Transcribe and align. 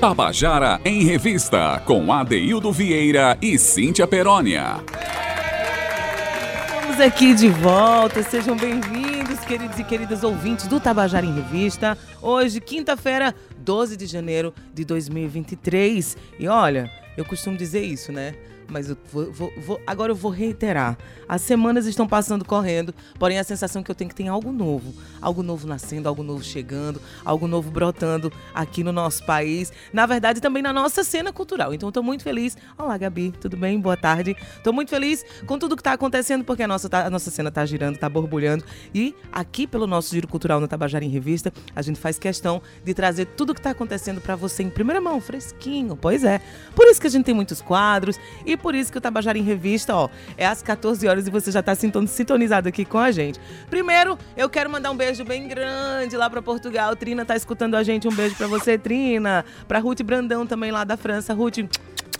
Tabajara 0.00 0.80
em 0.84 1.04
Revista, 1.04 1.80
com 1.86 2.12
Adeildo 2.12 2.72
Vieira 2.72 3.38
e 3.40 3.56
Cíntia 3.58 4.08
Perónia. 4.08 4.82
Estamos 6.74 7.00
aqui 7.00 7.32
de 7.32 7.48
volta, 7.48 8.22
sejam 8.24 8.56
bem-vindos, 8.56 9.38
queridos 9.40 9.78
e 9.78 9.84
queridas 9.84 10.24
ouvintes 10.24 10.66
do 10.66 10.80
Tabajara 10.80 11.24
em 11.24 11.34
Revista. 11.34 11.96
Hoje, 12.20 12.60
quinta-feira, 12.60 13.32
12 13.58 13.96
de 13.96 14.06
janeiro 14.06 14.52
de 14.74 14.84
2023. 14.84 16.16
E 16.38 16.48
olha, 16.48 16.90
eu 17.16 17.24
costumo 17.24 17.56
dizer 17.56 17.84
isso, 17.84 18.10
né? 18.10 18.34
Mas 18.68 18.90
eu 18.90 18.96
vou, 19.12 19.32
vou, 19.32 19.52
vou, 19.56 19.80
agora 19.86 20.12
eu 20.12 20.16
vou 20.16 20.30
reiterar. 20.30 20.96
As 21.28 21.42
semanas 21.42 21.86
estão 21.86 22.06
passando 22.06 22.44
correndo, 22.44 22.94
porém 23.18 23.38
a 23.38 23.44
sensação 23.44 23.82
que 23.82 23.90
eu 23.90 23.94
tenho 23.94 24.08
é 24.08 24.10
que 24.10 24.14
tem 24.14 24.28
algo 24.28 24.52
novo. 24.52 24.94
Algo 25.20 25.42
novo 25.42 25.66
nascendo, 25.66 26.08
algo 26.08 26.22
novo 26.22 26.42
chegando, 26.42 27.00
algo 27.24 27.46
novo 27.46 27.70
brotando 27.70 28.32
aqui 28.54 28.84
no 28.84 28.92
nosso 28.92 29.24
país. 29.24 29.72
Na 29.92 30.06
verdade, 30.06 30.40
também 30.40 30.62
na 30.62 30.72
nossa 30.72 31.02
cena 31.02 31.32
cultural. 31.32 31.74
Então, 31.74 31.88
estou 31.88 32.02
muito 32.02 32.22
feliz. 32.22 32.56
Olá, 32.78 32.96
Gabi, 32.96 33.32
tudo 33.40 33.56
bem? 33.56 33.80
Boa 33.80 33.96
tarde. 33.96 34.36
Estou 34.56 34.72
muito 34.72 34.90
feliz 34.90 35.24
com 35.46 35.58
tudo 35.58 35.76
que 35.76 35.80
está 35.80 35.92
acontecendo, 35.92 36.44
porque 36.44 36.62
a 36.62 36.68
nossa, 36.68 36.88
tá, 36.88 37.06
a 37.06 37.10
nossa 37.10 37.30
cena 37.30 37.48
está 37.48 37.64
girando, 37.66 37.94
está 37.94 38.08
borbulhando. 38.08 38.64
E 38.94 39.14
aqui, 39.32 39.66
pelo 39.66 39.86
nosso 39.86 40.14
Giro 40.14 40.28
Cultural 40.28 40.60
no 40.60 40.68
Tabajara 40.68 41.04
em 41.04 41.08
Revista, 41.08 41.52
a 41.74 41.82
gente 41.82 41.98
faz 41.98 42.18
questão 42.18 42.62
de 42.84 42.94
trazer 42.94 43.26
tudo 43.26 43.52
que 43.52 43.60
está 43.60 43.70
acontecendo 43.70 44.20
para 44.20 44.36
você 44.36 44.62
em 44.62 44.70
primeira 44.70 45.00
mão, 45.00 45.20
fresquinho. 45.20 45.96
Pois 45.96 46.24
é. 46.24 46.40
Por 46.74 46.86
isso 46.86 47.00
que 47.00 47.06
a 47.06 47.10
gente 47.10 47.24
tem 47.24 47.34
muitos 47.34 47.60
quadros 47.60 48.18
e 48.44 48.55
por 48.56 48.74
isso 48.74 48.90
que 48.90 48.98
o 48.98 49.00
Tabajara 49.00 49.38
em 49.38 49.42
Revista, 49.42 49.94
ó, 49.94 50.08
é 50.36 50.46
às 50.46 50.62
14 50.62 51.06
horas 51.06 51.26
e 51.26 51.30
você 51.30 51.50
já 51.50 51.60
está 51.60 51.74
sintonizado 51.74 52.68
aqui 52.68 52.84
com 52.84 52.98
a 52.98 53.10
gente. 53.10 53.40
Primeiro, 53.68 54.18
eu 54.36 54.48
quero 54.48 54.70
mandar 54.70 54.90
um 54.90 54.96
beijo 54.96 55.24
bem 55.24 55.48
grande 55.48 56.16
lá 56.16 56.28
para 56.28 56.42
Portugal. 56.42 56.94
Trina 56.96 57.24
tá 57.24 57.36
escutando 57.36 57.74
a 57.74 57.82
gente. 57.82 58.08
Um 58.08 58.12
beijo 58.12 58.34
para 58.36 58.46
você, 58.46 58.78
Trina. 58.78 59.44
Para 59.66 59.78
Ruth 59.78 60.02
Brandão 60.02 60.46
também 60.46 60.70
lá 60.70 60.84
da 60.84 60.96
França. 60.96 61.34
Ruth, 61.34 61.58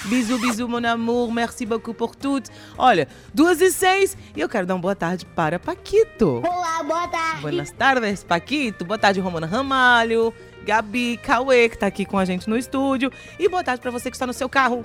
Bisous, 0.07 0.41
bisous, 0.41 0.69
mon 0.69 0.85
amour. 0.85 1.33
Merci 1.33 1.67
beaucoup 1.67 1.93
pour 1.93 2.15
tout. 2.15 2.49
Olha, 2.79 3.09
duas 3.35 3.61
e 3.61 3.73
seis. 3.73 4.17
E 4.37 4.41
eu 4.41 4.49
quero 4.49 4.65
dar 4.65 4.75
uma 4.75 4.81
boa 4.81 4.95
tarde 4.95 5.27
para 5.27 5.59
Paquito. 5.59 6.43
Olá, 6.47 6.83
boa 6.85 7.09
tarde. 7.09 7.41
Boas 7.41 7.71
tardes, 7.73 8.23
Paquito. 8.23 8.85
Boa 8.85 8.99
tarde, 8.99 9.19
Romana 9.19 9.47
Ramalho. 9.47 10.33
Gabi, 10.65 11.17
Cauê, 11.23 11.69
que 11.69 11.79
tá 11.79 11.87
aqui 11.87 12.05
com 12.05 12.19
a 12.19 12.25
gente 12.25 12.49
no 12.49 12.57
estúdio. 12.57 13.11
E 13.39 13.49
boa 13.49 13.65
tarde 13.65 13.81
para 13.81 13.91
você 13.91 14.11
que 14.11 14.17
está 14.17 14.27
no 14.27 14.33
seu 14.33 14.49
carro. 14.49 14.83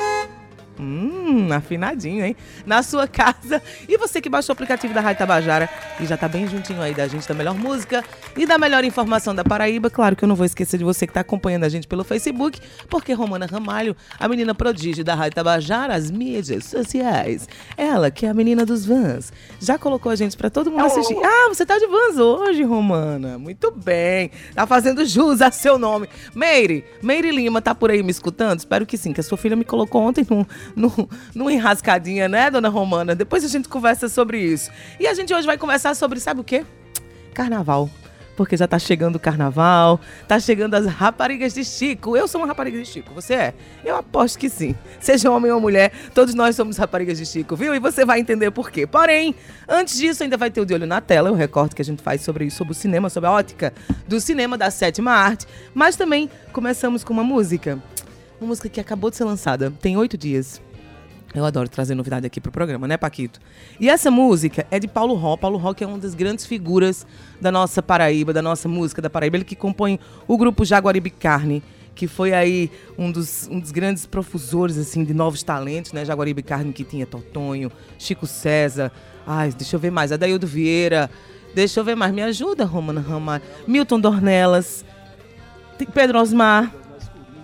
Hum, 0.82 1.54
afinadinho, 1.54 2.26
hein? 2.26 2.36
Na 2.66 2.82
sua 2.82 3.08
casa. 3.08 3.62
E 3.88 3.98
você 3.98 4.20
que 4.20 4.28
baixou 4.28 4.52
o 4.52 4.54
aplicativo 4.54 4.94
da 4.94 5.00
Rádio 5.00 5.20
Tabajara 5.20 5.70
e 6.00 6.06
já 6.08 6.18
tá 6.18 6.28
bem 6.28 6.48
juntinho 6.48 6.82
aí 6.82 6.94
da 6.94 7.08
gente, 7.08 7.28
da 7.28 7.36
melhor 7.36 7.54
música 7.54 8.04
e 8.36 8.48
da 8.48 8.58
melhor 8.58 8.84
informação 8.84 9.36
da 9.36 9.44
Paraíba. 9.44 9.92
Claro 9.92 10.16
que 10.16 10.24
eu 10.24 10.28
não 10.28 10.36
vou 10.36 10.46
esquecer 10.46 10.80
de 10.80 10.84
você 10.84 11.06
que 11.06 11.14
tá 11.14 11.20
acompanhando 11.20 11.66
a 11.66 11.70
gente 11.70 11.88
pelo 11.88 12.04
Facebook, 12.04 12.60
porque 12.90 13.14
Romana 13.14 13.46
Ramalho, 13.46 13.96
a 14.20 14.28
menina 14.28 14.56
prodígio 14.56 15.04
da 15.04 15.14
Rádio 15.14 15.36
Tabajara, 15.36 15.94
as 15.94 16.10
mídias 16.10 16.66
sociais, 16.66 17.48
ela 17.78 18.10
que 18.10 18.26
é 18.26 18.30
a 18.30 18.34
menina 18.34 18.66
dos 18.66 18.84
vans, 18.84 19.32
já 19.60 19.78
colocou 19.78 20.12
a 20.12 20.16
gente 20.16 20.36
para 20.36 20.50
todo 20.50 20.72
mundo 20.72 20.86
assistir. 20.86 21.16
Ah, 21.24 21.50
você 21.50 21.64
tá 21.64 21.78
de 21.78 21.86
vans 21.86 22.18
hoje, 22.18 22.64
Romana. 22.64 23.38
Muito 23.38 23.70
bem. 23.70 24.32
Tá 24.56 24.66
fazendo 24.66 25.06
jus 25.06 25.42
a 25.42 25.52
seu 25.52 25.78
nome. 25.78 26.08
Meire, 26.34 26.84
Meire 27.04 27.30
Lima 27.30 27.62
tá 27.62 27.76
por 27.76 27.92
aí 27.92 28.02
me 28.02 28.10
escutando? 28.10 28.58
Espero 28.58 28.86
que 28.86 28.98
sim, 28.98 29.14
que 29.14 29.20
a 29.20 29.24
sua 29.24 29.38
filha 29.38 29.56
me 29.56 29.64
colocou 29.64 30.02
ontem 30.02 30.26
num 30.28 30.46
no, 30.76 31.10
numa 31.34 31.52
enrascadinha, 31.52 32.28
né, 32.28 32.50
dona 32.50 32.70
Romana? 32.70 33.16
Depois 33.16 33.44
a 33.44 33.48
gente 33.48 33.68
conversa 33.68 34.08
sobre 34.10 34.40
isso. 34.40 34.72
E 35.00 35.08
a 35.08 35.14
gente 35.14 35.34
hoje 35.34 35.46
vai 35.46 35.58
conversar 35.58 35.96
sobre, 35.96 36.20
sabe 36.20 36.42
o 36.42 36.44
quê? 36.44 36.66
Carnaval 37.34 37.90
porque 38.36 38.58
já 38.58 38.68
tá 38.68 38.80
chegando 38.80 39.18
o 39.18 39.20
carnaval, 39.20 40.00
tá 40.28 40.40
chegando 40.40 40.74
as 40.74 40.88
raparigas 40.88 41.54
de 41.54 41.64
Chico. 41.64 42.18
Eu 42.18 42.28
sou 42.28 42.42
uma 42.42 42.48
rapariga 42.48 42.78
de 42.82 42.86
Chico, 42.86 43.14
você 43.14 43.34
é? 43.36 43.54
Eu 43.86 43.96
aposto 43.96 44.40
que 44.40 44.50
sim. 44.50 44.76
Seja 45.00 45.30
homem 45.30 45.52
ou 45.52 45.62
mulher, 45.62 45.92
todos 46.14 46.34
nós 46.34 46.56
somos 46.56 46.76
raparigas 46.78 47.20
de 47.20 47.26
Chico, 47.26 47.56
viu? 47.56 47.76
E 47.76 47.80
você 47.80 48.04
vai 48.04 48.20
entender 48.20 48.50
por 48.50 48.72
quê. 48.72 48.88
Porém, 48.88 49.36
antes 49.68 49.96
disso, 49.96 50.24
ainda 50.24 50.38
vai 50.38 50.50
ter 50.50 50.60
o 50.60 50.66
de 50.66 50.74
olho 50.74 50.88
na 50.88 51.00
tela, 51.00 51.32
o 51.32 51.36
recorte 51.36 51.76
que 51.76 51.84
a 51.84 51.86
gente 51.86 52.02
faz 52.02 52.22
sobre, 52.22 52.50
sobre 52.50 52.72
o 52.72 52.76
cinema, 52.76 53.10
sobre 53.10 53.30
a 53.30 53.32
ótica 53.32 53.74
do 54.08 54.20
cinema 54.20 54.58
da 54.58 54.72
sétima 54.72 55.12
arte. 55.12 55.46
Mas 55.74 55.96
também 55.96 56.28
começamos 56.52 57.04
com 57.04 57.14
uma 57.14 57.24
música 57.24 57.80
uma 58.40 58.48
música 58.48 58.68
que 58.68 58.80
acabou 58.80 59.12
de 59.12 59.18
ser 59.18 59.24
lançada, 59.24 59.72
tem 59.80 59.96
oito 59.98 60.18
dias. 60.18 60.60
Eu 61.34 61.46
adoro 61.46 61.70
trazer 61.70 61.96
novidade 61.96 62.26
aqui 62.26 62.42
pro 62.42 62.52
programa, 62.52 62.88
né, 62.88 62.98
Paquito? 62.98 63.40
E 63.80 63.90
essa 63.90 64.12
música 64.12 64.68
é 64.70 64.78
de 64.80 64.88
Paulo 64.88 65.14
Ró. 65.14 65.38
Paulo 65.38 65.58
Ró 65.58 65.74
que 65.74 65.84
é 65.84 65.88
uma 65.88 65.98
das 65.98 66.14
grandes 66.14 66.46
figuras 66.46 67.06
da 67.40 67.52
nossa 67.52 67.82
Paraíba, 67.82 68.34
da 68.34 68.42
nossa 68.42 68.68
música 68.68 69.02
da 69.02 69.10
Paraíba. 69.10 69.38
Ele 69.38 69.46
que 69.46 69.56
compõe 69.56 69.98
o 70.28 70.38
grupo 70.38 70.66
Jaguaribe 70.66 71.10
Carne, 71.10 71.64
que 71.96 72.06
foi 72.06 72.34
aí 72.34 72.70
um 72.98 73.12
dos, 73.12 73.48
um 73.50 73.60
dos 73.60 73.72
grandes 73.72 74.06
profusores, 74.06 74.78
assim, 74.78 75.06
de 75.06 75.14
novos 75.14 75.42
talentos, 75.42 75.94
né? 75.94 76.04
Jaguaribe 76.04 76.44
Carne 76.44 76.74
que 76.74 76.84
tinha 76.84 77.06
Totonho, 77.06 77.72
Chico 77.98 78.28
César, 78.28 78.92
ai, 79.26 79.52
deixa 79.52 79.76
eu 79.76 79.80
ver 79.80 79.92
mais, 79.92 80.12
Adaildo 80.12 80.46
Vieira, 80.46 81.10
deixa 81.56 81.80
eu 81.80 81.84
ver 81.84 81.96
mais, 81.96 82.14
me 82.14 82.22
ajuda, 82.22 82.66
Romana 82.66 83.02
Ramar, 83.02 83.42
Milton 83.68 84.00
Dornelas, 84.00 84.84
Pedro 85.94 86.20
Osmar, 86.20 86.74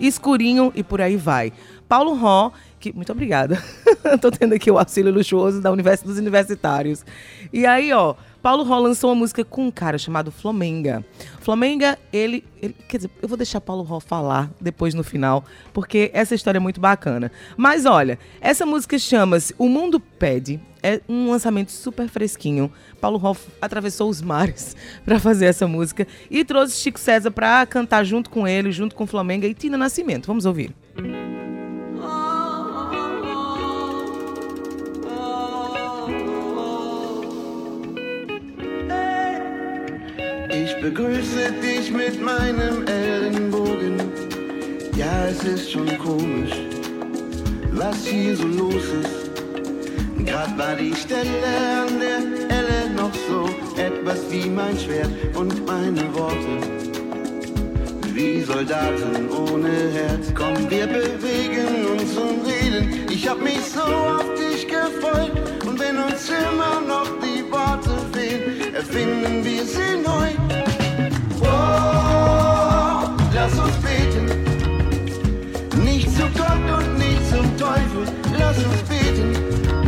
escurinho 0.00 0.72
e 0.74 0.82
por 0.82 1.00
aí 1.00 1.16
vai. 1.16 1.52
Paulo 1.88 2.14
Ró, 2.14 2.52
que 2.78 2.92
muito 2.92 3.12
obrigada. 3.12 3.62
Tô 4.20 4.30
tendo 4.30 4.54
aqui 4.54 4.70
o 4.70 4.78
auxílio 4.78 5.12
luxuoso 5.12 5.60
da 5.60 5.70
Universidade 5.70 6.08
dos 6.08 6.18
Universitários. 6.18 7.04
E 7.52 7.66
aí, 7.66 7.92
ó, 7.92 8.14
Paulo 8.42 8.62
Ró 8.62 8.78
lançou 8.78 9.10
uma 9.10 9.16
música 9.16 9.44
com 9.44 9.66
um 9.66 9.70
cara 9.70 9.98
chamado 9.98 10.30
Flamenga. 10.30 11.04
Flamenga, 11.40 11.98
ele, 12.12 12.44
ele, 12.62 12.74
Quer 12.88 12.98
dizer, 12.98 13.10
eu 13.20 13.28
vou 13.28 13.36
deixar 13.36 13.60
Paulo 13.60 13.82
Ró 13.82 14.00
falar 14.00 14.50
depois 14.60 14.94
no 14.94 15.02
final, 15.02 15.44
porque 15.72 16.10
essa 16.14 16.34
história 16.34 16.58
é 16.58 16.60
muito 16.60 16.80
bacana. 16.80 17.32
Mas 17.56 17.84
olha, 17.84 18.18
essa 18.40 18.64
música 18.64 18.98
chama-se 18.98 19.54
O 19.58 19.68
Mundo 19.68 20.00
Pede. 20.00 20.60
É 20.80 21.00
um 21.08 21.30
lançamento 21.30 21.72
super 21.72 22.08
fresquinho. 22.08 22.70
Paulo 23.00 23.18
Ró 23.18 23.34
atravessou 23.60 24.08
os 24.08 24.22
mares 24.22 24.76
para 25.04 25.18
fazer 25.18 25.46
essa 25.46 25.66
música 25.66 26.06
e 26.30 26.44
trouxe 26.44 26.76
Chico 26.76 27.00
César 27.00 27.32
para 27.32 27.66
cantar 27.66 28.04
junto 28.04 28.30
com 28.30 28.46
ele, 28.46 28.70
junto 28.70 28.94
com 28.94 29.04
Flamenga 29.04 29.46
e 29.46 29.54
Tina 29.54 29.76
Nascimento. 29.76 30.26
Vamos 30.26 30.46
ouvir. 30.46 30.72
Ich 30.98 31.27
begrüße 40.90 41.52
dich 41.62 41.90
mit 41.90 42.22
meinem 42.22 42.86
Ellenbogen. 42.86 43.96
Ja, 44.96 45.26
es 45.26 45.44
ist 45.44 45.72
schon 45.72 45.90
komisch, 45.98 46.56
was 47.72 48.06
hier 48.06 48.34
so 48.34 48.46
los 48.46 48.84
ist. 49.02 49.28
Grad 50.24 50.56
war 50.56 50.76
die 50.76 50.94
Stelle 50.94 51.52
an 51.82 52.00
der 52.00 52.20
Elle 52.56 52.90
noch 52.96 53.14
so 53.28 53.40
etwas 53.78 54.20
wie 54.30 54.48
mein 54.48 54.78
Schwert 54.78 55.10
und 55.34 55.66
meine 55.66 56.04
Worte. 56.14 56.56
Wie 58.14 58.42
Soldaten 58.42 59.28
ohne 59.30 59.74
Herz. 59.92 60.32
Komm, 60.34 60.56
wir 60.70 60.86
bewegen 60.86 61.70
uns 61.92 62.16
und 62.16 62.40
reden. 62.50 63.06
Ich 63.10 63.28
hab 63.28 63.40
mich 63.42 63.62
so 63.74 63.82
auf 63.82 64.28
dich 64.40 64.66
gefreut. 64.66 65.32
Und 65.66 65.78
wenn 65.78 65.98
uns 65.98 66.30
immer 66.30 66.80
noch 66.80 67.10
die 67.20 67.44
Worte 67.52 67.94
fehlen, 68.12 68.74
erfinden 68.74 69.44
wir 69.44 69.64
sie 69.64 69.87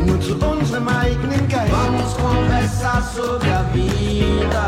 Nur 0.07 0.21
zu 0.21 0.35
unserem 0.35 0.89
eigenen 0.89 1.49
Geist. 1.49 1.73
Vamos 1.73 2.15
conversar 2.15 3.03
sobre 3.15 3.51
a 3.51 3.63
vida. 3.73 4.67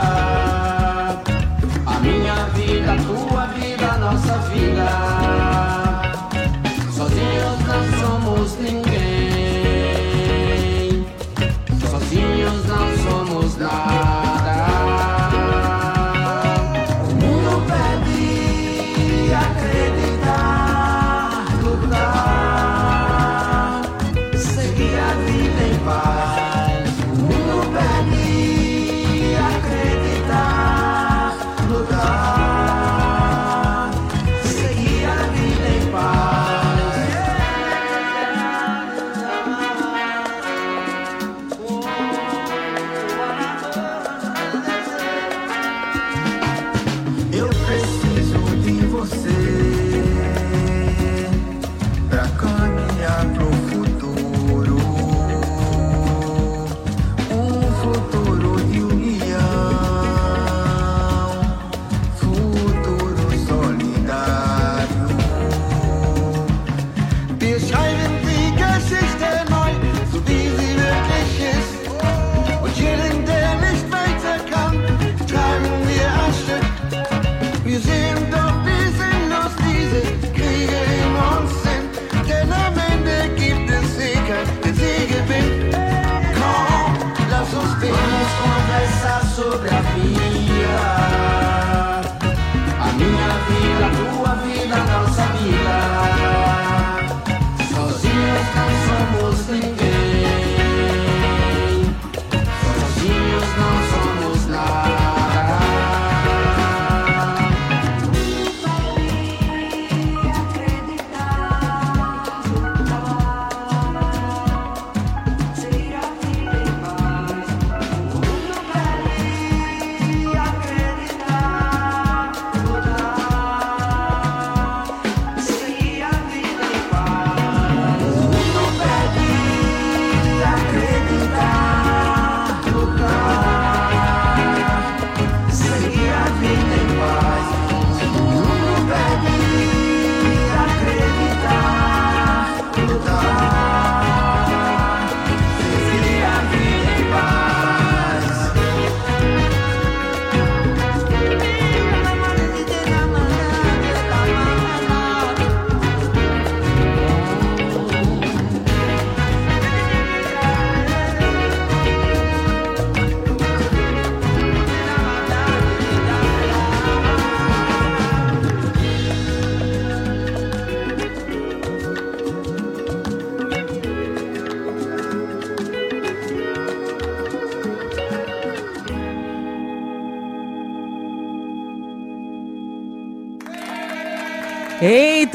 A 1.86 2.00
minha 2.00 2.48
vida, 2.54 2.92
a 2.92 2.96
tua 2.96 3.46
vida, 3.58 3.92
a 3.92 3.98
nossa 3.98 4.38
vida. 4.50 5.51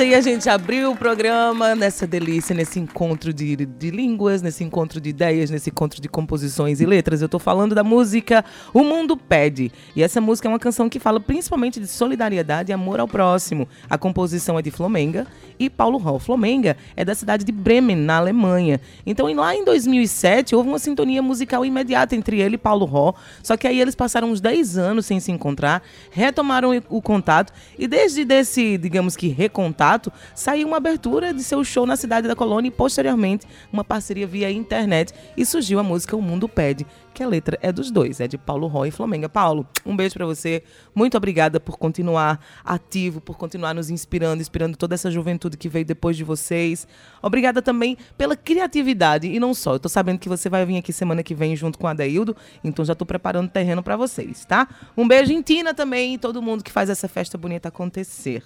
E 0.07 0.15
a 0.15 0.21
gente 0.21 0.50
abriu 0.50 0.92
o 0.92 0.95
programa 0.95 1.75
nessa 1.75 2.07
delícia, 2.07 2.56
nesse 2.56 2.80
encontro 2.80 3.33
de, 3.33 3.57
de 3.57 3.92
línguas, 3.92 4.42
nesse 4.42 4.63
encontro 4.63 5.01
de 5.01 5.09
ideias, 5.09 5.50
nesse 5.50 5.69
encontro 5.69 6.01
de 6.01 6.07
composições 6.07 6.80
e 6.80 6.86
letras. 6.86 7.21
Eu 7.21 7.27
tô 7.27 7.38
falando 7.38 7.75
da 7.75 7.83
música 7.83 8.45
O 8.74 8.86
Mundo 8.86 9.18
Pede. 9.18 9.69
E 9.94 10.01
essa 10.01 10.21
música 10.21 10.48
é 10.48 10.50
uma 10.50 10.59
canção 10.59 10.88
que 10.88 10.98
fala 10.98 11.19
principalmente 11.19 11.77
de 11.77 11.88
solidariedade 11.88 12.71
e 12.71 12.74
amor 12.74 13.01
ao 13.01 13.07
próximo. 13.07 13.68
A 13.89 13.98
composição 13.98 14.57
é 14.57 14.62
de 14.62 14.71
Flomenga 14.71 15.27
e 15.59 15.69
Paulo 15.69 15.98
Hall. 15.98 16.19
Flomenga 16.19 16.77
é 16.95 17.04
da 17.04 17.13
cidade 17.13 17.44
de 17.44 17.51
Bremen, 17.51 17.98
na 17.98 18.15
Alemanha. 18.15 18.80
Então, 19.06 19.27
lá 19.33 19.54
em 19.54 19.65
2007, 19.65 20.56
houve 20.56 20.69
uma 20.69 20.80
sintonia 20.80 21.21
musical 21.21 21.65
imediata 21.65 22.15
entre 22.15 22.39
ele 22.39 22.56
e 22.56 22.57
Paulo 22.57 22.86
Hall. 22.86 23.13
Só 23.44 23.57
que 23.57 23.68
aí 23.68 23.81
eles 23.81 23.94
passaram 23.94 24.31
uns 24.31 24.39
10 24.39 24.77
anos 24.77 25.06
sem 25.06 25.19
se 25.19 25.33
encontrar, 25.33 25.83
retomaram 26.12 26.71
o 26.88 27.01
contato 27.01 27.51
e 27.77 27.88
desde 27.88 28.24
desse, 28.24 28.77
digamos 28.77 29.18
que 29.18 29.27
recontato, 29.27 29.97
saiu 30.36 30.68
uma 30.68 30.78
abertura 30.78 31.34
de 31.34 31.44
seu 31.44 31.64
show 31.64 31.86
na 31.86 31.96
cidade 31.96 32.28
da 32.28 32.36
Colônia 32.36 32.70
e 32.70 32.72
posteriormente 32.72 33.46
uma 33.72 33.84
parceria 33.84 34.28
via 34.28 34.52
internet. 34.52 35.14
E 35.36 35.46
surgiu 35.46 35.80
a 35.80 35.84
música 35.84 36.16
O 36.16 36.22
Mundo 36.22 36.48
Pede, 36.48 36.86
que 37.18 37.24
a 37.24 37.28
letra 37.28 37.58
é 37.64 37.72
dos 37.72 37.90
dois, 37.90 38.19
é 38.19 38.28
de 38.28 38.38
Paulo 38.38 38.68
Roy 38.68 38.90
e 38.90 38.92
Flamenga. 38.92 39.28
Paulo, 39.28 39.66
um 39.84 39.96
beijo 39.96 40.14
para 40.14 40.25
você. 40.28 40.62
Muito 40.94 41.18
obrigada 41.18 41.60
por 41.60 41.75
continuar 41.75 42.40
ativo, 42.64 43.19
por 43.19 43.36
continuar 43.36 43.74
nos 43.74 43.90
inspirando, 43.90 44.40
inspirando 44.40 44.78
toda 44.78 44.94
essa 44.94 45.10
juventude 45.10 45.58
que 45.58 45.68
veio 45.68 45.84
depois 45.84 46.16
de 46.16 46.24
vocês. 46.24 46.88
Obrigada 47.19 47.60
também 47.60 47.98
pela 48.19 48.36
criatividade 48.36 49.25
e 49.25 49.40
não 49.40 49.56
só. 49.56 49.74
Eu 49.74 49.80
tô 49.80 49.90
sabendo 49.90 50.19
que 50.19 50.30
você 50.30 50.48
vai 50.48 50.64
vir 50.64 50.78
aqui 50.78 50.94
semana 50.94 51.24
que 51.24 51.34
vem 51.34 51.56
junto 51.56 51.80
com 51.80 51.88
a 51.88 51.90
Adeildo, 51.90 52.38
então 52.64 52.86
já 52.86 52.94
tô 52.94 53.04
preparando 53.04 53.50
terreno 53.50 53.81
para 53.81 53.98
vocês, 53.98 54.46
tá? 54.46 54.68
Um 54.96 55.08
beijo 55.08 55.34
em 55.34 55.42
Tina 55.42 55.74
também 55.74 56.14
e 56.14 56.18
todo 56.19 56.40
mundo 56.40 56.64
que 56.64 56.72
faz 56.72 56.88
essa 56.88 57.08
festa 57.08 57.36
bonita 57.36 57.69
acontecer. 57.69 58.44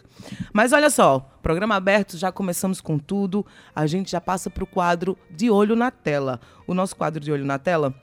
Mas 0.53 0.71
olha 0.71 0.89
só, 0.89 1.29
programa 1.43 1.75
aberto, 1.75 2.15
já 2.15 2.31
começamos 2.31 2.79
com 2.79 2.97
tudo. 2.97 3.45
A 3.75 3.85
gente 3.85 4.11
já 4.11 4.21
passa 4.21 4.49
para 4.49 4.63
o 4.63 4.67
quadro 4.67 5.17
de 5.29 5.51
olho 5.51 5.75
na 5.75 5.91
tela. 5.91 6.39
O 6.65 6.73
nosso 6.73 6.95
quadro 6.95 7.19
de 7.19 7.33
olho 7.33 7.43
na 7.43 7.59
tela 7.59 7.93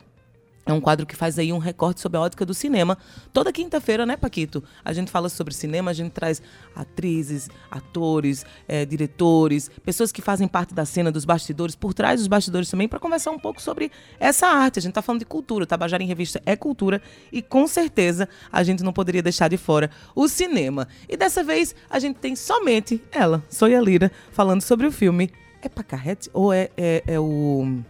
é 0.65 0.73
um 0.73 0.79
quadro 0.79 1.05
que 1.05 1.15
faz 1.15 1.39
aí 1.39 1.51
um 1.51 1.57
recorte 1.57 1.99
sobre 1.99 2.17
a 2.17 2.21
ótica 2.21 2.45
do 2.45 2.53
cinema. 2.53 2.97
Toda 3.33 3.51
quinta-feira, 3.51 4.05
né, 4.05 4.15
Paquito? 4.15 4.63
A 4.85 4.93
gente 4.93 5.09
fala 5.09 5.27
sobre 5.29 5.53
cinema, 5.53 5.91
a 5.91 5.93
gente 5.93 6.11
traz 6.11 6.41
atrizes, 6.75 7.49
atores, 7.71 8.45
é, 8.67 8.85
diretores, 8.85 9.69
pessoas 9.83 10.11
que 10.11 10.21
fazem 10.21 10.47
parte 10.47 10.73
da 10.73 10.85
cena, 10.85 11.11
dos 11.11 11.25
bastidores, 11.25 11.75
por 11.75 11.93
trás 11.93 12.19
dos 12.19 12.27
bastidores 12.27 12.69
também, 12.69 12.87
para 12.87 12.99
conversar 12.99 13.31
um 13.31 13.39
pouco 13.39 13.61
sobre 13.61 13.91
essa 14.19 14.47
arte. 14.47 14.79
A 14.79 14.81
gente 14.81 14.91
está 14.91 15.01
falando 15.01 15.19
de 15.19 15.25
cultura. 15.25 15.65
Tabajara 15.65 16.03
em 16.03 16.07
Revista 16.07 16.41
é 16.45 16.55
cultura 16.55 17.01
e, 17.31 17.41
com 17.41 17.67
certeza, 17.67 18.29
a 18.51 18.61
gente 18.63 18.83
não 18.83 18.93
poderia 18.93 19.23
deixar 19.23 19.47
de 19.47 19.57
fora 19.57 19.89
o 20.15 20.27
cinema. 20.27 20.87
E 21.07 21.17
dessa 21.17 21.43
vez, 21.43 21.73
a 21.89 21.99
gente 21.99 22.17
tem 22.17 22.35
somente 22.35 23.01
ela, 23.11 23.43
Soia 23.49 23.81
Lira, 23.81 24.11
falando 24.31 24.61
sobre 24.61 24.85
o 24.85 24.91
filme. 24.91 25.31
É 25.61 25.67
Pacarrete 25.67 26.29
ou 26.33 26.53
é, 26.53 26.69
é, 26.77 27.03
é 27.05 27.19
o. 27.19 27.81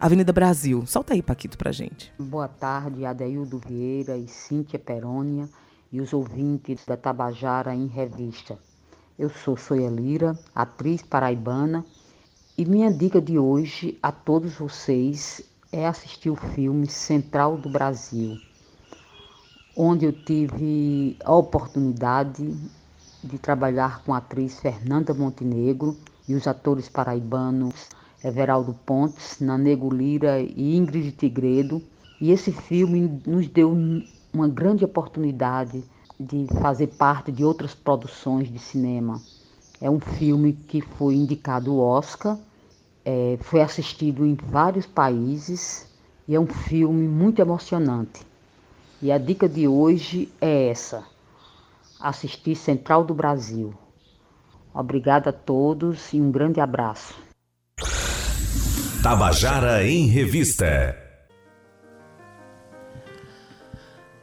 Avenida 0.00 0.32
Brasil. 0.32 0.86
Solta 0.86 1.12
aí, 1.12 1.20
Paquito, 1.20 1.58
pra 1.58 1.70
gente. 1.70 2.10
Boa 2.18 2.48
tarde, 2.48 3.04
Adeildo 3.04 3.58
Vieira 3.58 4.16
e 4.16 4.26
Cíntia 4.26 4.78
Perônia 4.78 5.46
e 5.92 6.00
os 6.00 6.14
ouvintes 6.14 6.86
da 6.86 6.96
Tabajara 6.96 7.74
em 7.74 7.86
Revista. 7.86 8.58
Eu 9.18 9.28
sou 9.28 9.58
Soia 9.58 9.90
Lira, 9.90 10.38
atriz 10.54 11.02
paraibana, 11.02 11.84
e 12.56 12.64
minha 12.64 12.90
dica 12.90 13.20
de 13.20 13.38
hoje 13.38 13.98
a 14.02 14.10
todos 14.10 14.54
vocês 14.54 15.42
é 15.70 15.86
assistir 15.86 16.30
o 16.30 16.36
filme 16.36 16.86
Central 16.86 17.58
do 17.58 17.68
Brasil, 17.68 18.38
onde 19.76 20.06
eu 20.06 20.12
tive 20.12 21.18
a 21.22 21.34
oportunidade 21.34 22.56
de 23.22 23.38
trabalhar 23.38 24.02
com 24.02 24.14
a 24.14 24.16
atriz 24.16 24.60
Fernanda 24.60 25.12
Montenegro 25.12 25.94
e 26.26 26.34
os 26.34 26.46
atores 26.46 26.88
paraibanos 26.88 27.90
Everaldo 28.22 28.74
Pontes, 28.86 29.40
Nanego 29.40 29.92
Lira 29.92 30.40
e 30.40 30.76
Ingrid 30.76 31.12
Tigredo. 31.12 31.82
E 32.20 32.30
esse 32.30 32.52
filme 32.52 33.20
nos 33.26 33.48
deu 33.48 33.72
uma 34.32 34.48
grande 34.48 34.84
oportunidade 34.84 35.82
de 36.18 36.46
fazer 36.60 36.88
parte 36.88 37.32
de 37.32 37.44
outras 37.44 37.74
produções 37.74 38.52
de 38.52 38.58
cinema. 38.58 39.22
É 39.80 39.90
um 39.90 39.98
filme 39.98 40.52
que 40.52 40.82
foi 40.82 41.14
indicado 41.14 41.70
ao 41.70 41.78
Oscar, 41.78 42.38
é, 43.02 43.38
foi 43.40 43.62
assistido 43.62 44.26
em 44.26 44.34
vários 44.34 44.86
países 44.86 45.88
e 46.28 46.34
é 46.34 46.40
um 46.40 46.46
filme 46.46 47.08
muito 47.08 47.40
emocionante. 47.40 48.20
E 49.00 49.10
a 49.10 49.16
dica 49.16 49.48
de 49.48 49.66
hoje 49.66 50.30
é 50.38 50.68
essa: 50.68 51.04
assistir 51.98 52.54
Central 52.54 53.02
do 53.02 53.14
Brasil. 53.14 53.72
Obrigada 54.74 55.30
a 55.30 55.32
todos 55.32 56.12
e 56.12 56.20
um 56.20 56.30
grande 56.30 56.60
abraço. 56.60 57.29
Tabajara 59.02 59.82
em 59.82 60.06
Revista. 60.08 60.94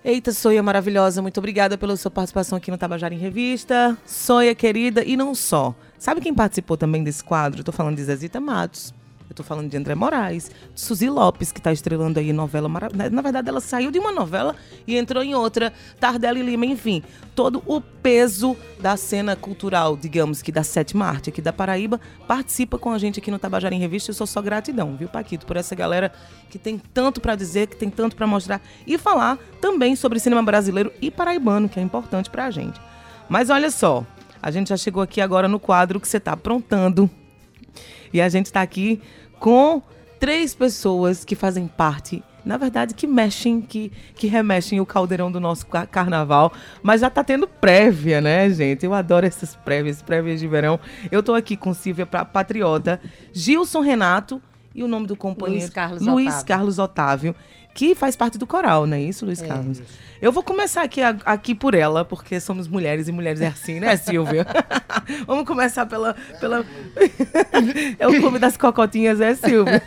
Eita, 0.05 0.31
Soia 0.31 0.61
maravilhosa, 0.61 1.19
muito 1.19 1.39
obrigada 1.39 1.79
pela 1.79 1.97
sua 1.97 2.11
participação 2.11 2.59
aqui 2.59 2.69
no 2.69 2.77
Tabajara 2.77 3.11
em 3.11 3.17
Revista. 3.17 3.97
Soia 4.05 4.53
querida, 4.53 5.03
e 5.03 5.17
não 5.17 5.33
só. 5.33 5.73
Sabe 5.97 6.21
quem 6.21 6.31
participou 6.31 6.77
também 6.77 7.03
desse 7.03 7.23
quadro? 7.23 7.61
Estou 7.61 7.73
falando 7.73 7.95
de 7.95 8.03
Zezita 8.03 8.39
Matos. 8.39 8.93
Eu 9.29 9.35
tô 9.35 9.43
falando 9.43 9.69
de 9.69 9.75
André 9.75 9.93
Moraes, 9.93 10.49
de 10.73 10.79
Suzy 10.79 11.09
Lopes, 11.09 11.51
que 11.51 11.59
está 11.59 11.71
estrelando 11.71 12.19
aí 12.19 12.31
novela 12.31 12.69
maravilhosa. 12.69 13.09
Na 13.09 13.21
verdade, 13.21 13.49
ela 13.49 13.59
saiu 13.59 13.91
de 13.91 13.99
uma 13.99 14.11
novela 14.11 14.55
e 14.85 14.95
entrou 14.95 15.21
em 15.21 15.35
outra, 15.35 15.73
Tardelli 15.99 16.41
Lima, 16.41 16.65
enfim. 16.65 17.03
Todo 17.35 17.61
o 17.65 17.81
peso 17.81 18.55
da 18.79 18.95
cena 18.95 19.35
cultural, 19.35 19.97
digamos 19.97 20.41
que 20.41 20.51
da 20.51 20.63
sétima 20.63 21.05
arte 21.05 21.29
aqui 21.29 21.41
da 21.41 21.51
Paraíba, 21.51 21.99
participa 22.27 22.79
com 22.79 22.91
a 22.91 22.97
gente 22.97 23.19
aqui 23.19 23.29
no 23.29 23.37
Tabajara 23.37 23.75
em 23.75 23.79
Revista. 23.79 24.11
Eu 24.11 24.15
sou 24.15 24.25
só 24.25 24.41
gratidão, 24.41 24.95
viu, 24.95 25.09
Paquito, 25.09 25.45
por 25.45 25.57
essa 25.57 25.75
galera 25.75 26.11
que 26.49 26.57
tem 26.57 26.77
tanto 26.93 27.19
para 27.19 27.35
dizer, 27.35 27.67
que 27.67 27.75
tem 27.75 27.89
tanto 27.89 28.15
para 28.15 28.25
mostrar 28.25 28.61
e 28.85 28.97
falar 28.97 29.37
também 29.59 29.95
sobre 29.95 30.19
cinema 30.19 30.41
brasileiro 30.41 30.91
e 31.01 31.11
paraibano, 31.11 31.67
que 31.67 31.79
é 31.79 31.83
importante 31.83 32.29
pra 32.29 32.49
gente. 32.49 32.79
Mas 33.27 33.49
olha 33.49 33.69
só, 33.69 34.05
a 34.41 34.49
gente 34.51 34.69
já 34.69 34.77
chegou 34.77 35.03
aqui 35.03 35.19
agora 35.19 35.47
no 35.47 35.59
quadro 35.59 35.99
que 35.99 36.07
você 36.07 36.17
está 36.17 36.31
aprontando 36.31 37.09
e 38.13 38.21
a 38.21 38.29
gente 38.29 38.47
está 38.47 38.61
aqui 38.61 39.01
com 39.39 39.81
três 40.19 40.55
pessoas 40.55 41.23
que 41.23 41.35
fazem 41.35 41.67
parte, 41.67 42.23
na 42.47 42.55
verdade, 42.55 42.93
que 42.93 43.05
mexem, 43.05 43.59
que, 43.59 43.91
que 44.15 44.25
remexem 44.25 44.79
o 44.79 44.85
caldeirão 44.85 45.29
do 45.29 45.39
nosso 45.39 45.65
carnaval. 45.65 46.53
Mas 46.81 47.01
já 47.01 47.07
está 47.07 47.21
tendo 47.21 47.45
prévia, 47.45 48.21
né, 48.21 48.49
gente? 48.49 48.85
Eu 48.85 48.93
adoro 48.93 49.25
essas 49.25 49.53
prévias, 49.53 50.01
prévias 50.01 50.39
de 50.39 50.47
verão. 50.47 50.79
Eu 51.11 51.19
estou 51.19 51.35
aqui 51.35 51.57
com 51.57 51.73
Silvia 51.73 52.05
Patriota, 52.05 53.01
Gilson 53.33 53.81
Renato 53.81 54.41
e 54.73 54.81
o 54.81 54.87
nome 54.87 55.07
do 55.07 55.15
companheiro 55.15 55.63
Luiz 55.63 55.73
Carlos 55.73 56.01
Luiz 56.01 56.27
Otávio. 56.27 56.45
Carlos 56.45 56.79
Otávio, 56.79 57.35
que 57.77 57.93
faz 57.93 58.15
parte 58.15 58.39
do 58.39 58.47
coral, 58.47 58.87
não 58.87 58.97
é 58.97 59.01
isso, 59.01 59.23
Luiz 59.23 59.39
Carlos? 59.39 59.79
Eu 60.19 60.31
vou 60.31 60.41
começar 60.41 60.81
aqui, 60.81 60.99
aqui 60.99 61.53
por 61.53 61.75
ela, 61.75 62.03
porque 62.03 62.39
somos 62.39 62.67
mulheres 62.67 63.07
e 63.07 63.11
mulheres 63.11 63.39
é 63.39 63.45
assim, 63.45 63.79
né, 63.79 63.95
Silvia? 63.95 64.47
Vamos 65.27 65.45
começar 65.45 65.85
pela. 65.85 66.15
pela... 66.39 66.65
é 67.99 68.07
o 68.07 68.19
clube 68.19 68.39
das 68.39 68.57
cocotinhas, 68.57 69.21
é, 69.21 69.35
Silvia? 69.35 69.79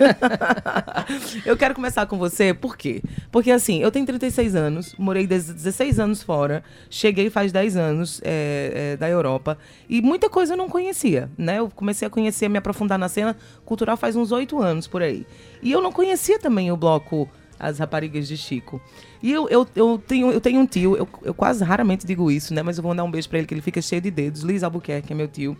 eu 1.45 1.57
quero 1.57 1.75
começar 1.75 2.07
com 2.07 2.17
você, 2.17 2.55
por 2.55 2.77
quê? 2.77 3.03
Porque 3.33 3.51
assim, 3.51 3.83
eu 3.83 3.91
tenho 3.91 4.07
36 4.07 4.55
anos, 4.55 4.95
morei 4.97 5.27
16 5.27 5.99
anos 5.99 6.23
fora, 6.23 6.63
cheguei 6.89 7.29
faz 7.29 7.51
10 7.51 7.77
anos 7.77 8.21
é, 8.23 8.93
é, 8.93 8.97
da 8.99 9.09
Europa 9.09 9.59
e 9.89 10.01
muita 10.01 10.31
coisa 10.31 10.53
eu 10.53 10.57
não 10.57 10.69
conhecia, 10.69 11.29
né? 11.37 11.59
Eu 11.59 11.69
comecei 11.69 12.07
a 12.07 12.11
conhecer, 12.11 12.47
a 12.47 12.49
me 12.49 12.59
aprofundar 12.59 13.01
na 13.01 13.09
cena 13.09 13.37
cultural 13.65 13.97
faz 13.97 14.15
uns 14.15 14.31
8 14.31 14.63
anos 14.63 14.87
por 14.87 15.03
aí. 15.03 15.27
E 15.61 15.73
eu 15.73 15.83
não 15.83 15.91
conhecia 15.91 16.39
também 16.39 16.71
o 16.71 16.77
bloco 16.77 17.29
as 17.61 17.79
raparigas 17.79 18.27
de 18.27 18.37
Chico. 18.37 18.81
E 19.23 19.31
eu, 19.31 19.49
eu, 19.49 19.67
eu, 19.77 20.03
tenho, 20.05 20.31
eu 20.33 20.41
tenho 20.41 20.61
um 20.61 20.67
tio, 20.67 20.97
eu, 20.97 21.07
eu 21.23 21.35
quase 21.35 21.63
raramente 21.63 22.07
digo 22.07 22.31
isso, 22.31 22.55
né? 22.55 22.63
Mas 22.63 22.79
eu 22.79 22.83
vou 22.83 22.95
dar 22.95 23.05
um 23.05 23.11
beijo 23.11 23.29
pra 23.29 23.39
ele, 23.39 23.47
que 23.47 23.55
ele 23.55 23.61
fica 23.61 23.81
cheio 23.83 24.01
de 24.01 24.11
dedos. 24.11 24.43
Luiz 24.43 24.63
Albuquerque 24.63 25.13
é 25.13 25.17
meu 25.17 25.29
tio. 25.29 25.57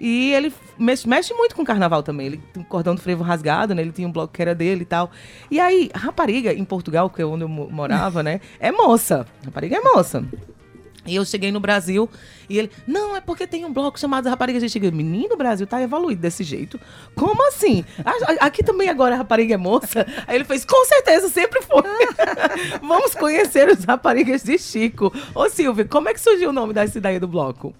E 0.00 0.32
ele 0.32 0.52
mexe, 0.78 1.08
mexe 1.08 1.34
muito 1.34 1.56
com 1.56 1.64
carnaval 1.64 2.02
também. 2.04 2.26
Ele 2.26 2.36
tem 2.52 2.62
um 2.62 2.66
cordão 2.66 2.94
do 2.94 3.00
frevo 3.00 3.24
rasgado, 3.24 3.74
né? 3.74 3.82
Ele 3.82 3.90
tinha 3.90 4.06
um 4.06 4.12
bloco 4.12 4.32
que 4.32 4.40
era 4.40 4.54
dele 4.54 4.82
e 4.82 4.84
tal. 4.84 5.10
E 5.50 5.58
aí, 5.58 5.90
rapariga, 5.94 6.52
em 6.52 6.64
Portugal, 6.64 7.10
que 7.10 7.20
é 7.20 7.26
onde 7.26 7.42
eu 7.42 7.48
mo- 7.48 7.68
morava, 7.70 8.22
né? 8.22 8.40
É 8.60 8.70
moça. 8.70 9.26
Rapariga 9.44 9.76
é 9.76 9.80
moça. 9.80 10.24
E 11.08 11.16
eu 11.16 11.24
cheguei 11.24 11.50
no 11.50 11.58
Brasil 11.60 12.08
e 12.48 12.58
ele, 12.58 12.70
não, 12.86 13.16
é 13.16 13.20
porque 13.20 13.46
tem 13.46 13.64
um 13.64 13.72
bloco 13.72 13.98
chamado 13.98 14.28
Raparigas 14.28 14.62
de 14.62 14.68
Chico. 14.68 14.86
Menino, 14.94 15.34
o 15.34 15.36
Brasil 15.36 15.66
tá 15.66 15.80
evoluído 15.82 16.20
desse 16.22 16.44
jeito. 16.44 16.78
Como 17.14 17.46
assim? 17.48 17.84
A- 18.04 18.10
a- 18.44 18.46
Aqui 18.46 18.62
também 18.62 18.88
agora 18.88 19.14
a 19.14 19.18
rapariga 19.18 19.54
é 19.54 19.56
moça? 19.56 20.06
Aí 20.26 20.36
ele 20.36 20.44
fez, 20.44 20.64
com 20.64 20.84
certeza, 20.84 21.28
sempre 21.28 21.60
foi. 21.62 21.82
Vamos 22.82 23.14
conhecer 23.14 23.68
os 23.68 23.84
Raparigas 23.84 24.42
de 24.42 24.58
Chico. 24.58 25.12
Ô 25.34 25.48
Silvia, 25.48 25.84
como 25.84 26.08
é 26.08 26.14
que 26.14 26.20
surgiu 26.20 26.50
o 26.50 26.52
nome 26.52 26.72
dessa 26.72 26.98
ideia 26.98 27.18
do 27.20 27.26
bloco? 27.28 27.74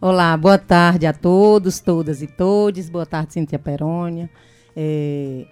Olá, 0.00 0.36
boa 0.36 0.56
tarde 0.58 1.06
a 1.06 1.12
todos, 1.12 1.78
todas 1.80 2.22
e 2.22 2.26
todes. 2.26 2.88
Boa 2.88 3.04
tarde, 3.04 3.34
Cíntia 3.34 3.58
Perônia. 3.58 4.30
É, 4.74 5.44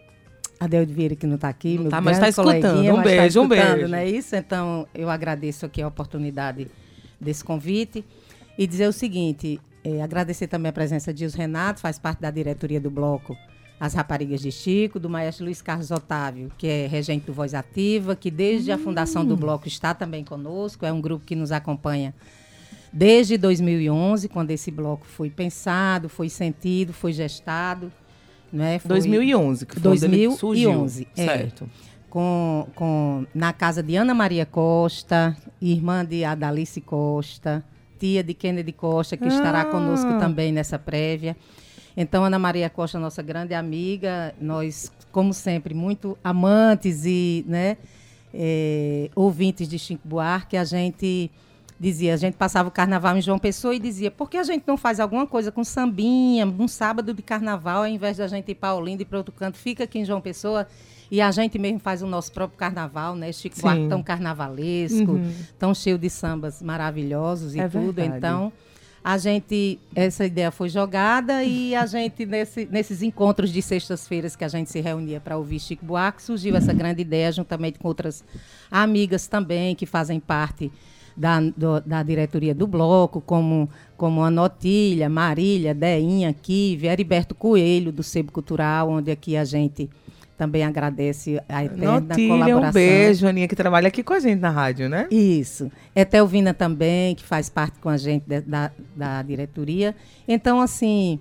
Adelio 0.58 0.92
Vieira 0.94 1.14
que 1.14 1.26
não 1.26 1.34
está 1.36 1.48
aqui, 1.48 1.74
Não 1.74 1.82
meu 1.82 1.90
tá, 1.90 2.00
mas 2.00 2.18
grande 2.18 2.34
tá 2.34 2.42
escutando. 2.42 2.80
Um 2.80 2.86
mas 2.96 2.96
tá 2.96 3.02
beijo, 3.02 3.40
um 3.40 3.42
escutando, 3.44 3.74
beijo. 3.76 3.88
Não 3.88 3.98
é 3.98 4.08
isso? 4.08 4.34
Então, 4.36 4.88
eu 4.94 5.10
agradeço 5.10 5.66
aqui 5.66 5.82
a 5.82 5.86
oportunidade 5.86 6.66
desse 7.20 7.44
convite 7.44 8.04
e 8.56 8.66
dizer 8.66 8.88
o 8.88 8.92
seguinte, 8.92 9.60
é, 9.84 10.02
agradecer 10.02 10.46
também 10.46 10.70
a 10.70 10.72
presença 10.72 11.12
de 11.12 11.20
Gils 11.20 11.34
Renato, 11.34 11.80
faz 11.80 11.98
parte 11.98 12.20
da 12.20 12.30
diretoria 12.30 12.80
do 12.80 12.90
bloco 12.90 13.36
As 13.78 13.94
Raparigas 13.94 14.40
de 14.40 14.50
Chico, 14.50 14.98
do 14.98 15.08
maestro 15.08 15.44
Luiz 15.44 15.62
Carlos 15.62 15.90
Otávio, 15.90 16.50
que 16.58 16.66
é 16.66 16.86
regente 16.86 17.26
do 17.26 17.32
Voz 17.32 17.54
Ativa, 17.54 18.16
que 18.16 18.30
desde 18.30 18.72
a 18.72 18.78
fundação 18.78 19.24
do 19.24 19.36
bloco 19.36 19.68
está 19.68 19.94
também 19.94 20.24
conosco, 20.24 20.84
é 20.84 20.92
um 20.92 21.00
grupo 21.00 21.24
que 21.24 21.36
nos 21.36 21.52
acompanha 21.52 22.14
desde 22.92 23.36
2011, 23.36 24.28
quando 24.28 24.50
esse 24.50 24.70
bloco 24.70 25.06
foi 25.06 25.30
pensado, 25.30 26.08
foi 26.08 26.28
sentido, 26.28 26.92
foi 26.92 27.12
gestado. 27.12 27.92
Né? 28.52 28.78
Foi 28.78 28.88
2011, 28.88 29.66
que 29.66 29.74
foi 29.74 29.82
2011, 29.82 30.40
2011 30.40 31.08
é, 31.16 31.24
certo. 31.24 31.70
Com, 32.10 32.66
com, 32.74 33.26
na 33.34 33.52
casa 33.52 33.82
de 33.82 33.94
Ana 33.94 34.14
Maria 34.14 34.46
Costa, 34.46 35.36
irmã 35.60 36.04
de 36.04 36.24
Adalice 36.24 36.80
Costa, 36.80 37.62
tia 37.98 38.22
de 38.22 38.32
Kennedy 38.32 38.72
Costa, 38.72 39.16
que 39.16 39.24
ah. 39.24 39.28
estará 39.28 39.64
conosco 39.66 40.18
também 40.18 40.50
nessa 40.50 40.78
prévia. 40.78 41.36
Então, 41.96 42.24
Ana 42.24 42.38
Maria 42.38 42.70
Costa, 42.70 42.98
nossa 42.98 43.22
grande 43.22 43.54
amiga, 43.54 44.32
nós, 44.40 44.90
como 45.10 45.34
sempre, 45.34 45.74
muito 45.74 46.16
amantes 46.22 47.04
e 47.04 47.44
né, 47.46 47.76
é, 48.32 49.10
ouvintes 49.16 49.68
de 49.68 49.78
Chico 49.78 50.06
Buarque, 50.06 50.56
a 50.56 50.64
gente 50.64 51.30
dizia, 51.78 52.14
a 52.14 52.16
gente 52.16 52.34
passava 52.34 52.68
o 52.68 52.72
carnaval 52.72 53.16
em 53.16 53.20
João 53.20 53.38
Pessoa 53.38 53.74
e 53.74 53.78
dizia, 53.78 54.10
por 54.10 54.28
que 54.28 54.36
a 54.36 54.42
gente 54.42 54.64
não 54.66 54.76
faz 54.76 54.98
alguma 54.98 55.26
coisa 55.26 55.52
com 55.52 55.62
sambinha, 55.62 56.46
um 56.46 56.68
sábado 56.68 57.14
de 57.14 57.22
carnaval, 57.22 57.78
ao 57.78 57.86
invés 57.86 58.16
da 58.16 58.26
gente 58.26 58.50
ir 58.50 58.54
para 58.54 58.74
Olinda 58.74 59.02
e 59.02 59.04
para 59.04 59.18
outro 59.18 59.34
canto, 59.34 59.56
fica 59.56 59.84
aqui 59.84 59.98
em 59.98 60.04
João 60.04 60.20
Pessoa 60.20 60.66
e 61.10 61.20
a 61.20 61.30
gente 61.30 61.58
mesmo 61.58 61.78
faz 61.78 62.02
o 62.02 62.06
nosso 62.06 62.32
próprio 62.32 62.58
carnaval, 62.58 63.14
né? 63.14 63.32
Chico 63.32 63.60
Buarque 63.60 63.88
tão 63.88 64.02
carnavalesco, 64.02 65.12
uhum. 65.12 65.32
tão 65.58 65.74
cheio 65.74 65.98
de 65.98 66.10
sambas 66.10 66.62
maravilhosos 66.62 67.54
e 67.54 67.60
é 67.60 67.68
tudo. 67.68 67.92
Verdade. 67.92 68.18
Então, 68.18 68.52
a 69.02 69.16
gente, 69.16 69.78
essa 69.94 70.26
ideia 70.26 70.50
foi 70.50 70.68
jogada 70.68 71.42
e 71.42 71.74
a 71.74 71.84
gente, 71.86 72.26
nesse, 72.26 72.66
nesses 72.66 73.02
encontros 73.02 73.50
de 73.50 73.62
sextas-feiras 73.62 74.36
que 74.36 74.44
a 74.44 74.48
gente 74.48 74.70
se 74.70 74.80
reunia 74.80 75.18
para 75.18 75.38
ouvir 75.38 75.60
Chico 75.60 75.84
Buarque, 75.84 76.22
surgiu 76.22 76.54
essa 76.56 76.72
grande 76.74 77.00
ideia, 77.00 77.32
juntamente 77.32 77.78
com 77.78 77.88
outras 77.88 78.22
amigas 78.70 79.26
também, 79.26 79.74
que 79.74 79.86
fazem 79.86 80.20
parte 80.20 80.70
da, 81.16 81.40
do, 81.40 81.80
da 81.80 82.02
diretoria 82.02 82.54
do 82.54 82.66
bloco, 82.66 83.20
como, 83.20 83.68
como 83.96 84.22
a 84.22 84.30
Notilha, 84.30 85.08
Marília, 85.08 85.74
Deinha, 85.74 86.32
Kive, 86.32 86.86
Heriberto 86.86 87.34
Coelho, 87.34 87.90
do 87.90 88.02
Sebo 88.02 88.30
Cultural, 88.30 88.90
onde 88.90 89.10
aqui 89.10 89.36
a 89.36 89.44
gente 89.44 89.88
também 90.38 90.62
agradece 90.62 91.42
a 91.48 91.64
eterna 91.64 92.00
Notília, 92.00 92.28
colaboração. 92.28 92.68
um 92.68 92.72
beijo, 92.72 93.26
Aninha, 93.26 93.48
que 93.48 93.56
trabalha 93.56 93.88
aqui 93.88 94.04
com 94.04 94.12
a 94.12 94.20
gente 94.20 94.38
na 94.38 94.50
rádio, 94.50 94.88
né? 94.88 95.08
Isso. 95.10 95.70
Etelvina 95.96 96.54
também, 96.54 97.16
que 97.16 97.24
faz 97.24 97.50
parte 97.50 97.80
com 97.80 97.88
a 97.88 97.96
gente 97.96 98.22
de, 98.24 98.40
da, 98.42 98.70
da 98.94 99.20
diretoria. 99.22 99.96
Então, 100.28 100.60
assim, 100.60 101.18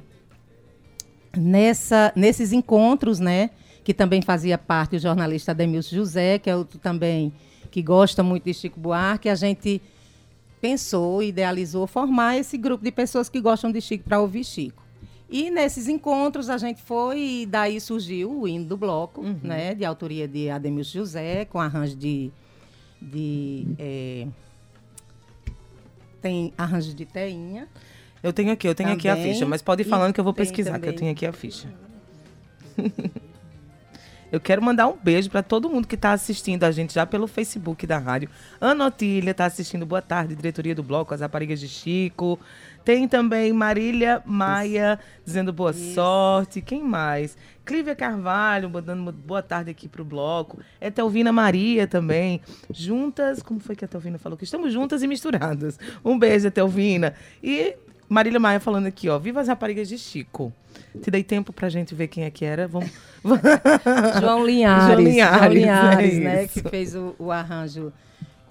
nessa, 1.36 2.14
nesses 2.16 2.54
encontros, 2.54 3.20
né, 3.20 3.50
que 3.84 3.94
também 3.94 4.22
fazia 4.22 4.56
parte 4.56 4.98
o 4.98 5.00
jornalista 5.00 5.52
Ademilson 5.52 5.96
José, 5.96 6.38
que 6.38 6.50
é 6.50 6.56
outro 6.56 6.78
também 6.78 7.34
que 7.72 7.82
gosta 7.82 8.22
muito 8.22 8.44
de 8.44 8.54
Chico 8.54 8.80
Buarque, 8.80 9.30
a 9.30 9.36
gente 9.36 9.82
pensou, 10.62 11.24
idealizou 11.24 11.88
formar 11.88 12.38
esse 12.38 12.56
grupo 12.56 12.84
de 12.84 12.92
pessoas 12.92 13.30
que 13.30 13.42
gostam 13.42 13.72
de 13.72 13.82
Chico 13.82 14.04
para 14.04 14.20
ouvir 14.20 14.44
Chico. 14.44 14.87
E 15.30 15.50
nesses 15.52 15.88
encontros 15.88 16.50
a 16.50 16.58
gente 16.58 16.82
foi 16.82 17.42
e 17.42 17.46
daí 17.46 17.82
surgiu 17.82 18.42
o 18.42 18.48
hino 18.48 18.66
do 18.66 18.78
bloco, 18.78 19.22
uhum. 19.22 19.40
né, 19.44 19.76
de 19.76 19.84
autoria 19.84 20.28
de 20.28 20.50
Ademilson 20.50 21.00
José, 21.00 21.44
com 21.46 21.60
arranjo 21.60 21.98
de, 21.98 22.32
de 23.02 23.68
é, 23.78 24.28
tem 26.22 26.54
arranjo 26.58 26.94
de 26.94 27.06
Teinha. 27.06 27.68
Eu 28.24 28.32
tenho 28.32 28.52
aqui, 28.52 28.68
eu 28.68 28.74
tenho 28.74 28.90
também, 28.90 29.12
aqui 29.12 29.22
a 29.22 29.22
ficha, 29.22 29.46
mas 29.46 29.62
pode 29.62 29.82
ir 29.82 29.86
falando 29.86 30.14
que 30.14 30.20
eu 30.20 30.24
vou 30.24 30.34
pesquisar, 30.34 30.74
também. 30.74 30.90
que 30.90 30.96
eu 30.96 31.00
tenho 31.00 31.12
aqui 31.12 31.26
a 31.26 31.34
ficha. 31.34 31.68
Eu 34.30 34.42
quero 34.42 34.62
mandar 34.62 34.88
um 34.88 34.98
beijo 34.98 35.30
para 35.30 35.42
todo 35.42 35.70
mundo 35.70 35.88
que 35.88 35.96
está 35.96 36.12
assistindo 36.12 36.66
a 36.66 36.72
gente 36.72 36.94
já 36.94 37.06
pelo 37.06 37.28
Facebook 37.28 37.88
da 37.88 37.98
rádio. 37.98 38.30
Ana 38.60 38.88
Otília 38.88 39.32
está 39.32 39.46
assistindo 39.46 39.86
Boa 39.86 40.02
Tarde, 40.02 40.36
diretoria 40.36 40.76
do 40.76 40.84
bloco 40.84 41.14
As 41.14 41.22
Raparigas 41.22 41.62
de 41.62 41.70
Chico. 41.70 42.38
Tem 42.88 43.06
também 43.06 43.52
Marília 43.52 44.24
Maia 44.26 44.98
Isso. 44.98 45.22
dizendo 45.26 45.52
boa 45.52 45.72
Isso. 45.72 45.94
sorte. 45.94 46.62
Quem 46.62 46.82
mais? 46.82 47.36
Clívia 47.66 47.94
Carvalho 47.94 48.70
mandando 48.70 49.12
boa 49.12 49.44
tarde 49.44 49.70
aqui 49.70 49.90
para 49.90 50.02
o 50.02 50.06
bloco. 50.06 50.60
É 50.80 50.90
Telvina 50.90 51.34
Maria 51.34 51.86
também. 51.86 52.40
Juntas, 52.74 53.44
como 53.44 53.60
foi 53.60 53.76
que 53.76 53.84
a 53.84 53.90
Telvina 53.90 54.18
falou? 54.18 54.38
Que 54.38 54.46
estamos 54.46 54.72
juntas 54.72 55.04
e 55.04 55.08
misturadas. 55.08 55.78
Um 56.02 56.18
beijo, 56.18 56.50
Telvina. 56.50 57.14
E 57.44 57.76
Marília 58.08 58.40
Maia 58.40 58.62
falando 58.62 58.86
aqui, 58.86 59.10
ó. 59.10 59.20
Viva 59.20 59.42
as 59.42 59.50
raparigas 59.50 59.90
de 59.90 59.98
Chico. 59.98 60.54
Te 61.02 61.12
dei 61.12 61.26
tempo 61.26 61.52
pra 61.52 61.68
gente 61.68 61.94
ver 61.94 62.08
quem 62.08 62.24
é 62.24 62.30
que 62.30 62.46
era. 62.46 62.70
Vamos... 62.70 62.90
João 64.22 64.46
Linhares. 64.46 64.86
João 64.86 65.02
Linhares, 65.02 65.42
João 65.42 65.54
Linhares 65.54 66.14
é 66.14 66.20
né? 66.22 66.48
Que 66.48 66.62
fez 66.62 66.96
o, 66.96 67.14
o 67.20 67.34
arranjo 67.34 67.92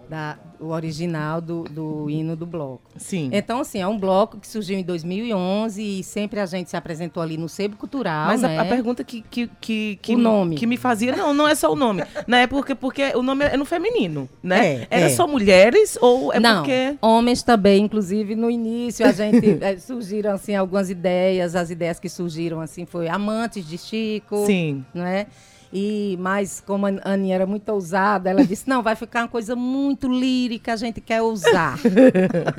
da, 0.08 0.38
o 0.60 0.68
original 0.68 1.40
do, 1.40 1.64
do 1.64 2.08
hino 2.08 2.36
do 2.36 2.46
bloco. 2.46 2.82
Sim. 2.96 3.28
Então, 3.32 3.60
assim, 3.60 3.80
é 3.80 3.86
um 3.86 3.98
bloco 3.98 4.38
que 4.38 4.46
surgiu 4.46 4.78
em 4.78 4.82
2011 4.82 5.82
e 5.82 6.02
sempre 6.02 6.40
a 6.40 6.46
gente 6.46 6.70
se 6.70 6.76
apresentou 6.76 7.22
ali 7.22 7.36
no 7.36 7.48
Sebo 7.48 7.76
Cultural, 7.76 8.28
Mas 8.28 8.42
né? 8.42 8.56
a, 8.56 8.62
a, 8.62 8.64
pergunta 8.64 9.02
que, 9.04 9.22
que, 9.22 9.50
que, 9.60 9.98
que, 10.00 10.14
o 10.14 10.18
nome. 10.18 10.56
que 10.56 10.66
me 10.66 10.76
fazia, 10.76 11.14
não, 11.14 11.34
não 11.34 11.48
é 11.48 11.54
só 11.54 11.72
o 11.72 11.76
nome, 11.76 12.04
né? 12.26 12.46
Porque, 12.46 12.75
porque 12.75 13.12
o 13.14 13.22
nome 13.22 13.44
é 13.44 13.56
no 13.56 13.64
feminino, 13.64 14.28
né? 14.42 14.82
É, 14.82 14.86
Era 14.90 15.06
é. 15.06 15.08
só 15.10 15.26
mulheres 15.26 15.98
ou 16.00 16.32
é 16.32 16.40
não, 16.40 16.58
porque... 16.58 16.96
homens 17.02 17.42
também, 17.42 17.84
inclusive 17.84 18.34
no 18.34 18.50
início 18.50 19.04
a 19.06 19.12
gente 19.12 19.58
é, 19.60 19.76
surgiram, 19.78 20.32
assim, 20.32 20.54
algumas 20.54 20.88
ideias, 20.90 21.54
as 21.54 21.70
ideias 21.70 21.98
que 21.98 22.08
surgiram, 22.08 22.60
assim, 22.60 22.86
foi 22.86 23.08
amantes 23.08 23.66
de 23.66 23.76
Chico, 23.76 24.46
Sim. 24.46 24.84
né? 24.94 25.26
E 25.73 26.16
mas 26.20 26.62
como 26.64 26.87
a 26.87 26.92
Aninha 27.02 27.35
era 27.35 27.46
muito 27.46 27.68
ousada, 27.70 28.30
ela 28.30 28.44
disse: 28.44 28.68
"Não, 28.68 28.82
vai 28.82 28.94
ficar 28.94 29.23
uma 29.23 29.28
coisa 29.28 29.56
muito 29.56 30.08
lírica, 30.08 30.73
a 30.73 30.76
gente 30.76 31.00
quer 31.00 31.23
usar". 31.23 31.78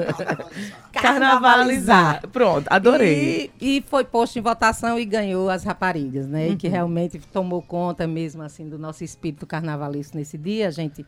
Carnavalizar. 0.92 2.28
Pronto, 2.28 2.68
adorei. 2.70 3.52
E, 3.62 3.78
e, 3.78 3.82
foi 3.88 4.04
posto 4.04 4.38
em 4.38 4.42
votação 4.42 5.00
e 5.00 5.06
ganhou 5.06 5.50
as 5.50 5.64
raparigas, 5.64 6.28
né? 6.28 6.48
Uhum. 6.48 6.54
E 6.54 6.56
que 6.58 6.68
realmente 6.68 7.20
tomou 7.32 7.62
conta 7.62 8.06
mesmo 8.06 8.42
assim 8.44 8.68
do 8.68 8.78
nosso 8.78 9.04
espírito 9.04 9.46
carnavalesco 9.46 10.18
nesse 10.18 10.38
dia, 10.38 10.68
a 10.68 10.72
gente, 10.72 11.06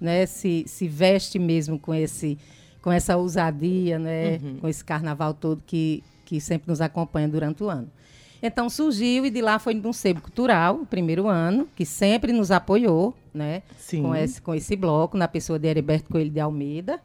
né, 0.00 0.26
se, 0.26 0.64
se 0.66 0.86
veste 0.86 1.38
mesmo 1.38 1.78
com 1.78 1.94
esse 1.94 2.38
com 2.82 2.92
essa 2.92 3.16
ousadia, 3.16 3.98
né, 3.98 4.38
uhum. 4.42 4.58
com 4.60 4.68
esse 4.68 4.84
carnaval 4.84 5.34
todo 5.34 5.62
que 5.66 6.02
que 6.24 6.42
sempre 6.42 6.68
nos 6.68 6.82
acompanha 6.82 7.26
durante 7.26 7.64
o 7.64 7.70
ano. 7.70 7.88
Então 8.42 8.70
surgiu 8.70 9.26
e 9.26 9.30
de 9.30 9.40
lá 9.40 9.58
foi 9.58 9.74
um 9.84 9.92
sebo 9.92 10.20
cultural, 10.20 10.76
o 10.76 10.86
primeiro 10.86 11.26
ano, 11.26 11.68
que 11.74 11.84
sempre 11.84 12.32
nos 12.32 12.50
apoiou, 12.50 13.14
né? 13.34 13.62
Sim. 13.76 14.02
Com 14.02 14.14
esse, 14.14 14.40
com 14.40 14.54
esse 14.54 14.76
bloco, 14.76 15.16
na 15.16 15.26
pessoa 15.26 15.58
de 15.58 15.66
Heriberto 15.66 16.10
Coelho 16.10 16.30
de 16.30 16.40
Almeida. 16.40 17.00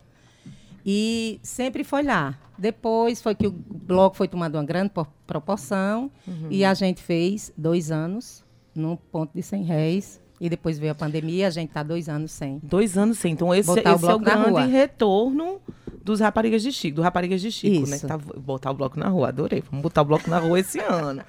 E 0.86 1.40
sempre 1.42 1.84
foi 1.84 2.04
lá. 2.04 2.38
Depois 2.58 3.22
foi 3.22 3.34
que 3.34 3.48
o 3.48 3.52
bloco 3.52 4.16
foi 4.16 4.28
tomando 4.28 4.56
uma 4.56 4.64
grande 4.64 4.92
proporção 5.26 6.12
uhum. 6.28 6.48
e 6.50 6.64
a 6.64 6.74
gente 6.74 7.02
fez 7.02 7.52
dois 7.58 7.90
anos 7.90 8.44
no 8.76 8.98
ponto 8.98 9.32
de 9.34 9.42
100 9.42 9.64
réis. 9.64 10.22
E 10.44 10.50
depois 10.50 10.78
veio 10.78 10.92
a 10.92 10.96
pandemia, 10.96 11.48
a 11.48 11.50
gente 11.50 11.70
está 11.70 11.82
dois 11.82 12.10
anos 12.10 12.30
sem. 12.30 12.60
Dois 12.62 12.98
anos 12.98 13.18
sem. 13.18 13.32
Então 13.32 13.56
esse, 13.56 13.72
esse 13.80 14.06
o 14.06 14.10
é 14.10 14.14
o 14.14 14.20
grande 14.20 14.70
retorno 14.70 15.62
dos 16.04 16.20
Raparigas 16.20 16.62
de 16.62 16.70
Chico, 16.70 16.98
do 16.98 17.02
Raparigas 17.02 17.40
de 17.40 17.50
Chico, 17.50 17.88
né? 17.88 17.96
Isso. 17.96 18.06
né? 18.06 18.10
Tá, 18.10 18.18
botar 18.18 18.72
o 18.72 18.74
bloco 18.74 19.00
na 19.00 19.08
rua, 19.08 19.30
adorei. 19.30 19.64
Vamos 19.72 19.82
botar 19.82 20.02
o 20.02 20.06
bloco 20.06 20.30
na 20.30 20.40
rua 20.40 20.60
esse 20.60 20.80
ano. 20.84 21.24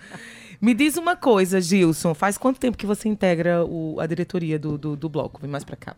Me 0.61 0.75
diz 0.75 0.97
uma 0.97 1.15
coisa, 1.15 1.61
Gilson. 1.61 2.13
Faz 2.13 2.37
quanto 2.37 2.59
tempo 2.59 2.77
que 2.77 2.87
você 2.87 3.09
integra 3.09 3.65
o, 3.65 4.01
a 4.01 4.07
diretoria 4.09 4.59
do, 4.59 4.77
do, 4.77 4.97
do, 4.97 5.09
bloco? 5.09 5.41
Vem 5.41 5.49
mais 5.49 5.63
para 5.63 5.77
cá. 5.77 5.97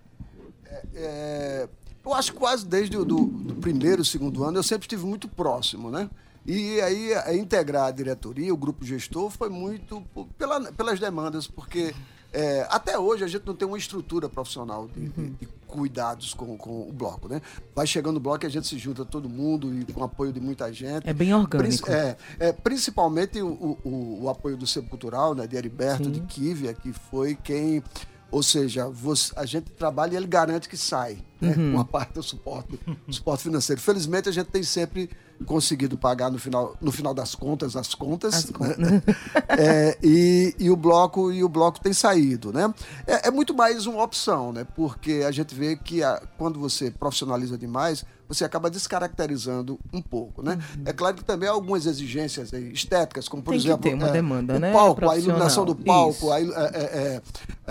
É, 0.67 0.83
é, 0.95 1.69
eu 2.05 2.13
acho 2.13 2.35
que 2.35 2.39
quase 2.39 2.67
desde 2.67 2.99
o 2.99 3.05
do, 3.07 3.25
do 3.25 3.55
primeiro, 3.55 4.05
segundo 4.05 4.45
ano, 4.45 4.59
eu 4.59 4.63
sempre 4.63 4.85
estive 4.85 5.07
muito 5.07 5.27
próximo, 5.27 5.91
né? 5.91 6.11
E 6.45 6.83
aí, 6.83 7.15
a 7.15 7.35
integrar 7.35 7.87
a 7.87 7.91
diretoria, 7.91 8.53
o 8.53 8.59
grupo 8.59 8.85
gestor, 8.85 9.31
foi 9.31 9.49
muito 9.49 10.05
pela, 10.37 10.71
pelas 10.71 11.01
demandas, 11.01 11.47
porque 11.47 11.95
é, 12.33 12.67
até 12.71 12.99
hoje 12.99 13.25
a 13.25 13.27
gente 13.27 13.47
não 13.47 13.55
tem 13.55 13.67
uma 13.67 13.79
estrutura 13.79 14.29
profissional 14.29 14.89
de, 14.89 15.09
de, 15.09 15.31
de, 15.31 15.49
cuidados 15.67 16.35
com, 16.35 16.57
com 16.57 16.89
o 16.89 16.93
bloco, 16.93 17.29
né? 17.29 17.41
Vai 17.75 17.87
chegando 17.87 18.17
o 18.17 18.21
bloco 18.21 18.45
e 18.45 18.47
a 18.47 18.51
gente 18.51 18.67
se 18.67 18.79
junta 18.79 19.05
todo 19.05 19.29
mundo 19.29 19.73
e 19.75 19.93
com 19.93 20.05
apoio 20.05 20.33
de 20.33 20.41
muita 20.41 20.73
gente. 20.73 21.09
É 21.09 21.13
bem 21.13 21.35
orgânico. 21.35 21.91
É, 21.91 22.17
é 22.39 22.53
principalmente 22.53 23.41
o, 23.41 23.79
o, 23.85 24.23
o, 24.25 24.29
apoio 24.29 24.57
do 24.57 24.67
Centro 24.67 24.91
Cultural, 24.91 25.35
né? 25.35 25.47
De 25.47 25.57
Heriberto, 25.57 26.05
Sim. 26.05 26.13
de 26.13 26.21
Kivia, 26.21 26.75
que 26.75 26.93
foi 26.93 27.35
quem 27.35 27.83
ou 28.31 28.43
seja, 28.43 28.89
você, 28.89 29.33
a 29.37 29.47
gente 29.47 29.71
trabalha 29.71 30.15
e 30.15 30.17
ele 30.17 30.27
garante 30.27 30.69
que 30.69 30.77
sai, 30.77 31.19
né? 31.41 31.55
uhum. 31.57 31.75
com 31.75 31.81
a 31.81 31.85
parte 31.85 32.15
do 32.15 32.23
suporte, 32.23 32.79
suporte 33.09 33.45
financeiro. 33.45 33.81
Felizmente, 33.81 34.29
a 34.29 34.33
gente 34.33 34.49
tem 34.49 34.63
sempre 34.63 35.09
conseguido 35.45 35.99
pagar 35.99 36.31
no 36.31 36.39
final, 36.39 36.77
no 36.81 36.91
final 36.91 37.13
das 37.13 37.35
contas 37.35 37.77
as 37.77 37.95
contas. 37.95 38.35
As 38.35 38.51
né? 38.79 39.03
é, 39.49 39.99
e, 40.03 40.55
e, 40.59 40.71
o 40.71 40.77
bloco 40.77 41.31
e 41.33 41.45
o 41.45 41.49
bloco 41.49 41.81
tem 41.81 41.93
saído. 41.93 42.53
Né? 42.53 42.73
É, 43.07 43.29
é, 43.29 43.31
muito 43.31 43.55
mais 43.55 43.87
uma 43.87 44.03
opção, 44.03 44.53
né? 44.53 44.67
porque 44.75 45.25
a 45.27 45.31
gente 45.31 45.55
vê 45.55 45.77
que 45.77 46.03
a, 46.03 46.23
quando 46.39 46.59
você 46.59 46.91
profissionaliza 46.91 47.59
demais, 47.59 48.05
você 48.29 48.45
acaba 48.45 48.69
descaracterizando 48.71 49.79
um 49.93 50.03
pouco, 50.03 50.43
né? 50.43 50.59
É 50.85 50.93
claro 50.93 51.17
que 51.17 51.25
também 51.25 51.49
há 51.49 51.53
algumas 51.53 51.87
exigências 51.87 52.53
aí, 52.53 52.73
estéticas, 52.73 53.29
como 53.29 53.43
por 53.43 53.55
Uhum. 53.55 53.57
Tem 53.57 53.61
que 53.63 53.69
exemplo 53.69 53.91
ter 53.91 53.95
uma 53.95 54.09
é, 54.09 54.13
demanda, 54.13 54.57
o 54.57 54.59
né, 54.59 54.73
palco, 54.73 55.09
a 55.09 55.17
iluminação 55.17 55.65
do 55.65 55.75
palco, 55.75 56.31
a 56.33 56.41
é, 56.41 56.45
é, 56.45 56.51
é, 56.85 57.23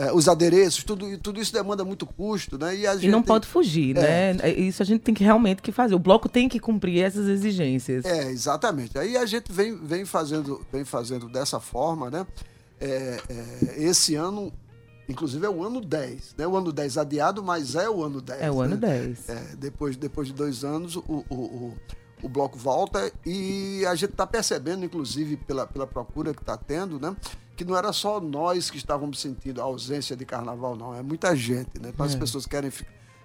é, 0.07 0.13
os 0.13 0.27
adereços, 0.27 0.83
tudo, 0.83 1.17
tudo 1.19 1.39
isso 1.41 1.51
demanda 1.53 1.83
muito 1.83 2.05
custo, 2.05 2.57
né? 2.57 2.75
E, 2.75 2.87
a 2.87 2.93
E 2.95 3.07
não 3.07 3.19
gente- 3.19 3.27
pode 3.27 3.47
fugir, 3.47 3.97
É. 3.97 4.33
né? 4.33 4.51
Isso 4.53 4.81
a 4.81 4.85
gente 4.85 5.01
tem 5.01 5.13
que 5.13 5.23
realmente 5.23 5.61
que 5.61 5.71
fazer. 5.71 5.95
O 5.95 5.99
bloco 5.99 6.27
tem 6.29 6.47
que 6.49 6.59
cumprir 6.59 7.01
essas 7.03 7.27
exigências. 7.27 8.05
É, 8.05 8.29
exatamente. 8.31 8.97
Aí 8.97 9.17
a 9.17 9.25
gente 9.25 9.51
vem, 9.51 9.75
vem, 9.77 10.05
fazendo, 10.05 10.65
vem 10.71 10.83
fazendo 10.85 11.27
dessa 11.27 11.59
forma, 11.59 12.09
né? 12.09 12.25
É, 12.79 13.19
é, 13.29 13.83
esse 13.83 14.15
ano, 14.15 14.51
inclusive, 15.07 15.45
é 15.45 15.49
o 15.49 15.63
ano 15.63 15.81
10, 15.81 16.35
né? 16.37 16.47
O 16.47 16.55
ano 16.55 16.71
10 16.71 16.97
adiado, 16.97 17.43
mas 17.43 17.75
é 17.75 17.89
o 17.89 18.03
ano 18.03 18.21
10. 18.21 18.41
É 18.41 18.51
o 18.51 18.61
ano 18.61 18.75
né? 18.75 18.87
10. 19.05 19.29
É, 19.29 19.55
depois, 19.57 19.95
depois 19.95 20.27
de 20.27 20.33
dois 20.33 20.63
anos, 20.63 20.95
o, 20.95 21.03
o, 21.07 21.35
o, 21.35 21.77
o 22.23 22.29
bloco 22.29 22.57
volta 22.57 23.11
e 23.25 23.85
a 23.85 23.95
gente 23.95 24.11
está 24.11 24.25
percebendo, 24.25 24.83
inclusive, 24.85 25.37
pela, 25.37 25.65
pela 25.67 25.85
procura 25.87 26.33
que 26.33 26.41
está 26.41 26.57
tendo, 26.57 26.99
né? 26.99 27.15
Que 27.55 27.63
não 27.63 27.77
era 27.77 27.93
só 27.93 28.19
nós 28.19 28.69
que 28.69 28.77
estávamos 28.77 29.19
sentindo 29.21 29.61
a 29.61 29.63
ausência 29.63 30.15
de 30.15 30.25
carnaval, 30.25 30.75
não. 30.75 30.93
É 30.93 31.01
muita 31.01 31.35
gente, 31.35 31.79
né? 31.79 31.93
As 31.97 32.15
É. 32.15 32.17
pessoas 32.17 32.45
querem, 32.45 32.71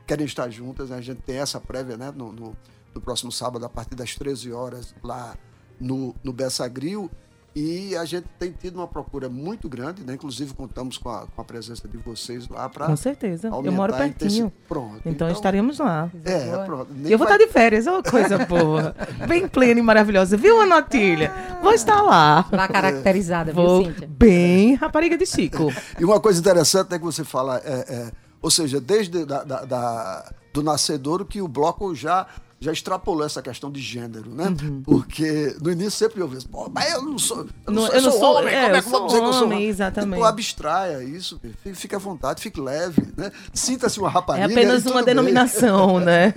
querem 0.07 0.25
estar 0.27 0.49
juntas, 0.51 0.91
né? 0.91 0.97
A 0.97 1.01
gente 1.01 1.21
tem 1.23 1.39
essa 1.39 1.61
prévia, 1.61 1.97
né? 1.97 2.13
No, 2.15 2.31
no, 2.33 2.57
no 2.95 3.01
próximo 3.01 3.33
sábado, 3.33 3.65
a 3.65 3.69
partir 3.69 3.95
das 3.97 4.15
13 4.15 4.53
horas, 4.53 4.95
lá 5.03 5.37
no, 5.81 6.15
no 6.23 6.33
Bessa 6.33 6.69
Grill. 6.69 7.11
E 7.55 7.97
a 7.97 8.05
gente 8.05 8.27
tem 8.39 8.53
tido 8.53 8.77
uma 8.77 8.87
procura 8.87 9.29
muito 9.29 9.69
grande, 9.69 10.05
né? 10.05 10.15
Inclusive, 10.15 10.55
contamos 10.55 10.97
com 10.97 11.09
a, 11.09 11.27
com 11.27 11.43
a 11.43 11.45
presença 11.45 11.89
de 11.89 11.97
vocês 11.97 12.49
lá 12.49 12.69
para 12.69 12.87
Com 12.87 12.95
certeza. 12.97 13.49
Eu 13.49 13.73
moro 13.73 13.93
pertinho. 13.93 14.53
Pronto. 14.69 15.01
Então, 15.05 15.29
estaremos 15.29 15.81
lá. 15.81 16.09
É, 16.25 16.65
pronto. 16.65 16.93
Nem 16.95 17.11
Eu 17.11 17.19
vou 17.19 17.27
vai- 17.27 17.37
estar 17.37 17.45
de 17.47 17.53
férias, 17.53 17.89
é 17.89 17.91
uma 17.91 18.05
coisa 18.05 18.39
boa. 18.47 18.95
Bem 19.27 19.49
plena 19.49 19.81
e 19.81 19.83
maravilhosa. 19.83 20.37
Viu, 20.37 20.61
Anotilha? 20.61 21.33
Vou 21.61 21.73
estar 21.73 22.01
lá. 22.03 22.47
Lá 22.53 22.69
caracterizada, 22.69 23.53
viu, 23.53 23.63
Vou 23.67 23.85
Cíntia? 23.85 24.09
bem 24.09 24.75
rapariga 24.75 25.19
de 25.19 25.27
Chico. 25.27 25.73
E 25.99 26.05
uma 26.05 26.21
coisa 26.21 26.39
interessante 26.39 26.95
é 26.95 26.99
que 26.99 27.05
você 27.05 27.25
fala, 27.25 27.59
é, 27.65 27.85
é, 27.89 28.13
ou 28.41 28.51
seja, 28.51 28.81
desde 28.81 29.25
da, 29.27 29.43
da- 29.43 29.65
da- 29.65 30.33
do 30.53 30.63
nascedouro 30.63 31.25
que 31.25 31.43
o 31.43 31.49
bloco 31.49 31.95
já 31.97 32.29
já 32.63 32.73
extrapolou 32.73 33.25
essa 33.25 33.41
questão 33.41 33.71
de 33.73 33.81
gênero, 33.81 34.29
né? 34.35 34.45
Porque 34.85 35.57
no 35.63 35.71
início 35.73 35.93
sempre 35.93 36.23
ouvi, 36.23 36.45
pô, 36.47 36.69
mas 36.71 36.93
eu 36.93 37.01
não 37.03 37.19
sou, 37.19 37.39
eu 37.67 37.73
não, 37.73 37.75
Não, 37.75 37.87
sou, 37.87 37.95
eu 37.95 38.03
não 38.03 38.13
sou- 38.13 38.37
homem, 38.37 38.55
é, 38.55 38.63
como 38.65 38.77
é 38.77 38.81
que 38.83 38.87
eu 38.87 38.91
vou 38.91 38.99
sou 39.01 39.07
dizer 39.09 39.21
que 39.21 39.27
eu 39.27 39.33
sou 39.33 39.43
homem, 39.47 39.57
homem? 39.61 39.69
exatamente. 39.71 40.19
Pô, 40.21 40.25
abstraia 40.27 41.03
isso, 41.03 41.41
fique, 41.73 41.95
à 41.95 41.99
vontade, 41.99 42.43
fique 42.43 42.61
leve, 42.61 43.01
né? 43.17 43.33
Sinta-se 43.55 43.99
uma 43.99 44.09
É 44.09 44.13
rapariga. 44.13 44.47
apenas 44.47 44.81
e 44.81 44.85
tudo 44.85 44.93
uma 44.93 45.01
bem. 45.03 45.07
denominação, 45.15 46.01
né? 46.05 46.35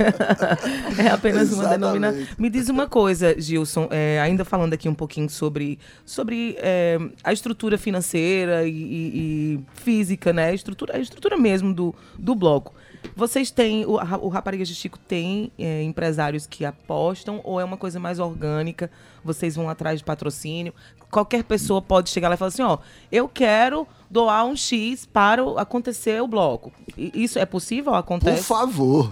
É 0.98 1.08
apenas 1.10 1.52
uma 1.52 1.68
denominação. 1.68 2.26
Me 2.38 2.50
diz 2.50 2.70
uma 2.70 2.88
coisa, 2.88 3.36
Gilson, 3.38 3.90
é, 3.92 4.22
ainda 4.22 4.46
falando 4.46 4.74
aqui 4.74 4.88
um 4.88 4.96
pouquinho 4.96 5.30
sobre, 5.30 5.78
sobre 6.06 6.56
é, 6.60 7.00
a 7.22 7.34
estrutura 7.34 7.78
financeira 7.78 8.66
e, 8.66 8.72
e- 8.72 9.14
e 9.56 9.60
física, 9.74 10.32
né? 10.32 10.46
A 10.52 10.54
estrutura, 10.54 10.96
a 10.96 11.00
estrutura 11.00 11.36
mesmo 11.36 11.74
do, 11.74 11.94
do 12.18 12.34
bloco. 12.34 12.74
Vocês 13.16 13.52
têm, 13.52 13.86
o, 13.86 13.94
o 13.94 14.28
Raparigas 14.30 14.68
de 14.68 14.76
Chico 14.76 14.98
tem 14.98 15.52
é, 15.58 15.84
empresários 15.84 16.46
que 16.46 16.66
apostam 16.66 17.42
ou 17.44 17.60
é 17.60 17.64
uma 17.64 17.78
coisa 17.78 18.00
mais 18.00 18.20
orgânica? 18.20 18.90
Vocês 19.24 19.56
vão 19.56 19.70
atrás 19.70 20.00
de 20.00 20.06
patrocínio? 20.06 20.74
Qualquer 21.12 21.44
pessoa 21.44 21.82
pode 21.82 22.10
chegar 22.10 22.30
lá 22.30 22.36
e 22.36 22.38
falar 22.38 22.50
assim, 22.50 22.64
ó, 22.64 22.80
eu 23.12 23.28
quero 23.28 23.88
doar 24.14 24.46
um 24.46 24.56
X 24.56 25.06
para 25.06 25.44
o- 25.44 25.58
acontecer 25.58 26.22
o 26.22 26.28
bloco. 26.28 26.72
Isso 26.96 27.40
é 27.40 27.46
possível? 27.46 27.92
Por 27.94 27.98
Acontece? 27.98 28.44
favor. 28.44 29.10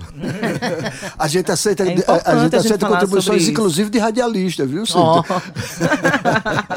a 1.17 1.27
gente 1.27 1.51
aceita, 1.51 1.83
É 1.83 1.87
a, 1.87 1.91
a 1.93 1.95
gente 1.95 2.05
a 2.27 2.43
gente 2.43 2.55
aceita 2.57 2.87
contribuições, 2.87 3.47
inclusive 3.47 3.89
de 3.89 3.97
radialista, 3.97 4.65
viu, 4.65 4.85
Cíntia? 4.85 5.01
Ó. 5.01 5.23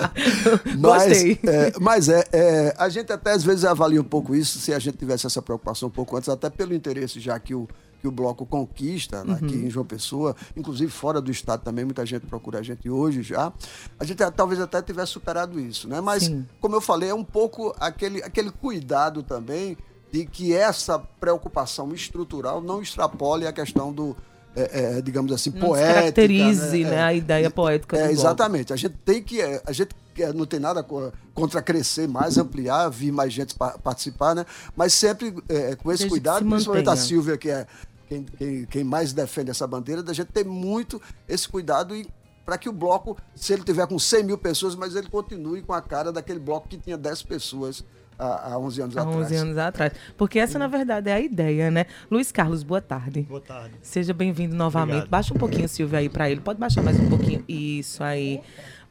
Mas, 0.79 1.09
Gostei. 1.09 1.39
é, 1.47 1.73
mas 1.81 2.09
é, 2.09 2.25
é, 2.33 2.75
a 2.79 2.89
gente 2.89 3.13
até 3.13 3.33
às 3.33 3.45
vezes 3.45 3.65
avalia 3.65 4.01
um 4.01 4.05
pouco 4.05 4.35
isso, 4.35 4.59
se 4.59 4.73
a 4.73 4.79
gente 4.79 4.97
tivesse 4.97 5.27
essa 5.27 5.43
preocupação 5.43 5.89
um 5.89 5.93
pouco 5.93 6.17
antes, 6.17 6.29
até 6.29 6.51
pelo 6.51 6.75
interesse 6.75 7.21
já 7.21 7.39
que 7.39 7.55
o, 7.55 7.69
que 8.05 8.09
o 8.09 8.13
bloco 8.13 8.45
conquista 8.45 9.25
né, 9.25 9.33
aqui 9.43 9.57
Uhum. 9.57 9.67
em 9.67 9.71
João 9.71 9.87
Pessoa, 9.87 10.37
inclusive 10.55 10.93
fora 10.93 11.23
do 11.23 11.31
estado 11.31 11.63
também, 11.65 11.87
muita 11.87 12.05
gente 12.05 12.27
procura 12.27 12.59
a 12.59 12.63
gente 12.63 12.91
hoje 12.91 13.23
já. 13.23 13.51
A 13.99 14.05
gente 14.05 14.19
talvez 14.33 14.61
até 14.61 14.83
tivesse 14.83 15.13
superado 15.13 15.59
isso, 15.59 15.89
né? 15.89 16.03
Mas, 16.03 16.25
Sim. 16.25 16.47
como 16.61 16.77
eu 16.77 16.83
falei, 16.83 17.09
é 17.09 17.15
um 17.15 17.25
pouco 17.25 17.75
aquele, 17.81 18.23
aquele 18.23 18.51
cuidado 18.51 19.23
também 19.23 19.79
de 20.13 20.27
que 20.27 20.53
essa 20.55 20.99
preocupação 20.99 21.95
estrutural 21.95 22.61
não 22.61 22.83
extrapole 22.83 23.47
a 23.47 23.53
questão 23.55 23.91
do. 23.91 24.15
é, 24.55 24.99
é, 24.99 25.03
digamos 25.03 25.33
assim, 25.33 25.51
Não 25.51 25.61
poética. 25.61 25.89
descaracterize, 25.95 26.85
né? 26.85 26.91
né, 26.91 26.97
É. 26.97 27.03
a 27.03 27.15
ideia 27.15 27.51
poética 27.51 27.97
É, 27.97 28.01
do 28.01 28.05
bloco. 28.09 28.21
exatamente. 28.21 28.73
A 28.73 28.77
gente 28.77 28.95
tem 29.05 29.23
que. 29.23 29.41
é, 29.41 29.61
A 29.67 29.73
gente 29.73 29.91
é, 30.17 30.33
não 30.33 30.47
tem 30.47 30.61
nada 30.61 30.81
co- 30.85 31.11
contra 31.35 31.61
crescer 31.61 32.07
mais, 32.07 32.39
ampliar, 32.39 32.89
vir 32.89 33.11
mais 33.11 33.33
gente 33.33 33.53
pa- 33.57 33.77
participar, 33.83 34.33
né? 34.37 34.47
Mas 34.77 34.95
sempre 34.95 35.35
é, 35.49 35.75
com 35.75 35.91
esse 35.91 36.05
Desde 36.05 36.09
cuidado, 36.09 36.45
se 36.45 36.49
principalmente 36.49 36.89
a. 36.89 36.95
Silvia, 36.97 37.37
que 37.37 37.51
é 37.51 37.67
quem, 38.15 38.25
quem, 38.25 38.65
quem 38.67 38.85
mais 38.85 39.13
defende 39.13 39.51
essa 39.51 39.67
bandeira, 39.67 40.03
da 40.03 40.13
gente 40.13 40.29
ter 40.29 40.45
muito 40.45 41.01
esse 41.29 41.49
cuidado 41.49 41.97
e 41.97 42.07
para 42.45 42.59
que 42.59 42.69
o 42.69 42.73
bloco, 42.73 43.17
se 43.35 43.55
ele 43.55 43.63
tiver 43.63 43.87
com 43.87 43.99
100 43.99 44.25
mil 44.25 44.39
pessoas, 44.39 44.75
mas 44.75 44.95
ele 44.95 45.09
continue 45.09 45.63
com 45.63 45.73
a 45.73 45.81
cara 45.81 46.13
daquele 46.13 46.39
bloco 46.39 46.69
que 46.69 46.77
tinha 46.77 46.97
10 46.97 47.23
pessoas 47.23 47.83
há, 48.19 48.53
há 48.53 48.59
11 48.59 48.83
anos 48.83 48.97
Há 48.97 49.01
atrás. 49.01 49.17
11 49.17 49.37
anos 49.37 49.59
atrás. 49.59 49.93
Porque 50.17 50.39
essa, 50.39 50.59
na 50.59 50.69
verdade, 50.69 51.09
é 51.09 51.15
a 51.15 51.21
ideia, 51.21 51.71
né? 51.71 51.87
Luiz 52.11 52.31
Carlos, 52.31 52.63
boa 52.63 52.83
tarde. 52.83 53.23
Boa 53.23 53.41
tarde. 53.41 53.75
Seja 53.81 54.13
bem-vindo 54.13 54.55
novamente. 54.55 54.91
Obrigado. 54.91 55.11
Baixa 55.11 55.35
um 55.35 55.39
pouquinho, 55.39 55.69
Silvio, 55.69 55.99
aí 55.99 56.11
para 56.11 56.31
ele. 56.31 56.43
Pode 56.43 56.61
baixar 56.61 56.83
mais 56.83 57.01
um 57.01 57.09
pouquinho. 57.09 57.43
Isso 57.49 58.05
aí. 58.05 58.43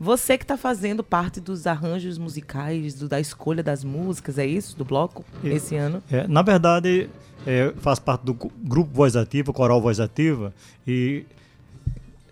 Você 0.04 0.38
que 0.38 0.44
está 0.44 0.58
fazendo 0.58 1.02
parte 1.02 1.40
dos 1.40 1.66
arranjos 1.66 2.18
musicais, 2.18 2.94
do- 2.96 3.08
da 3.08 3.22
escolha 3.22 3.64
das 3.64 3.86
músicas, 3.86 4.38
é 4.38 4.46
isso? 4.46 4.76
Do 4.78 4.84
bloco, 4.84 5.24
esse 5.44 5.76
ano? 5.78 6.04
É, 6.12 6.28
na 6.28 6.42
verdade, 6.42 7.10
é, 7.48 7.74
faz 7.78 8.00
parte 8.00 8.24
do 8.26 8.34
grupo 8.34 8.90
Voz 8.94 9.16
Ativa, 9.16 9.54
Coral 9.54 9.82
Voz 9.82 10.02
Ativa, 10.02 10.54
e 10.86 11.24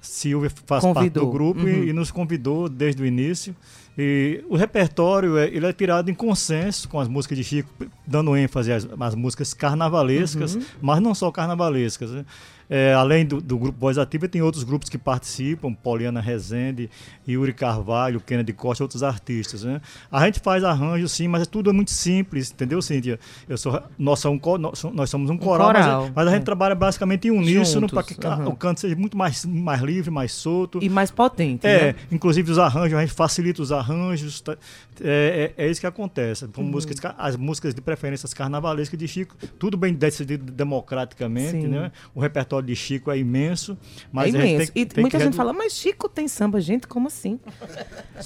Silvia 0.02 0.50
faz 0.66 0.84
parte 0.84 0.96
Convidou. 0.96 1.26
do 1.28 1.32
grupo 1.32 1.62
Uhum. 1.62 1.68
e, 1.70 1.90
e 1.90 1.94
nos 1.94 2.12
convidou 2.12 2.68
desde 2.68 3.02
o 3.02 3.06
início. 3.06 3.56
E 3.98 4.44
o 4.50 4.56
repertório 4.56 5.38
é, 5.38 5.48
ele 5.48 5.66
é 5.66 5.72
tirado 5.74 6.10
em 6.10 6.14
consenso 6.14 6.90
com 6.90 7.00
as 7.00 7.08
músicas 7.08 7.38
de 7.38 7.44
Chico, 7.44 7.70
dando 8.08 8.36
ênfase 8.36 8.72
às, 8.74 8.88
às 9.00 9.16
músicas 9.16 9.54
carnavalescas, 9.54 10.56
Uhum. 10.56 10.62
mas 10.82 11.00
não 11.02 11.14
só 11.14 11.32
carnavalescas. 11.32 12.12
né? 12.12 12.26
É, 12.74 12.94
além 12.94 13.26
do, 13.26 13.42
do 13.42 13.58
grupo 13.58 13.78
Voz 13.78 13.98
Ativa, 13.98 14.30
tem 14.30 14.42
outros 14.42 14.64
grupos 14.64 14.88
que 14.88 14.98
participam, 14.98 15.74
Poliana 15.74 16.22
Rezende, 16.22 16.90
Yuri 17.28 17.52
Carvalho, 17.52 18.22
Kennedy 18.22 18.54
Costa, 18.54 18.82
outros 18.82 19.04
artistas. 19.04 19.66
Né? 19.66 19.82
A 20.10 20.26
gente 20.26 20.40
faz 20.40 20.64
arranjo, 20.64 21.06
sim, 21.10 21.28
mas 21.28 21.46
tudo 21.48 21.70
é 21.70 21.74
muito 21.74 21.92
simples, 21.92 22.50
entendeu, 22.50 22.82
Cíntia? 22.82 23.20
Eu 23.50 23.58
sou, 23.58 23.84
nós, 24.00 24.20
somos 24.20 24.42
um, 24.42 24.58
nós, 24.94 25.10
somos 25.10 25.30
um 25.30 25.38
coral, 25.38 25.74
mas- 25.74 25.84
coral, 25.86 26.10
mas, 26.16 26.28
a 26.28 26.32
gente 26.32 26.44
é. 26.44 26.46
trabalha 26.46 26.74
basicamente 26.74 27.28
em 27.28 27.32
uníssono 27.32 27.90
para 27.90 28.04
que 28.04 28.16
aham. 28.26 28.48
o 28.48 28.56
canto 28.56 28.80
seja 28.80 28.96
muito 28.96 29.18
mais, 29.18 29.44
mais 29.46 29.82
livre, 29.82 30.10
mais 30.10 30.32
solto. 30.32 30.80
E 30.82 30.88
mais 30.88 31.12
potente, 31.12 31.68
É, 31.68 31.88
né? 31.92 31.96
inclusive 32.10 32.50
os 32.54 32.58
arranjos, 32.58 32.98
a 32.98 33.02
gente 33.02 33.14
facilita 33.14 33.62
os 33.62 33.74
arranjos. 33.74 34.40
tá? 34.40 34.56
É, 35.04 35.52
é, 35.58 35.66
é 35.66 35.70
isso 35.70 35.82
que 35.82 35.88
acontece. 35.88 36.48
Com 36.48 36.62
Uhum. 36.62 36.68
músicas, 36.70 37.02
ca- 37.02 37.16
as 37.18 37.36
músicas 37.36 37.76
de 37.76 37.82
preferência 37.82 38.26
as 38.26 38.34
carnavalescas 38.34 38.98
de 38.98 39.08
Chico, 39.10 39.36
tudo 39.60 39.76
bem 39.76 39.94
decidido 39.94 40.50
democraticamente, 40.52 41.52
Sim. 41.64 41.68
né? 41.68 41.92
O 42.16 42.20
repertório 42.22 42.61
de 42.62 42.76
Chico 42.76 43.10
é 43.12 43.18
imenso. 43.18 43.78
Mas 44.12 44.34
é 44.34 44.38
a 44.38 44.42
gente 44.42 44.54
imenso. 44.56 44.72
tem- 44.74 44.82
e 44.82 44.86
tem 44.86 45.02
muita 45.04 45.18
que 45.18 45.24
gente 45.24 45.34
redu- 45.34 45.38
fala, 45.38 45.54
mas 45.54 45.74
Chico 45.74 46.08
tem 46.10 46.28
samba, 46.28 46.60
gente, 46.62 46.88
como 46.88 47.08
assim? 47.08 47.40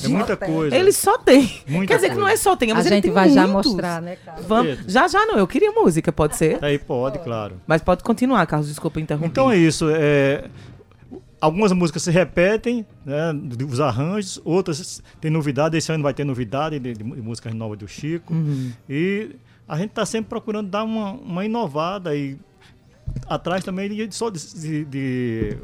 É 0.04 0.08
muita 0.08 0.36
coisa. 0.38 0.76
Ele 0.76 0.92
só 0.92 1.18
tem. 1.18 1.62
Muita 1.68 1.88
Quer 1.94 1.96
dizer 1.96 2.10
que 2.10 2.16
não 2.16 2.28
é 2.28 2.32
coisa. 2.32 2.44
só 2.44 2.56
tem, 2.56 2.72
A 2.72 2.76
mas 2.76 2.86
ele 2.86 2.96
gente 2.96 3.04
tem 3.06 3.12
vai 3.14 3.30
já 3.30 3.48
muitos. 3.48 3.72
mostrar, 3.72 4.02
né, 4.02 4.16
Carlos? 4.18 4.46
Vamos. 4.46 4.80
Já, 4.88 5.08
já 5.08 5.26
não. 5.26 5.38
Eu 5.38 5.48
queria 5.48 5.72
música, 5.72 6.12
pode 6.12 6.36
ser? 6.36 6.64
Aí 6.64 6.78
pode, 6.80 7.20
claro. 7.20 7.60
Mas 7.68 7.82
pode 7.82 8.04
continuar, 8.04 8.46
Carlos. 8.46 8.68
Desculpa 8.70 9.00
interromper. 9.00 9.28
Então 9.28 9.52
é 9.52 9.58
isso. 9.58 9.88
é, 9.90 10.46
algumas 11.40 11.72
músicas 11.72 12.04
se 12.04 12.12
repetem, 12.12 12.86
né, 13.06 13.32
os 13.70 13.80
arranjos, 13.80 14.42
outras 14.44 15.02
tem 15.22 15.30
novidade. 15.30 15.78
Esse 15.78 15.92
ano 15.92 16.04
vai 16.04 16.14
ter 16.14 16.24
novidade 16.24 16.80
de, 16.80 16.94
de 16.94 17.04
músicas 17.04 17.54
novas 17.54 17.78
do 17.78 17.88
Chico. 17.88 18.34
Uhum. 18.34 18.72
E 18.90 19.32
a 19.68 19.78
gente 19.78 19.90
está 19.90 20.06
sempre 20.06 20.30
procurando 20.30 20.70
dar 20.70 20.84
uma, 20.84 21.12
uma 21.14 21.46
inovada 21.46 22.16
e 22.16 22.38
atrás 23.28 23.64
também 23.64 23.90
de, 23.90 24.16
só 24.16 24.30
de, 24.30 24.86
de- 24.86 25.58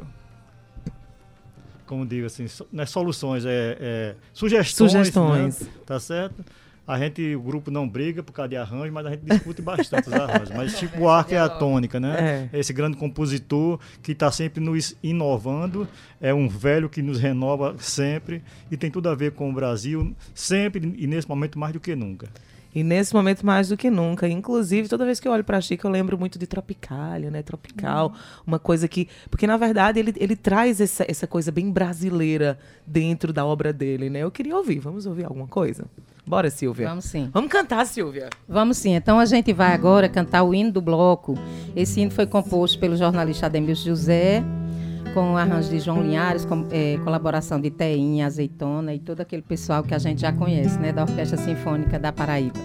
como 1.86 2.06
digo 2.06 2.26
assim, 2.26 2.46
não 2.72 2.82
é 2.82 2.86
soluções, 2.86 3.44
é, 3.44 3.76
é 3.80 4.14
sugestões. 4.32 4.92
Sugestões. 4.92 5.60
né, 5.60 5.68
tá 5.84 6.00
certo? 6.00 6.44
A 6.86 6.98
gente, 6.98 7.36
o 7.36 7.40
grupo 7.40 7.70
não 7.70 7.88
briga 7.88 8.24
por 8.24 8.32
causa 8.32 8.48
de 8.48 8.56
arranjo, 8.56 8.92
mas 8.92 9.06
a 9.06 9.10
gente 9.10 9.20
discute 9.24 9.62
bastante 9.62 10.08
os 10.08 10.12
arranjos. 10.14 10.50
Mas 10.50 10.76
Chico 10.76 10.96
Buarque 10.98 11.32
é 11.34 11.38
a 11.38 11.48
tônica, 11.48 12.00
né? 12.00 12.48
É. 12.52 12.58
Esse 12.58 12.72
grande 12.72 12.96
compositor 12.96 13.78
que 14.02 14.10
está 14.12 14.32
sempre 14.32 14.60
nos 14.60 14.96
inovando, 15.00 15.86
é 16.20 16.34
um 16.34 16.48
velho 16.48 16.88
que 16.88 17.00
nos 17.00 17.20
renova 17.20 17.76
sempre 17.78 18.42
e 18.68 18.76
tem 18.76 18.90
tudo 18.90 19.08
a 19.08 19.14
ver 19.14 19.30
com 19.32 19.48
o 19.48 19.52
Brasil, 19.52 20.12
sempre 20.34 20.92
e 20.98 21.06
nesse 21.06 21.28
momento 21.28 21.56
mais 21.56 21.72
do 21.72 21.78
que 21.78 21.94
nunca. 21.94 22.28
E 22.74 22.82
nesse 22.82 23.14
momento, 23.14 23.44
mais 23.44 23.68
do 23.68 23.76
que 23.76 23.90
nunca. 23.90 24.28
Inclusive, 24.28 24.88
toda 24.88 25.04
vez 25.04 25.20
que 25.20 25.28
eu 25.28 25.32
olho 25.32 25.44
pra 25.44 25.60
Chico, 25.60 25.86
eu 25.86 25.90
lembro 25.90 26.18
muito 26.18 26.38
de 26.38 26.46
Tropicália, 26.46 27.30
né? 27.30 27.42
Tropical. 27.42 28.14
Uma 28.46 28.58
coisa 28.58 28.88
que. 28.88 29.08
Porque, 29.30 29.46
na 29.46 29.56
verdade, 29.56 29.98
ele, 29.98 30.14
ele 30.16 30.36
traz 30.36 30.80
essa, 30.80 31.04
essa 31.06 31.26
coisa 31.26 31.52
bem 31.52 31.70
brasileira 31.70 32.58
dentro 32.86 33.32
da 33.32 33.44
obra 33.44 33.72
dele, 33.72 34.08
né? 34.08 34.20
Eu 34.20 34.30
queria 34.30 34.56
ouvir. 34.56 34.78
Vamos 34.78 35.06
ouvir 35.06 35.24
alguma 35.24 35.46
coisa? 35.46 35.84
Bora, 36.26 36.50
Silvia. 36.50 36.88
Vamos 36.88 37.04
sim. 37.06 37.28
Vamos 37.32 37.50
cantar, 37.50 37.84
Silvia. 37.84 38.30
Vamos 38.48 38.78
sim. 38.78 38.94
Então 38.94 39.18
a 39.18 39.26
gente 39.26 39.52
vai 39.52 39.72
agora 39.72 40.08
cantar 40.08 40.44
o 40.44 40.54
hino 40.54 40.70
do 40.70 40.80
bloco. 40.80 41.34
Esse 41.74 42.00
hino 42.00 42.10
foi 42.10 42.26
composto 42.26 42.78
pelo 42.78 42.96
jornalista 42.96 43.46
Ademilson 43.46 43.84
José, 43.84 44.44
com 45.12 45.36
arranjo 45.36 45.70
de 45.70 45.78
João 45.78 46.02
Linhares, 46.02 46.44
com 46.44 46.66
eh, 46.70 46.98
colaboração 47.04 47.60
de 47.60 47.70
Teinha, 47.70 48.26
Azeitona 48.26 48.94
e 48.94 48.98
todo 48.98 49.20
aquele 49.20 49.42
pessoal 49.42 49.82
que 49.82 49.94
a 49.94 49.98
gente 49.98 50.20
já 50.20 50.32
conhece, 50.32 50.78
né, 50.78 50.92
da 50.92 51.02
Orquestra 51.02 51.38
Sinfônica 51.38 51.98
da 51.98 52.12
Paraíba. 52.12 52.58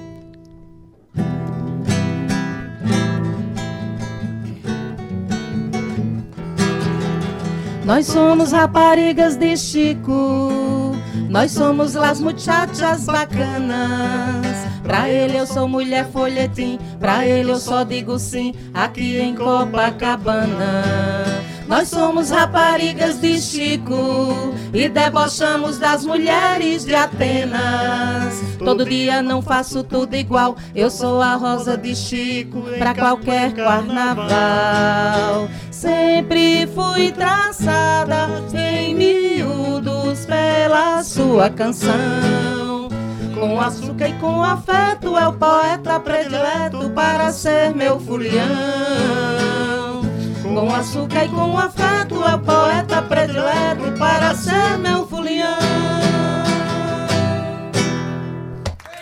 Nós 7.85 8.07
somos 8.07 8.51
raparigas 8.51 9.37
de 9.37 9.55
Chico, 9.55 10.93
nós 11.29 11.51
somos 11.51 11.93
las 11.93 12.19
muchachas 12.19 13.05
bacanas. 13.05 14.57
Pra 14.83 15.09
ele 15.09 15.37
eu 15.37 15.47
sou 15.47 15.67
mulher 15.67 16.05
folhetim, 16.11 16.77
pra 16.99 17.25
ele 17.25 17.51
eu 17.51 17.57
só 17.57 17.83
digo 17.83 18.19
sim, 18.19 18.53
aqui 18.73 19.17
em 19.17 19.33
Copacabana. 19.33 21.36
Nós 21.67 21.89
somos 21.89 22.29
raparigas 22.29 23.19
de 23.19 23.41
Chico 23.41 24.53
e 24.73 24.87
debochamos 24.87 25.77
das 25.77 26.05
mulheres 26.05 26.85
de 26.85 26.95
Atenas. 26.95 28.41
Todo 28.57 28.85
dia 28.85 29.21
não 29.21 29.41
faço 29.41 29.83
tudo 29.83 30.15
igual, 30.15 30.55
eu 30.73 30.89
sou 30.89 31.21
a 31.21 31.35
rosa 31.35 31.77
de 31.77 31.93
Chico 31.93 32.61
pra 32.77 32.95
qualquer 32.95 33.53
carnaval. 33.53 35.49
Sempre 35.69 36.67
fui 36.73 37.11
traçada 37.11 38.29
em 38.53 38.95
miúdos 38.95 40.25
pela 40.25 41.03
sua 41.03 41.49
canção. 41.49 42.87
Com 43.37 43.59
açúcar 43.59 44.07
e 44.07 44.13
com 44.13 44.41
afeto 44.41 45.17
é 45.17 45.27
o 45.27 45.33
poeta 45.33 45.99
predileto 45.99 46.89
para 46.91 47.31
ser 47.33 47.75
meu 47.75 47.99
folião. 47.99 49.76
Com 50.57 50.73
açúcar 50.73 51.25
e 51.25 51.29
com 51.29 51.55
afeto 51.55 52.15
é 52.23 52.33
o 52.33 52.39
poeta 52.39 52.99
predileto 53.03 53.95
para 53.99 54.33
ser 54.33 54.79
meu 54.79 55.05
folião. 55.05 55.55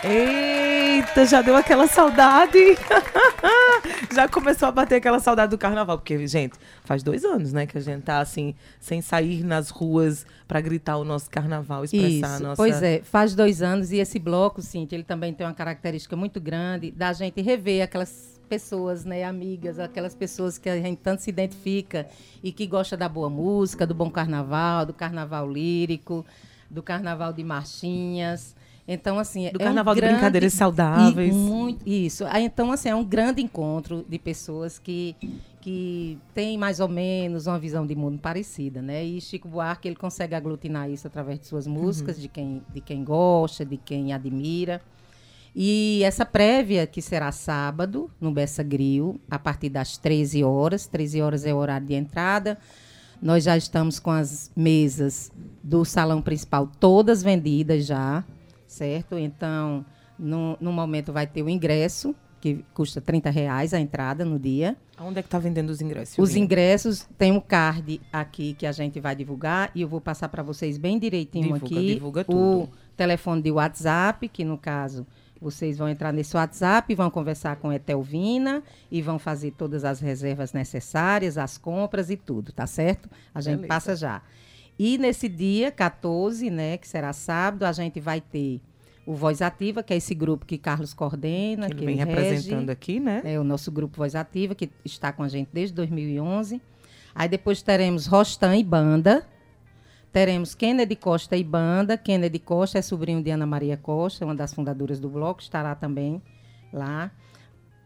Eita, 0.03 1.25
já 1.25 1.41
deu 1.41 1.55
aquela 1.55 1.87
saudade. 1.87 2.59
já 4.13 4.27
começou 4.27 4.67
a 4.67 4.71
bater 4.73 4.95
aquela 4.95 5.21
saudade 5.21 5.51
do 5.51 5.57
carnaval. 5.57 5.97
Porque, 5.97 6.27
gente, 6.27 6.57
faz 6.83 7.01
dois 7.01 7.23
anos, 7.23 7.53
né, 7.53 7.65
que 7.65 7.77
a 7.77 7.81
gente 7.81 8.03
tá 8.03 8.19
assim, 8.19 8.53
sem 8.77 9.01
sair 9.01 9.41
nas 9.41 9.69
ruas 9.69 10.25
pra 10.45 10.59
gritar 10.59 10.97
o 10.97 11.05
nosso 11.05 11.29
carnaval, 11.29 11.85
expressar 11.85 12.33
a 12.33 12.35
Isso, 12.35 12.43
nossa. 12.43 12.55
pois 12.57 12.83
é, 12.83 13.01
faz 13.01 13.33
dois 13.33 13.61
anos 13.61 13.93
e 13.93 13.97
esse 13.97 14.19
bloco, 14.19 14.61
sim, 14.61 14.85
ele 14.91 15.03
também 15.03 15.33
tem 15.33 15.47
uma 15.47 15.53
característica 15.53 16.17
muito 16.17 16.41
grande 16.41 16.91
da 16.91 17.13
gente 17.13 17.41
rever 17.41 17.81
aquelas 17.81 18.34
pessoas, 18.45 19.03
né, 19.03 19.23
amigas, 19.23 19.79
aquelas 19.79 20.15
pessoas 20.15 20.57
que 20.57 20.69
a 20.69 20.77
gente 20.79 20.99
tanto 20.99 21.21
se 21.21 21.29
identifica 21.29 22.07
e 22.43 22.51
que 22.51 22.65
gosta 22.65 22.95
da 22.95 23.09
boa 23.09 23.29
música, 23.29 23.85
do 23.85 23.93
bom 23.93 24.09
carnaval, 24.09 24.85
do 24.85 24.93
carnaval 24.93 25.49
lírico, 25.51 26.25
do 26.69 26.81
carnaval 26.81 27.33
de 27.33 27.43
marchinhas. 27.43 28.55
Então, 28.87 29.17
assim, 29.17 29.49
Do 29.51 29.59
é 29.59 29.63
um 29.63 29.65
carnaval 29.67 29.95
de 29.95 30.01
grande- 30.01 30.13
brincadeiras 30.15 30.53
saudáveis. 30.53 31.33
E 31.35 31.37
muito, 31.37 31.87
isso. 31.89 32.23
Ah, 32.27 32.39
Então, 32.39 32.71
assim, 32.71 32.89
é 32.89 32.95
um 32.95 33.03
grande 33.03 33.41
encontro 33.41 34.05
de 34.07 34.19
pessoas 34.19 34.77
que, 34.77 35.15
que 35.59 36.19
têm 36.35 36.55
mais 36.57 36.79
ou 36.79 36.87
menos 36.87 37.47
uma 37.47 37.57
visão 37.57 37.85
de 37.87 37.95
mundo 37.95 38.19
parecida, 38.19 38.81
né? 38.83 39.03
E 39.03 39.19
Chico 39.19 39.47
Buarque, 39.47 39.87
ele 39.87 39.95
consegue 39.95 40.35
aglutinar 40.35 40.87
isso 40.89 41.07
através 41.07 41.39
de 41.39 41.47
suas 41.47 41.65
músicas, 41.65 42.19
de, 42.21 42.27
quem, 42.27 42.61
de 42.71 42.79
quem 42.79 43.03
gosta, 43.03 43.65
de 43.65 43.77
quem 43.77 44.13
admira. 44.13 44.79
E 45.55 46.01
essa 46.03 46.25
prévia, 46.25 46.85
que 46.85 47.01
será 47.01 47.31
sábado, 47.31 48.11
no 48.19 48.29
Bessa 48.31 48.61
Grill, 48.61 49.21
a 49.31 49.39
partir 49.39 49.69
das 49.69 49.97
13 49.97 50.43
horas. 50.43 50.85
13 50.85 51.21
horas 51.21 51.45
é 51.45 51.53
o 51.53 51.57
horário 51.57 51.87
de 51.87 51.93
entrada. 51.93 52.57
Nós 53.21 53.45
já 53.45 53.55
estamos 53.55 53.97
com 53.97 54.11
as 54.11 54.51
mesas 54.53 55.31
do 55.63 55.85
salão 55.85 56.21
principal 56.21 56.69
todas 56.79 57.23
vendidas 57.23 57.85
já, 57.85 58.25
certo? 58.67 59.17
Então, 59.17 59.85
no, 60.19 60.57
no 60.59 60.73
momento 60.73 61.13
vai 61.13 61.25
ter 61.25 61.41
o 61.41 61.49
ingresso, 61.49 62.13
que 62.41 62.65
custa 62.73 62.99
30 62.99 63.29
reais 63.29 63.73
a 63.73 63.79
entrada 63.79 64.25
no 64.25 64.37
dia. 64.37 64.75
Onde 64.99 65.19
é 65.19 65.23
que 65.23 65.29
tá 65.29 65.39
vendendo 65.39 65.69
os 65.69 65.79
ingressos? 65.79 66.17
Os 66.19 66.35
ingressos, 66.35 67.07
tem 67.17 67.31
um 67.31 67.39
card 67.39 68.01
aqui 68.11 68.53
que 68.53 68.65
a 68.65 68.73
gente 68.73 68.99
vai 68.99 69.15
divulgar 69.15 69.71
e 69.73 69.81
eu 69.81 69.87
vou 69.87 70.01
passar 70.01 70.27
para 70.27 70.43
vocês 70.43 70.77
bem 70.77 70.99
direitinho 70.99 71.53
Divulga, 71.53 71.65
aqui. 71.65 71.93
divulga 71.95 72.21
o 72.21 72.23
tudo. 72.25 72.69
telefone 72.97 73.41
de 73.41 73.51
WhatsApp, 73.51 74.27
que 74.27 74.43
no 74.43 74.57
caso 74.57 75.07
vocês 75.41 75.77
vão 75.77 75.89
entrar 75.89 76.11
nesse 76.11 76.35
WhatsApp, 76.35 76.93
vão 76.95 77.09
conversar 77.09 77.57
com 77.57 77.69
a 77.69 77.75
Etelvina 77.75 78.63
e 78.91 79.01
vão 79.01 79.19
fazer 79.19 79.51
todas 79.51 79.83
as 79.85 79.99
reservas 79.99 80.53
necessárias, 80.53 81.37
as 81.37 81.57
compras 81.57 82.09
e 82.09 82.17
tudo, 82.17 82.51
tá 82.51 82.65
certo? 82.65 83.09
A 83.33 83.41
gente 83.41 83.55
Beleza. 83.57 83.67
passa 83.67 83.95
já. 83.95 84.21
E 84.77 84.97
nesse 84.97 85.29
dia 85.29 85.71
14, 85.71 86.49
né, 86.49 86.77
que 86.77 86.87
será 86.87 87.13
sábado, 87.13 87.63
a 87.63 87.71
gente 87.71 87.99
vai 87.99 88.19
ter 88.19 88.61
o 89.05 89.13
Voz 89.13 89.41
Ativa, 89.41 89.83
que 89.83 89.93
é 89.93 89.97
esse 89.97 90.15
grupo 90.15 90.45
que 90.45 90.57
Carlos 90.57 90.93
coordena, 90.93 91.67
Que 91.69 91.75
que, 91.75 91.83
ele 91.83 91.85
vem 91.85 92.01
ele 92.01 92.09
rege. 92.11 92.21
representando 92.21 92.69
aqui, 92.71 92.99
né? 92.99 93.21
É 93.23 93.39
o 93.39 93.43
nosso 93.43 93.71
grupo 93.71 93.97
Voz 93.97 94.15
Ativa, 94.15 94.55
que 94.55 94.69
está 94.83 95.11
com 95.11 95.21
a 95.21 95.27
gente 95.27 95.49
desde 95.53 95.75
2011. 95.75 96.59
Aí 97.13 97.29
depois 97.29 97.61
teremos 97.61 98.07
Rostan 98.07 98.57
e 98.57 98.63
Banda. 98.63 99.25
Teremos 100.15 100.55
Kennedy 100.55 100.95
Costa 100.95 101.35
e 101.35 101.43
Banda. 101.43 101.97
Kennedy 101.97 102.39
Costa 102.39 102.79
é 102.79 102.81
sobrinho 102.81 103.21
de 103.21 103.31
Ana 103.31 103.45
Maria 103.45 103.75
Costa, 103.75 104.23
uma 104.23 104.33
das 104.33 104.53
fundadoras 104.53 104.97
do 104.97 105.09
bloco, 105.09 105.41
estará 105.41 105.75
também 105.75 106.21
lá. 106.71 107.11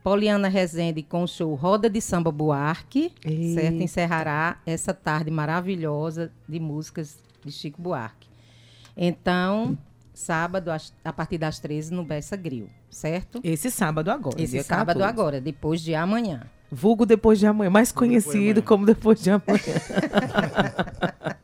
Poliana 0.03 0.47
Rezende 0.47 1.01
com 1.01 1.23
o 1.23 1.27
show 1.27 1.55
Roda 1.55 1.89
de 1.89 1.99
Samba 1.99 2.31
Buarque, 2.31 3.11
certo? 3.23 3.73
Eita. 3.73 3.83
Encerrará 3.83 4.59
essa 4.63 4.93
tarde 4.93 5.31
maravilhosa 5.31 6.31
de 6.47 6.59
músicas 6.59 7.17
de 7.43 7.51
Chico 7.51 7.81
Buarque. 7.81 8.27
Então, 8.95 9.75
sábado, 10.13 10.69
a 11.03 11.11
partir 11.11 11.39
das 11.39 11.57
13, 11.57 11.91
no 11.91 12.05
Bessa 12.05 12.37
Grill, 12.37 12.69
certo? 12.91 13.41
Esse 13.43 13.71
sábado 13.71 14.11
agora. 14.11 14.39
Esse 14.39 14.51
dia 14.51 14.63
sábado 14.63 14.99
14. 14.99 15.03
agora, 15.03 15.41
depois 15.41 15.81
de 15.81 15.95
amanhã. 15.95 16.43
Vulgo 16.71 17.07
depois 17.07 17.39
de 17.39 17.47
amanhã, 17.47 17.71
mais 17.71 17.91
conhecido 17.91 18.61
como 18.61 18.85
depois 18.85 19.19
de 19.19 19.31
amanhã. 19.31 19.57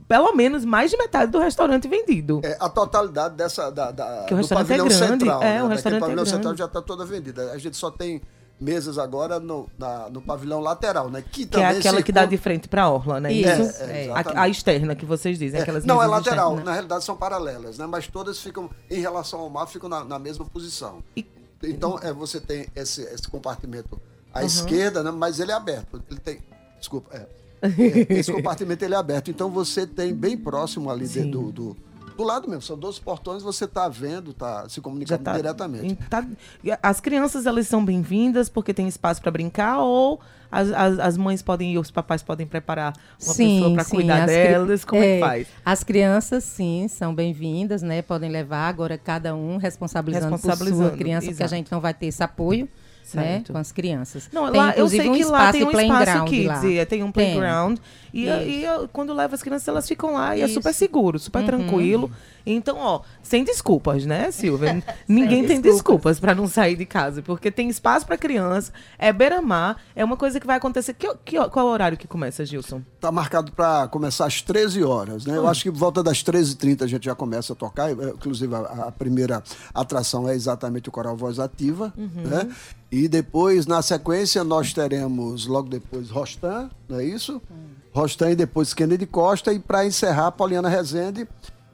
pelo 0.08 0.34
menos 0.34 0.66
mais 0.66 0.92
de 0.92 0.98
metade 0.98 1.32
do 1.32 1.40
restaurante 1.40 1.88
vendido. 1.88 2.42
É, 2.44 2.58
a 2.60 2.68
totalidade 2.68 3.36
dessa 3.36 3.70
da, 3.72 3.92
da- 3.92 4.26
Que 4.28 4.34
o 4.34 4.38
do 4.38 4.42
restaurante 4.42 4.66
é 4.74 4.78
pavilhão 4.78 4.88
grande, 4.88 5.08
central. 5.24 5.42
é, 5.42 5.46
né? 5.46 5.50
o 5.50 5.54
Daquele 5.56 5.74
restaurante 5.76 5.98
é 5.98 6.02
pavilhão 6.02 6.24
grande. 6.24 6.30
central 6.36 6.56
já 6.58 6.66
está 6.66 6.82
toda 6.82 7.06
vendida. 7.06 7.52
A 7.54 7.58
gente 7.58 7.78
só 7.78 7.90
tem 7.90 8.22
mesas 8.60 8.98
agora 8.98 9.39
no, 9.39 9.70
na- 9.78 10.10
no 10.10 10.22
pavilhão 10.22 10.60
lateral, 10.60 11.10
né? 11.10 11.22
Que, 11.22 11.46
Que 11.46 11.60
é 11.60 11.65
aquela 11.67 12.02
que 12.02 12.12
dá 12.12 12.22
circula- 12.22 12.28
de 12.28 12.38
frente 12.38 12.67
pra 12.67 12.89
orla, 12.89 13.20
né? 13.20 13.32
Isso, 13.32 13.62
Isso? 13.62 13.84
É, 13.84 14.06
é, 14.08 14.12
A- 14.12 14.41
a, 14.41 14.50
externa 14.50 14.96
que 14.96 15.06
vocês 15.06 15.38
dizem, 15.38 15.60
É, 15.60 15.63
aquelas 15.63 15.86
não, 15.86 16.02
é 16.02 16.08
lateral. 16.08 16.48
externas, 16.52 16.58
né? 16.60 16.63
Na 16.65 16.72
realidade 16.74 17.04
são 17.04 17.15
paralelas, 17.15 17.78
né? 17.78 17.86
Mas 17.86 18.08
todas 18.08 18.39
ficam, 18.39 18.70
em 18.89 19.00
relação 19.00 19.39
ao 19.41 19.50
mar, 19.50 19.67
ficam 19.67 19.88
na, 19.88 20.04
na 20.04 20.17
mesma 20.20 20.43
posição. 20.46 21.04
Então, 21.63 22.00
é, 22.02 22.12
você 22.13 22.39
tem 22.39 22.67
esse, 22.76 23.02
esse 23.04 23.28
compartimento 23.28 24.00
à 24.34 24.43
esquerda, 24.43 25.02
né? 25.04 25.12
Mas 25.12 25.39
ele 25.39 25.52
é 25.52 25.56
aberto. 25.56 26.02
Ele 26.10 26.20
tem. 26.20 26.39
Desculpa. 26.80 27.15
é. 27.15 27.26
É, 28.10 28.20
esse 28.20 28.32
compartimento 28.32 28.86
ele 28.86 28.93
é 28.93 28.98
aberto. 28.98 29.32
Então 29.32 29.50
você 29.50 29.88
tem 29.88 30.13
bem 30.13 30.38
próximo 30.38 30.91
ali 30.91 31.08
de- 31.08 31.24
do, 31.24 31.52
do, 31.52 31.78
do 32.18 32.24
lado 32.24 32.48
mesmo. 32.50 32.62
São 32.64 32.78
12 32.78 33.00
portões, 33.00 33.44
você 33.44 33.66
está 33.66 33.88
vendo, 33.88 34.32
está 34.32 34.68
se 34.68 34.82
comunicando 34.82 35.24
tá- 35.24 35.34
diretamente. 35.36 35.86
em- 35.86 35.96
tá- 35.96 36.26
as 36.84 37.00
crianças, 37.00 37.46
elas 37.46 37.68
são 37.68 37.86
bem-vindas 37.86 38.50
porque 38.50 38.74
tem 38.74 38.88
espaço 38.88 39.22
para 39.22 39.32
brincar 39.32 39.80
ou 39.80 40.20
as, 40.52 40.72
as, 40.72 41.00
as 41.00 41.18
mães 41.18 41.42
podem 41.42 41.74
e 41.74 41.78
os 41.78 41.92
papais 41.92 42.24
podem 42.24 42.48
preparar 42.48 42.94
uma 43.22 43.36
pessoa 43.36 43.74
para 43.76 43.86
cuidar 43.86 44.24
as 44.24 44.32
cri- 44.32 44.48
delas? 44.48 44.86
Como 44.86 45.04
é, 45.04 45.14
que 45.16 45.20
faz? 45.20 45.48
As 45.64 45.84
crianças, 45.84 46.44
sim, 46.44 46.88
são 46.90 47.14
bem-vindas, 47.14 47.82
né? 47.82 48.02
Podem 48.02 48.30
levar 48.30 48.68
agora 48.68 48.98
cada 48.98 49.36
um 49.36 49.58
responsabilizando, 49.58 50.28
por 50.30 50.36
Responsabilizando, 50.36 50.90
sua 50.90 50.98
criança, 50.98 51.28
porque 51.28 51.44
a 51.44 51.46
exato. 51.46 51.56
gente 51.56 51.72
não 51.72 51.80
vai 51.82 51.94
ter 51.94 52.08
esse 52.08 52.24
apoio, 52.24 52.68
né? 53.15 53.24
Certo. 53.24 53.52
Com 53.54 53.58
as 53.60 53.72
crianças. 53.72 54.30
Não, 54.34 54.52
Tem, 54.52 54.60
lá, 54.60 54.74
eu 54.76 54.88
sei 54.89 55.10
um 55.10 55.13
que 55.13 55.24
lá 55.24 55.52
tem 55.52 55.63
um 55.63 55.72
espaço 55.72 56.26
kids, 56.26 56.46
lá. 56.48 56.65
e 56.65 56.86
tem 56.86 57.04
um 57.04 57.12
Tem. 57.12 57.34
playground. 57.36 57.78
E, 58.13 58.26
Isso. 58.28 58.39
e 58.41 58.63
eu- 58.63 58.88
quando 58.91 59.13
leva 59.13 59.36
as 59.36 59.43
crianças, 59.43 59.67
elas 59.67 59.88
ficam 59.88 60.13
lá 60.13 60.36
e 60.36 60.41
é 60.41 60.46
Isso. 60.46 60.56
super 60.56 60.74
seguro, 60.74 61.20
super 61.20 61.39
Uhum. 61.39 61.46
tranquilo. 61.46 62.12
Então, 62.56 62.78
ó, 62.80 63.02
sem 63.22 63.44
desculpas, 63.44 64.06
né, 64.06 64.32
Silvia? 64.32 64.84
Ninguém 65.08 65.46
tem 65.46 65.60
desculpas 65.62 66.20
para 66.20 66.34
não 66.34 66.48
sair 66.48 66.76
de 66.76 66.86
casa, 66.86 67.22
porque 67.22 67.52
tem 67.52 67.68
espaço 67.70 68.06
para 68.06 68.18
criança, 68.18 68.72
é 68.98 69.12
beira-mar, 69.12 69.78
é 69.96 70.04
uma 70.06 70.16
coisa 70.18 70.40
que 70.40 70.48
vai 70.48 70.58
acontecer. 70.58 70.94
Que, 70.94 71.14
que, 71.26 71.38
qual 71.50 71.66
é 71.68 71.70
o 71.70 71.72
horário 71.74 71.98
que 71.98 72.08
começa, 72.08 72.46
Gilson? 72.46 72.82
Está 72.96 73.12
marcado 73.12 73.52
para 73.52 73.88
começar 73.90 74.26
às 74.26 74.42
13 74.42 74.84
horas, 74.84 75.26
né? 75.26 75.34
Hum. 75.34 75.38
Eu 75.38 75.48
acho 75.48 75.64
que 75.64 75.72
por 75.72 75.78
volta 75.78 76.02
das 76.02 76.24
13h30 76.24 76.84
a 76.84 76.88
gente 76.88 77.06
já 77.06 77.16
começa 77.16 77.54
a 77.54 77.56
tocar. 77.56 77.90
eh, 77.92 77.94
Inclusive, 78.16 78.54
a, 78.56 78.60
a 78.88 78.92
primeira 78.92 79.44
atração 79.74 80.28
é 80.28 80.34
exatamente 80.34 80.90
o 80.90 80.92
Coral 80.92 81.16
Voz 81.18 81.40
Ativa, 81.40 81.94
Uhum. 81.98 82.10
né? 82.24 82.50
E 82.90 83.08
depois, 83.10 83.66
na 83.68 83.82
sequência, 83.82 84.44
nós 84.46 84.72
teremos, 84.72 85.46
logo 85.46 85.68
depois, 85.68 86.10
Rostan, 86.10 86.70
não 86.88 87.00
é 87.00 87.04
isso? 87.04 87.42
Hum. 87.52 87.56
Rostan 87.94 88.32
e 88.32 88.36
depois 88.36 88.74
Kennedy 88.74 89.06
Costa. 89.06 89.52
E 89.52 89.60
para 89.60 89.86
encerrar, 89.86 90.32
Poliana 90.32 90.70
Rezende. 90.70 91.28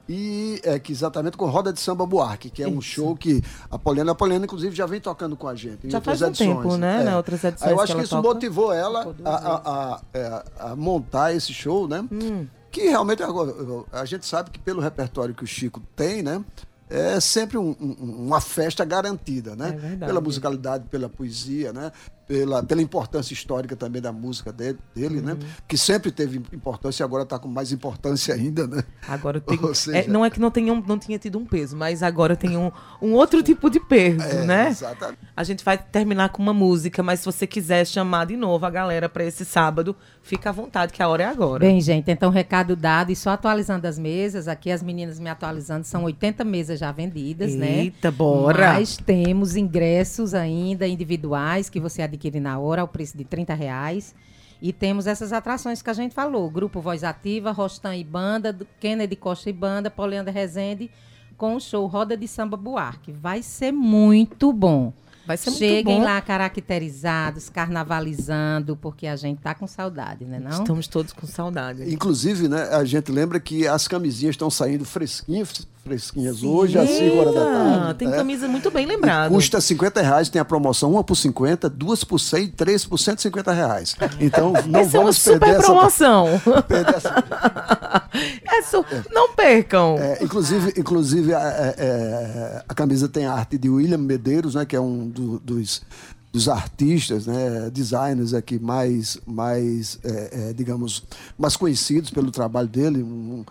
E 0.08 0.60
é, 0.64 0.78
que 0.78 0.92
exatamente 0.92 1.36
com 1.36 1.46
Roda 1.46 1.72
de 1.72 1.80
Samba 1.80 2.04
Buarque, 2.04 2.50
que 2.50 2.62
é 2.62 2.68
um 2.68 2.80
show 2.80 3.16
que 3.16 3.42
a 3.70 3.78
Poliana, 3.78 4.12
a 4.12 4.14
Poliana, 4.14 4.44
inclusive, 4.44 4.74
já 4.76 4.84
vem 4.84 5.00
tocando 5.00 5.34
com 5.36 5.48
a 5.48 5.54
gente. 5.54 5.86
em 5.86 5.90
Já 5.90 5.98
outras 5.98 6.18
faz 6.20 6.22
um 6.22 6.32
edições. 6.44 6.62
tempo, 6.62 6.76
né? 6.76 7.06
É. 7.10 7.16
Outras 7.16 7.42
edições 7.42 7.62
Aí 7.66 7.72
eu 7.72 7.76
que 7.78 7.82
acho 7.82 7.92
que, 7.92 7.96
ela 7.98 8.02
isso 8.04 8.16
toca. 8.16 8.28
motivou 8.34 8.72
ela 8.72 9.14
a, 9.24 9.30
a- 9.30 9.62
a- 9.94 10.00
é, 10.12 10.44
a 10.58 10.76
montar 10.76 11.34
esse 11.34 11.52
show, 11.54 11.88
né? 11.88 12.04
Hum. 12.12 12.46
Que 12.70 12.82
realmente 12.88 13.22
agora, 13.22 13.54
a 13.92 14.04
gente 14.04 14.26
sabe 14.26 14.50
que 14.50 14.58
pelo 14.58 14.80
repertório 14.82 15.34
que 15.34 15.44
o 15.44 15.46
Chico 15.46 15.80
tem, 15.96 16.22
né? 16.22 16.44
É 16.90 17.18
sempre 17.18 17.56
um- 17.56 17.74
um- 17.80 18.26
uma 18.26 18.40
festa 18.42 18.84
garantida, 18.84 19.56
né? 19.56 19.68
É 19.68 19.72
verdade. 19.72 20.06
pela 20.06 20.20
musicalidade, 20.20 20.84
pela 20.90 21.08
poesia, 21.08 21.72
né? 21.72 21.90
Pela, 22.26 22.62
pela 22.62 22.80
importância 22.80 23.34
histórica 23.34 23.76
também 23.76 24.00
da 24.00 24.10
música 24.10 24.50
dele, 24.50 24.78
dele 24.94 25.18
Uhum. 25.18 25.24
né? 25.24 25.36
Que 25.68 25.76
sempre 25.76 26.10
teve 26.10 26.38
importância 26.52 27.02
e 27.02 27.04
agora 27.04 27.22
está 27.24 27.38
com 27.38 27.48
mais 27.48 27.70
importância 27.70 28.34
ainda, 28.34 28.66
né? 28.66 28.82
Agora 29.06 29.40
tem. 29.42 29.58
Seja- 29.74 29.98
é, 29.98 30.06
não 30.08 30.24
é 30.24 30.30
que 30.30 30.40
não, 30.40 30.50
tenha, 30.50 30.72
um- 30.72 30.82
não 30.86 30.98
tinha 30.98 31.18
tido 31.18 31.38
um 31.38 31.44
peso, 31.44 31.76
mas 31.76 32.02
agora 32.02 32.34
tem 32.34 32.56
um, 32.56 32.72
um 33.02 33.12
outro 33.12 33.42
tipo 33.42 33.68
de 33.68 33.78
peso, 33.78 34.22
É, 34.22 34.44
né? 34.46 34.68
Exatamente. 34.70 35.18
A 35.36 35.44
gente 35.44 35.62
vai 35.62 35.76
terminar 35.76 36.30
com 36.30 36.42
uma 36.42 36.54
música, 36.54 37.02
mas 37.02 37.20
se 37.20 37.26
você 37.26 37.46
quiser 37.46 37.86
chamar 37.86 38.24
de 38.26 38.36
novo 38.36 38.64
a 38.64 38.70
galera 38.70 39.06
para 39.08 39.24
esse 39.24 39.44
sábado, 39.44 39.94
fica 40.22 40.48
à 40.48 40.52
vontade, 40.52 40.92
que 40.94 41.02
a 41.02 41.08
hora 41.08 41.24
é 41.24 41.26
agora. 41.26 41.60
Bem, 41.60 41.78
gente, 41.80 42.10
então 42.10 42.30
recado 42.30 42.74
dado 42.74 43.12
e 43.12 43.16
só 43.16 43.30
atualizando 43.30 43.86
as 43.86 43.98
mesas, 43.98 44.48
aqui 44.48 44.70
as 44.70 44.82
meninas 44.82 45.20
me 45.20 45.28
atualizando, 45.28 45.84
são 45.86 46.04
80 46.04 46.42
mesas 46.42 46.78
já 46.80 46.90
vendidas, 46.90 47.54
né? 47.54 47.80
Eita, 47.80 48.10
bora! 48.10 48.72
Mas 48.74 48.96
temos 48.96 49.56
ingressos 49.56 50.32
ainda 50.32 50.86
individuais 50.88 51.68
que 51.68 51.78
você 51.78 52.00
adquire 52.00 52.13
na 52.40 52.58
hora 52.58 52.82
ao 52.82 52.88
preço 52.88 53.16
de 53.16 53.24
30 53.24 53.54
reais. 53.54 54.14
E 54.60 54.72
temos 54.72 55.06
essas 55.06 55.32
atrações 55.32 55.82
que 55.82 55.90
a 55.90 55.94
gente 55.94 56.14
falou: 56.14 56.50
Grupo 56.50 56.80
Voz 56.80 57.04
Ativa, 57.04 57.50
Rostan 57.50 57.96
e 57.96 58.04
Banda, 58.04 58.56
Kennedy 58.80 59.16
Costa 59.16 59.50
e 59.50 59.52
Banda, 59.52 59.90
Polianda 59.90 60.30
Rezende, 60.30 60.90
com 61.36 61.56
o 61.56 61.60
show 61.60 61.86
Roda 61.86 62.16
de 62.16 62.26
Samba 62.26 62.56
Buarque. 62.56 63.12
Vai 63.12 63.42
ser 63.42 63.72
muito 63.72 64.52
bom. 64.52 64.92
Vai 65.26 65.36
ser 65.36 65.50
muito 65.50 65.58
Cheguem 65.58 65.98
bom. 65.98 66.04
lá 66.04 66.20
caracterizados, 66.20 67.48
carnavalizando, 67.48 68.76
porque 68.76 69.06
a 69.06 69.16
gente 69.16 69.40
tá 69.40 69.54
com 69.54 69.66
saudade, 69.66 70.24
né? 70.24 70.38
Não? 70.38 70.50
Estamos 70.50 70.86
todos 70.86 71.12
com 71.12 71.26
saudade. 71.26 71.90
Inclusive, 71.92 72.48
né, 72.48 72.64
a 72.70 72.84
gente 72.84 73.10
lembra 73.10 73.40
que 73.40 73.66
as 73.66 73.88
camisinhas 73.88 74.34
estão 74.34 74.50
saindo 74.50 74.84
fresquinhas, 74.84 75.66
fresquinhas 75.84 76.42
hoje, 76.42 76.78
às 76.78 76.88
5 76.88 77.16
horas 77.18 77.34
da 77.34 77.44
tarde. 77.44 77.94
Tem 77.98 78.08
né? 78.08 78.16
camisa 78.16 78.48
muito 78.48 78.70
bem 78.70 78.86
lembrada. 78.86 79.32
Custa 79.34 79.60
50 79.60 80.00
reais, 80.00 80.28
tem 80.30 80.40
a 80.40 80.44
promoção, 80.44 80.92
uma 80.92 81.04
por 81.04 81.14
50, 81.16 81.68
duas 81.68 82.02
por 82.02 82.18
100, 82.18 82.48
três 82.48 82.84
por 82.86 82.98
150 82.98 83.52
reais. 83.52 83.94
Então, 84.18 84.52
não 84.66 84.80
Essa 84.80 84.96
é 84.96 85.00
uma 85.00 85.02
vamos 85.04 85.16
super 85.18 85.38
perder 85.40 85.58
essa, 85.58 85.66
promoção. 85.66 86.26
perder 86.66 86.94
essa- 86.96 87.24
É 88.50 88.62
su- 88.62 88.84
Não 89.12 89.34
percam. 89.34 89.96
É, 89.98 90.18
inclusive, 90.24 90.72
inclusive 90.76 91.34
a, 91.34 91.40
é, 91.40 91.74
é, 91.78 92.64
a 92.68 92.74
camisa 92.74 93.08
tem 93.08 93.26
a 93.26 93.32
arte 93.34 93.58
de 93.58 93.68
William 93.68 93.98
Medeiros, 93.98 94.54
né, 94.54 94.64
que 94.64 94.74
é 94.74 94.80
um 94.80 95.06
do- 95.08 95.38
dos, 95.40 95.82
dos 96.32 96.48
artistas, 96.48 97.26
né, 97.26 97.68
designers 97.70 98.32
aqui 98.32 98.58
mais, 98.58 99.18
mais 99.26 99.98
é, 100.02 100.48
é, 100.50 100.52
digamos, 100.52 101.02
mais 101.38 101.56
conhecidos 101.56 102.10
pelo 102.10 102.30
trabalho 102.30 102.68
dele, 102.68 103.02
um, 103.02 103.44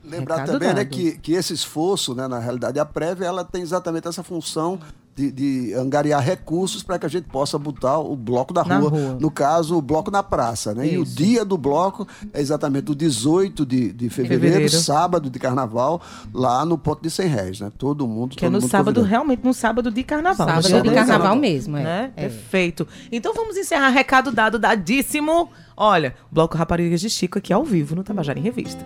Lembrar 0.03 0.38
Recado 0.38 0.59
também 0.59 0.75
né, 0.75 0.85
que, 0.85 1.19
que 1.19 1.35
esse 1.35 1.53
esforço, 1.53 2.16
né, 2.16 2.27
na 2.27 2.40
realidade, 2.40 2.81
a 2.81 2.85
prévia 2.85 3.27
ela 3.27 3.45
tem 3.45 3.62
exatamente 3.62 4.09
essa 4.09 4.25
função 4.25 4.81
de, 5.14 5.31
de 5.33 5.75
angariar 5.75 6.23
recursos 6.23 6.83
para 6.83 6.99
que 6.99 7.07
a 7.07 7.09
gente 7.09 7.25
possa 7.29 7.59
botar 7.59 7.99
o 7.99 8.16
bloco 8.16 8.55
da 8.55 8.62
rua. 8.62 8.88
rua. 8.90 9.18
No 9.20 9.31
caso, 9.31 9.77
o 9.77 9.83
bloco 9.83 10.11
na 10.11 10.23
praça. 10.23 10.75
Né? 10.75 10.92
E 10.92 10.99
o 10.99 11.05
dia 11.05 11.44
do 11.44 11.59
bloco 11.59 12.07
é 12.33 12.40
exatamente 12.40 12.90
o 12.90 12.94
18 12.94 13.66
de, 13.66 13.92
de 13.92 14.09
fevereiro, 14.09 14.42
Fevereiro. 14.42 14.73
sábado 14.77 15.29
de 15.29 15.38
carnaval, 15.38 16.01
lá 16.33 16.64
no 16.64 16.79
Ponto 16.79 17.03
de 17.03 17.11
100 17.11 17.27
Réis. 17.29 17.61
Né? 17.61 17.70
Todo 17.77 18.07
mundo. 18.07 18.37
Que 18.37 18.44
é 18.44 18.49
todo 18.49 18.55
no 18.55 18.61
mundo 18.61 18.70
sábado, 18.70 18.94
convidado. 18.96 19.09
realmente, 19.09 19.44
no 19.44 19.53
sábado 19.55 19.90
de 19.90 20.03
carnaval. 20.03 20.62
Sábado 20.62 20.83
de 20.88 20.94
carnaval 20.94 21.29
horas. 21.29 21.40
mesmo, 21.40 21.77
é. 21.77 21.83
Né? 21.83 22.12
É. 22.16 22.23
Perfeito. 22.23 22.87
Então 23.11 23.35
vamos 23.35 23.57
encerrar 23.57 23.88
recado 23.88 24.33
dado, 24.33 24.59
dadíssimo. 24.59 25.51
Olha, 25.77 26.14
Bloco 26.31 26.57
Raparigas 26.57 27.01
de 27.01 27.11
Chico 27.11 27.38
aqui 27.38 27.53
ao 27.53 27.64
vivo 27.64 27.94
no 27.94 28.03
Tabajara 28.05 28.38
em 28.38 28.42
Revista. 28.42 28.85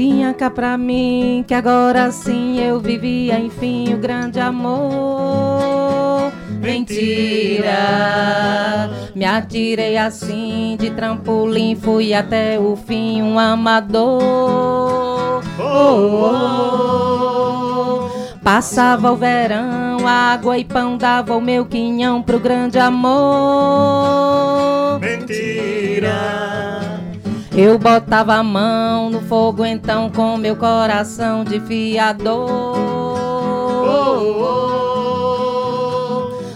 Tinha 0.00 0.32
cá 0.32 0.48
pra 0.48 0.78
mim 0.78 1.44
que 1.46 1.52
agora 1.52 2.10
sim 2.10 2.58
eu 2.58 2.80
vivia, 2.80 3.38
enfim, 3.38 3.92
o 3.92 3.98
grande 3.98 4.40
amor. 4.40 6.32
Mentira, 6.58 7.68
me 9.14 9.26
atirei 9.26 9.98
assim 9.98 10.78
de 10.80 10.88
trampolim, 10.88 11.76
fui 11.76 12.14
até 12.14 12.58
o 12.58 12.76
fim 12.76 13.20
um 13.20 13.38
amador. 13.38 14.22
Oh, 15.58 16.40
oh. 18.08 18.38
Passava 18.42 19.12
o 19.12 19.16
verão, 19.16 20.08
água 20.08 20.56
e 20.56 20.64
pão 20.64 20.96
dava 20.96 21.36
o 21.36 21.42
meu 21.42 21.66
quinhão 21.66 22.22
pro 22.22 22.40
grande 22.40 22.78
amor. 22.78 23.28
Mentira. 24.98 26.69
Eu 27.52 27.78
botava 27.78 28.34
a 28.34 28.42
mão 28.42 29.10
no 29.10 29.20
fogo 29.22 29.64
então 29.64 30.08
com 30.10 30.36
meu 30.36 30.54
coração 30.54 31.44
de 31.44 31.60
fiador. 31.60 32.78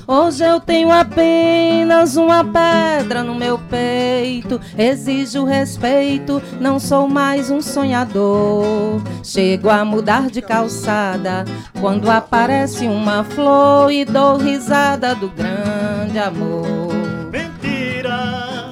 Hoje 0.07 0.45
eu 0.45 0.61
tenho 0.61 0.93
apenas 0.93 2.17
uma 2.17 2.45
pedra 2.45 3.25
no 3.25 3.35
meu 3.35 3.59
peito. 3.59 4.61
Exijo 4.79 5.45
respeito, 5.45 6.41
não 6.61 6.79
sou 6.79 7.09
mais 7.09 7.51
um 7.51 7.61
sonhador. 7.61 9.03
Chego 9.23 9.69
a 9.71 9.85
mudar 9.85 10.31
de 10.31 10.41
calçada 10.41 11.45
quando 11.81 12.11
aparece 12.11 12.87
uma 12.87 13.25
flor 13.25 13.91
e 13.91 14.05
dou 14.05 14.37
risada 14.37 15.15
do 15.15 15.29
grande 15.29 16.19
amor. 16.19 16.84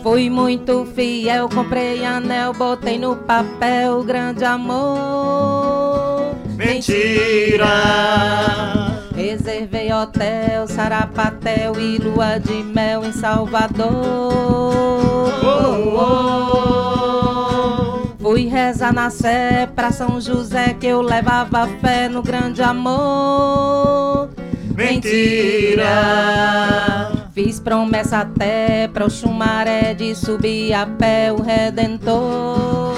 Fui 0.03 0.29
muito 0.29 0.85
fiel, 0.97 1.49
comprei 1.49 2.05
anel, 2.05 2.53
botei 2.53 2.99
no 2.99 3.15
papel, 3.15 4.03
grande 4.03 4.45
amor. 4.45 6.35
Mentira. 6.57 7.69
Reservei 9.15 9.93
hotel, 9.93 10.67
sarapatel 10.67 11.79
e 11.79 11.99
lua 11.99 12.39
de 12.39 12.65
mel 12.65 13.05
em 13.05 13.13
Salvador. 13.13 14.33
Fui 18.21 18.49
rezar 18.49 18.93
na 18.93 19.09
sé 19.09 19.69
pra 19.75 19.93
São 19.93 20.21
José 20.21 20.75
que 20.75 20.89
eu 20.89 21.01
levava 21.01 21.69
fé 21.81 22.09
no 22.09 22.23
grande 22.23 22.61
amor. 22.61 24.31
Mentira. 24.75 25.93
Fiz 27.35 27.59
promessa 27.59 28.19
até 28.19 28.87
pra 28.89 29.07
o 29.07 29.11
chumaré 29.11 29.95
de 29.95 30.15
subir 30.15 30.75
a 30.75 30.85
pé 30.87 31.33
o 31.33 31.41
Redentor. 31.41 32.93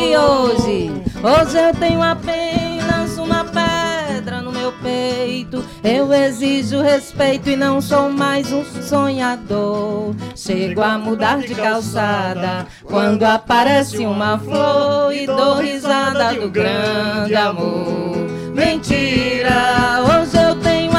E 0.00 0.16
hoje, 0.16 1.02
hoje 1.20 1.58
eu 1.58 1.74
tenho 1.74 2.00
apenas 2.00 3.18
uma 3.18 3.44
pedra 3.44 4.40
no 4.40 4.52
meu 4.52 4.70
peito. 4.74 5.64
Eu 5.82 6.12
exijo 6.12 6.80
respeito 6.80 7.50
e 7.50 7.56
não 7.56 7.80
sou 7.80 8.08
mais 8.08 8.52
um 8.52 8.64
sonhador. 8.64 10.14
Chego 10.36 10.82
a 10.82 10.96
mudar 10.96 11.40
de 11.40 11.56
calçada 11.56 12.68
quando 12.84 13.24
aparece 13.24 14.06
uma 14.06 14.38
flor 14.38 15.12
e 15.12 15.26
dou 15.26 15.56
risada 15.56 16.34
do 16.34 16.48
grande 16.48 17.34
amor. 17.34 18.14
Mentira, 18.54 20.04
hoje 20.04 20.36
eu 20.36 20.54
tenho 20.60 20.95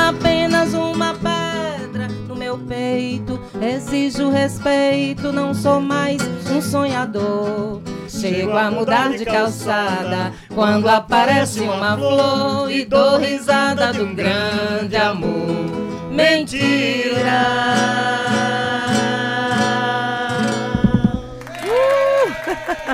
Exijo 3.62 4.30
respeito, 4.30 5.34
não 5.34 5.52
sou 5.54 5.82
mais 5.82 6.22
um 6.52 6.62
sonhador. 6.62 7.82
Chego 8.08 8.56
a 8.56 8.70
mudar 8.70 9.10
de 9.18 9.26
calçada 9.26 10.32
quando 10.54 10.88
aparece 10.88 11.62
uma 11.62 11.98
flor 11.98 12.72
e 12.72 12.86
dou 12.86 13.18
risada 13.18 13.92
do 13.92 14.06
grande 14.14 14.96
amor. 14.96 15.66
Mentira! 16.12 17.48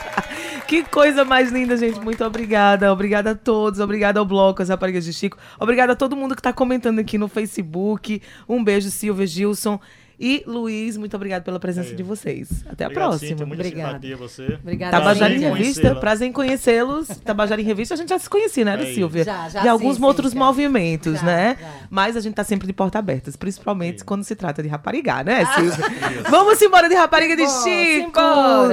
Que 0.67 0.83
coisa 0.83 1.25
mais 1.25 1.53
linda, 1.53 1.77
gente. 1.77 2.01
Muito 2.01 2.25
obrigada. 2.25 2.93
Obrigada 2.93 3.31
a 3.31 3.35
todos. 3.35 3.79
Obrigada 3.79 4.19
ao 4.19 4.27
Bloco, 4.27 4.61
às 4.61 4.71
Raparigas 4.71 5.05
de 5.05 5.13
Chico. 5.13 5.37
Obrigada 5.61 5.93
a 5.93 5.97
todo 5.97 6.17
mundo 6.17 6.35
que 6.35 6.41
está 6.41 6.53
comentando 6.53 6.99
aqui 6.99 7.17
no 7.17 7.29
Facebook. 7.29 8.21
Um 8.49 8.65
beijo, 8.65 8.91
Silvia, 8.91 9.25
Gilson 9.25 9.79
e 10.25 10.43
Luiz. 10.47 10.97
Muito 10.97 11.15
obrigado 11.15 11.43
pela 11.43 11.61
presença 11.61 11.91
É. 11.93 11.95
de 11.95 12.03
vocês. 12.03 12.49
Até 12.67 12.85
a 12.85 12.87
Obrigado, 12.89 13.09
próxima. 13.11 13.29
Cíntia, 13.29 13.45
muita 13.47 13.63
Obrigada. 13.63 13.89
simpatia 13.91 14.15
a 14.15 14.19
você. 14.19 14.59
Obrigada. 14.63 14.91
Tabajara 14.99 15.35
em 15.35 15.39
Prazer 15.41 15.53
em 15.53 15.59
Revista, 15.59 15.95
prazer 15.97 16.29
em 16.29 16.33
conhecê-los. 16.33 17.09
Tabajara 17.25 17.61
em 17.61 17.65
Revista, 17.65 17.93
a 17.95 17.97
gente 17.99 18.09
já 18.09 18.19
se 18.19 18.31
conhecia, 18.31 18.65
né, 18.65 18.83
É. 18.83 18.95
Silvia? 18.95 19.25
Já, 19.25 19.49
já 19.51 19.61
de 19.61 19.69
alguns 19.69 19.97
sim, 19.99 20.05
outros 20.05 20.33
sim, 20.33 20.39
movimentos, 20.39 21.21
Já, 21.21 21.27
né? 21.27 21.57
já. 21.61 21.69
Mas 21.91 22.17
a 22.17 22.21
gente 22.21 22.35
tá 22.35 22.43
sempre 22.45 22.67
de 22.67 22.73
porta 22.73 22.99
abertas, 22.99 23.37
principalmente 23.37 23.99
Sim. 24.01 24.07
quando 24.07 24.25
se 24.25 24.35
trata 24.35 24.63
de 24.63 24.69
raparigar, 24.69 25.25
né, 25.25 25.43
Ah. 25.43 25.55
Silvia? 25.55 25.85
Vamos 26.31 26.61
embora 26.63 26.89
de 26.89 26.95
rapariga 26.95 27.37
de 27.37 27.45
Bom, 27.45 27.63
Chico! 27.63 28.21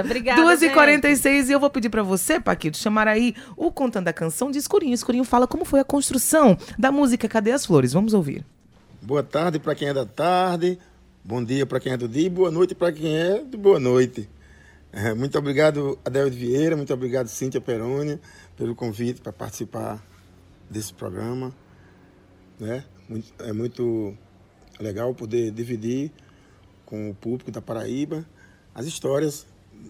Obrigada, 0.05 0.41
2h46 0.41 1.49
e 1.49 1.51
eu 1.51 1.59
vou 1.59 1.69
pedir 1.69 1.89
pra 1.89 2.03
você, 2.03 2.39
Paquito, 2.39 2.77
chamar 2.77 3.07
aí 3.07 3.35
o 3.57 3.71
Contando 3.71 4.07
a 4.07 4.13
Canção 4.13 4.49
de 4.51 4.57
Escurinho. 4.57 4.93
Escurinho 4.93 5.23
fala 5.23 5.47
como 5.47 5.65
foi 5.65 5.79
a 5.79 5.83
construção 5.83 6.57
da 6.77 6.91
música 6.91 7.27
Cadê 7.27 7.51
as 7.51 7.65
Flores? 7.65 7.93
Vamos 7.93 8.13
ouvir. 8.13 8.45
Boa 9.01 9.23
tarde 9.23 9.57
para 9.59 9.73
quem 9.73 9.87
é 9.89 9.93
da 9.93 10.05
tarde, 10.05 10.77
bom 11.23 11.43
dia 11.43 11.67
para 11.67 11.79
quem 11.79 11.93
é 11.93 11.97
do 11.97 12.07
dia 12.07 12.25
e 12.25 12.29
boa 12.29 12.49
noite 12.49 12.73
para 12.73 12.91
quem 12.91 13.15
é 13.15 13.43
de 13.43 13.55
boa 13.55 13.79
noite. 13.79 14.27
É, 14.91 15.13
muito 15.13 15.37
obrigado, 15.37 15.97
Adelio 16.03 16.33
Vieira, 16.33 16.75
muito 16.75 16.93
obrigado, 16.93 17.27
Cíntia 17.27 17.61
Peroni, 17.61 18.19
pelo 18.57 18.75
convite 18.75 19.21
para 19.21 19.31
participar 19.31 20.03
desse 20.69 20.93
programa. 20.93 21.55
Né? 22.59 22.83
É 23.39 23.53
muito 23.53 24.15
legal 24.79 25.13
poder 25.13 25.51
dividir 25.51 26.11
com 26.85 27.11
o 27.11 27.13
público 27.13 27.51
da 27.51 27.61
Paraíba 27.61 28.25
as 28.73 28.85
histórias 28.85 29.45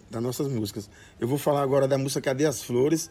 das 0.10 0.22
nossas 0.22 0.48
músicas. 0.48 0.90
Eu 1.20 1.28
vou 1.28 1.38
falar 1.38 1.62
agora 1.62 1.88
da 1.88 1.98
música 1.98 2.22
Cadê 2.22 2.46
as 2.46 2.62
Flores, 2.62 3.10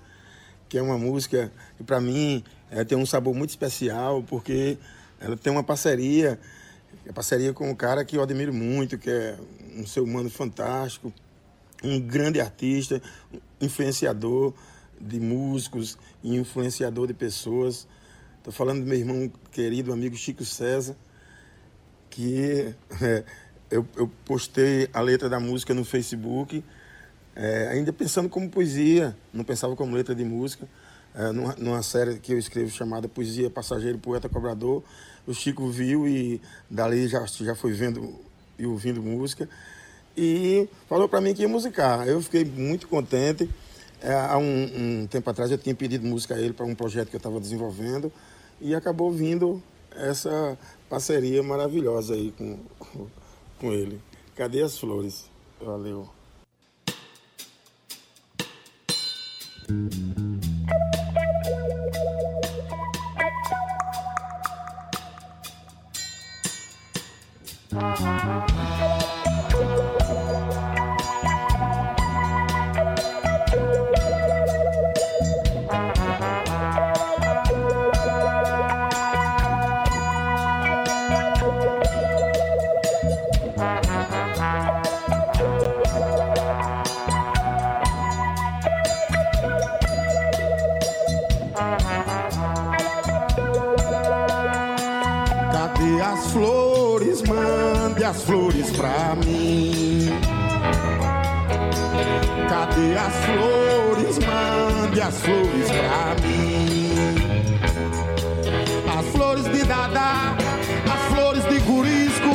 que 0.69 0.77
é 0.77 0.83
uma 0.83 0.99
música 0.99 1.51
que 1.77 1.83
para 1.83 2.01
mim 2.01 2.45
eh, 2.71 2.85
tem 2.85 2.97
um 2.97 3.07
sabor 3.07 3.35
muito 3.35 3.51
especial, 3.51 4.23
porque 4.23 4.79
ela 5.19 5.37
tem 5.37 5.53
uma 5.53 5.65
parceria, 5.65 6.39
é 7.07 7.13
parceria 7.13 7.53
com 7.53 7.71
um 7.71 7.75
cara 7.75 8.05
que 8.05 8.17
eu 8.17 8.23
admiro 8.23 8.53
muito, 8.53 8.99
que 8.99 9.11
é 9.11 9.37
um 9.77 9.87
ser 9.87 10.01
humano 10.01 10.29
fantástico, 10.29 11.13
um 11.83 11.99
grande 11.99 12.41
artista, 12.41 13.01
influenciador 13.61 14.53
de 15.01 15.19
músicos 15.19 15.97
e 16.23 16.37
influenciador 16.37 17.07
de 17.07 17.15
pessoas. 17.15 17.89
Estou 18.39 18.53
falando 18.53 18.81
do 18.81 18.87
meu 18.87 18.99
irmão 18.99 19.31
querido, 19.51 19.93
amigo 19.93 20.17
Chico 20.17 20.45
César, 20.45 20.95
que 22.11 22.75
eh, 23.01 23.25
eu, 23.71 23.87
eu 23.97 24.11
postei 24.25 24.89
a 24.93 25.01
letra 25.01 25.29
da 25.29 25.41
música 25.41 25.73
no 25.73 25.85
Facebook, 25.85 26.63
eh, 27.35 27.69
ainda 27.71 27.93
pensando 27.93 28.29
como 28.29 28.51
poesia, 28.51 29.17
não 29.33 29.45
pensava 29.45 29.75
como 29.75 29.95
letra 29.95 30.15
de 30.15 30.25
música, 30.25 30.69
eh, 31.15 31.33
numa, 31.33 31.55
numa 31.57 31.83
série 31.83 32.19
que 32.19 32.33
eu 32.33 32.39
escrevo 32.39 32.71
chamada 32.71 33.09
Poesia 33.09 33.51
Passageiro, 33.51 33.99
Poeta 33.99 34.29
Cobrador. 34.29 34.83
O 35.27 35.35
Chico 35.35 35.69
viu 35.69 36.09
e 36.09 36.41
dali 36.69 37.09
já, 37.09 37.25
já 37.27 37.55
foi 37.55 37.73
vendo 37.73 38.15
e 38.59 38.67
ouvindo 38.67 39.03
música 39.03 39.49
e 40.17 40.69
falou 40.89 41.09
para 41.09 41.21
mim 41.21 41.35
que 41.35 41.43
ia 41.43 41.49
musicar. 41.49 42.07
Eu 42.07 42.21
fiquei 42.21 42.45
muito 42.45 42.89
contente. 42.89 43.49
Eh, 44.03 44.13
há 44.13 44.39
um, 44.39 45.03
um 45.03 45.07
tempo 45.07 45.29
atrás 45.31 45.51
eu 45.51 45.59
tinha 45.59 45.75
pedido 45.75 46.07
música 46.07 46.35
a 46.35 46.41
ele 46.41 46.53
para 46.53 46.67
um 46.67 46.75
projeto 46.75 47.09
que 47.09 47.17
eu 47.17 47.19
estava 47.19 47.41
desenvolvendo 47.41 48.13
e 48.61 48.75
acabou 48.75 49.11
vindo 49.11 49.63
essa 49.95 50.59
parceria 50.89 51.43
maravilhosa 51.43 52.15
aí 52.15 52.33
com, 52.33 52.59
com 53.59 53.73
ele. 53.73 54.01
Cadê 54.35 54.63
as 54.63 54.79
flores? 54.79 55.25
Valeu. 55.61 56.09
Flores, 67.71 68.40
pra 98.81 99.15
mim. 99.15 100.09
Cadê 102.49 102.97
as 102.97 103.15
flores? 103.27 104.19
Mande 104.19 105.01
as 105.03 105.21
flores 105.21 105.71
pra 105.71 106.17
mim. 106.27 106.91
As 108.99 109.07
flores 109.13 109.45
de 109.45 109.65
Dada, 109.65 110.35
as 110.91 111.15
flores 111.15 111.45
de 111.45 111.61
Curisco, 111.61 112.31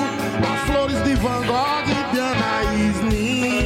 as 0.54 0.62
flores 0.70 1.04
de 1.04 1.16
Van 1.16 1.42
Gogh 1.48 1.90
e 1.90 2.14
de 2.14 2.20
Anaísnin. 2.20 3.60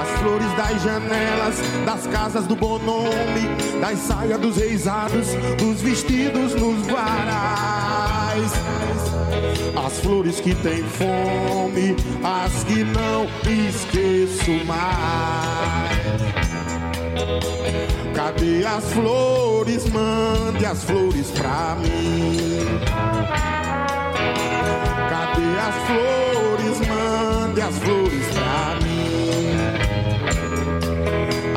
As 0.00 0.08
flores 0.18 0.52
das 0.56 0.82
janelas, 0.82 1.60
das 1.84 2.06
casas 2.06 2.46
do 2.46 2.56
Bonome, 2.56 3.50
das 3.82 3.98
saias 3.98 4.38
dos 4.40 4.56
reisados, 4.56 5.28
dos 5.58 5.82
vestidos 5.82 6.54
nos 6.54 6.86
varais. 6.86 7.50
As 9.76 9.98
flores 10.00 10.40
que 10.40 10.54
têm 10.54 10.82
fome, 10.82 11.96
as 12.22 12.64
que 12.64 12.84
não 12.84 13.26
esqueço 13.68 14.64
mais. 14.66 16.00
Cadê 18.14 18.66
as 18.66 18.92
flores? 18.92 19.88
Mande 19.90 20.66
as 20.66 20.84
flores 20.84 21.30
pra 21.30 21.76
mim. 21.80 22.58
Cadê 25.08 25.58
as 25.58 25.74
flores? 25.86 26.80
Mande 26.88 27.60
as 27.60 27.78
flores 27.78 28.26
pra 28.34 28.76
mim. 28.84 29.10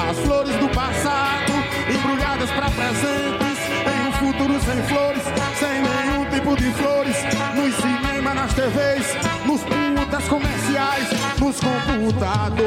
As 0.10 0.18
flores 0.20 0.56
do 0.56 0.70
passado, 0.70 1.54
embrulhadas 1.94 2.50
pra 2.52 2.70
presentes, 2.70 3.60
em 3.88 4.08
um 4.08 4.12
futuro 4.14 4.60
sem 4.62 4.84
flores, 4.84 5.24
sem 5.60 5.82
nenhum 5.82 6.03
tipo 6.44 6.58
de 6.58 6.72
flores, 6.74 7.16
nos 7.56 7.74
cinemas, 7.76 8.36
nas 8.36 8.54
TVs, 8.54 9.16
nos 9.46 9.62
putas 9.62 10.28
comerciais, 10.28 11.08
nos 11.40 11.58
computadores. 11.58 12.64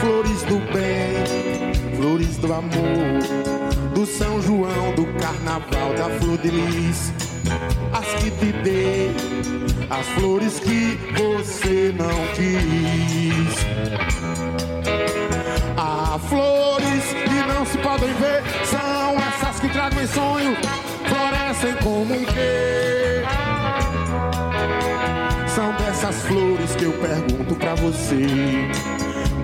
Flores 0.00 0.42
do 0.44 0.58
bem, 0.72 1.96
flores 1.96 2.36
do 2.38 2.52
amor, 2.52 3.92
do 3.94 4.06
São 4.06 4.40
João, 4.40 4.94
do 4.96 5.04
carnaval, 5.20 5.92
da 5.94 6.08
flor 6.18 6.38
de 6.38 6.50
lis, 6.50 7.12
as 7.92 8.06
que 8.22 8.30
te 8.30 8.52
dei, 8.64 9.14
as 9.90 10.06
flores 10.18 10.58
que 10.60 10.98
você 11.14 11.94
não 11.96 12.26
quis. 12.34 13.66
Há 15.76 16.18
flores 16.18 17.04
que 17.04 17.52
não 17.54 17.66
se 17.66 17.76
podem 17.78 18.12
ver, 18.14 18.42
que 19.62 19.68
tragam 19.68 20.02
em 20.02 20.06
sonho, 20.08 20.56
florescem 21.08 21.74
como 21.84 22.14
um 22.14 22.24
quê? 22.24 23.22
São 25.46 25.72
dessas 25.74 26.16
flores 26.22 26.74
que 26.74 26.84
eu 26.84 26.92
pergunto 26.94 27.54
pra 27.54 27.76
você. 27.76 28.68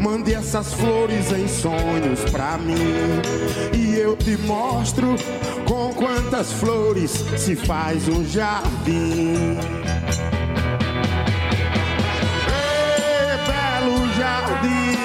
Mande 0.00 0.34
essas 0.34 0.74
flores 0.74 1.30
em 1.32 1.46
sonhos 1.46 2.20
pra 2.30 2.58
mim 2.58 3.20
e 3.72 3.96
eu 3.96 4.16
te 4.16 4.36
mostro 4.38 5.14
com 5.66 5.92
quantas 5.94 6.52
flores 6.52 7.24
se 7.36 7.54
faz 7.54 8.08
um 8.08 8.24
jardim. 8.24 9.56
Ei, 12.48 13.38
belo 13.46 14.08
jardim, 14.14 14.96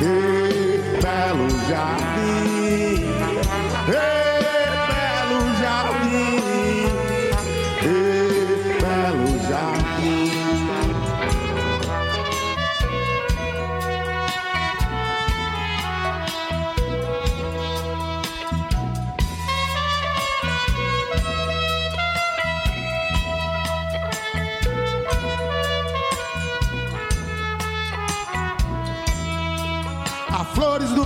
ei, 0.00 0.80
belo 1.00 1.48
jardim, 1.68 2.11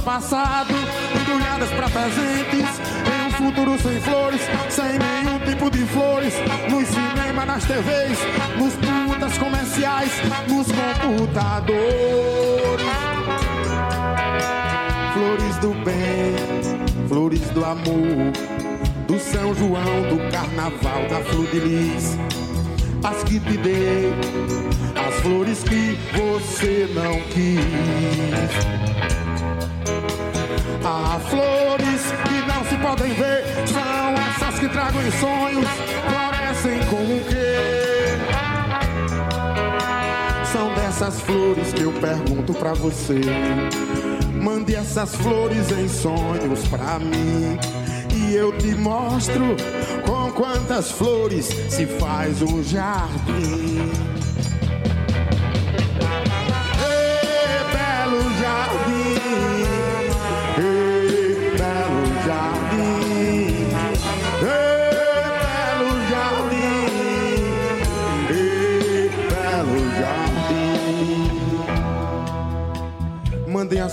passado, 0.06 0.72
embrulhadas 1.20 1.68
pra 1.70 1.90
presentes. 1.90 2.80
Em 3.10 3.26
um 3.26 3.30
futuro 3.32 3.76
sem 3.76 4.00
flores, 4.00 4.40
sem 4.70 5.00
nenhum 5.00 5.40
tipo 5.40 5.68
de 5.68 5.84
flores. 5.84 6.32
Nos 6.70 6.86
cinemas, 6.86 7.44
nas 7.44 7.64
TVs, 7.64 8.16
nos 8.56 8.74
putas 8.74 9.36
comerciais, 9.36 10.12
nos 10.48 10.68
computadores. 10.70 12.86
Flores 15.12 15.56
do 15.56 15.74
bem, 15.84 16.36
flores 17.08 17.50
do 17.50 17.64
amor. 17.64 18.30
Do 19.08 19.18
São 19.18 19.52
João, 19.56 20.02
do 20.08 20.18
carnaval, 20.30 21.08
da 21.08 21.20
flor 21.24 21.46
de 21.46 21.58
lis. 21.58 22.16
As 23.02 23.24
que 23.24 23.40
te 23.40 23.56
dei, 23.56 24.14
as 24.96 25.16
flores 25.20 25.64
que 25.64 25.98
você 26.12 26.88
não 26.94 27.20
quis. 27.30 28.85
Flores 31.30 32.02
que 32.24 32.46
não 32.46 32.64
se 32.64 32.76
podem 32.76 33.12
ver, 33.14 33.44
são 33.66 34.14
essas 34.14 34.58
que 34.58 34.68
tragam 34.68 35.02
em 35.02 35.10
sonhos, 35.10 35.66
florescem 36.08 36.78
com 36.88 37.02
o 37.02 37.24
quê? 37.28 38.16
São 40.52 40.72
dessas 40.74 41.20
flores 41.20 41.72
que 41.72 41.82
eu 41.82 41.92
pergunto 41.92 42.54
pra 42.54 42.72
você. 42.72 43.20
Mande 44.40 44.74
essas 44.74 45.14
flores 45.16 45.70
em 45.70 45.88
sonhos 45.88 46.66
pra 46.68 46.98
mim. 46.98 47.58
E 48.14 48.34
eu 48.34 48.56
te 48.56 48.74
mostro 48.74 49.56
com 50.04 50.30
quantas 50.32 50.90
flores 50.90 51.46
se 51.68 51.86
faz 51.86 52.40
um 52.42 52.62
jardim. 52.62 54.15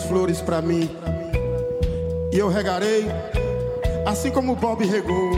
Flores 0.04 0.42
pra 0.42 0.62
mim 0.62 0.90
e 2.34 2.38
eu 2.40 2.50
regarei, 2.50 3.06
assim 4.06 4.32
como 4.32 4.56
Bob 4.56 4.84
regou, 4.84 5.34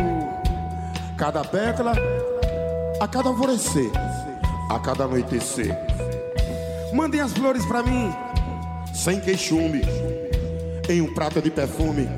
cada 1.18 1.44
pétala 1.44 1.94
a 3.02 3.08
cada 3.08 3.28
alvorecer, 3.28 3.92
a 4.70 4.80
cada 4.80 5.04
anoitecer. 5.04 5.78
Mandem 6.94 7.20
as 7.20 7.34
flores 7.34 7.66
pra 7.66 7.84
mim, 7.84 8.10
sem 8.94 9.20
queixume, 9.20 9.82
em 10.88 11.02
um 11.02 11.14
prato 11.14 11.42
de 11.42 11.52
perfume, 11.52 12.10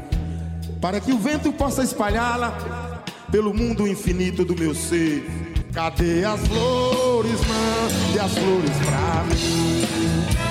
para 0.79 0.99
que 0.99 1.11
o 1.11 1.17
vento 1.17 1.51
possa 1.51 1.81
espalhá-la 1.81 3.03
pelo 3.31 3.53
mundo 3.53 3.87
infinito 3.87 4.45
do 4.45 4.55
meu 4.55 4.75
ser. 4.75 5.25
Cadê 5.73 6.23
as 6.23 6.39
flores, 6.47 7.39
mande 7.41 8.19
as 8.19 8.31
flores 8.31 8.77
pra 8.85 9.23
mim? 9.23 10.46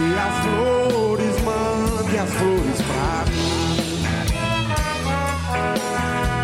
Cadê 0.00 0.18
as 0.18 0.34
flores, 0.44 1.36
mande 1.42 2.16
as 2.16 2.30
flores 2.30 2.80
pra 2.88 3.24
mim? 3.30 3.76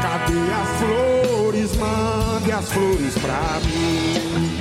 Cadê 0.03 0.53
as 0.53 0.69
flores, 0.79 1.77
mande 1.77 2.53
as 2.53 2.71
flores 2.71 3.15
pra 3.15 3.61
mim? 3.65 4.59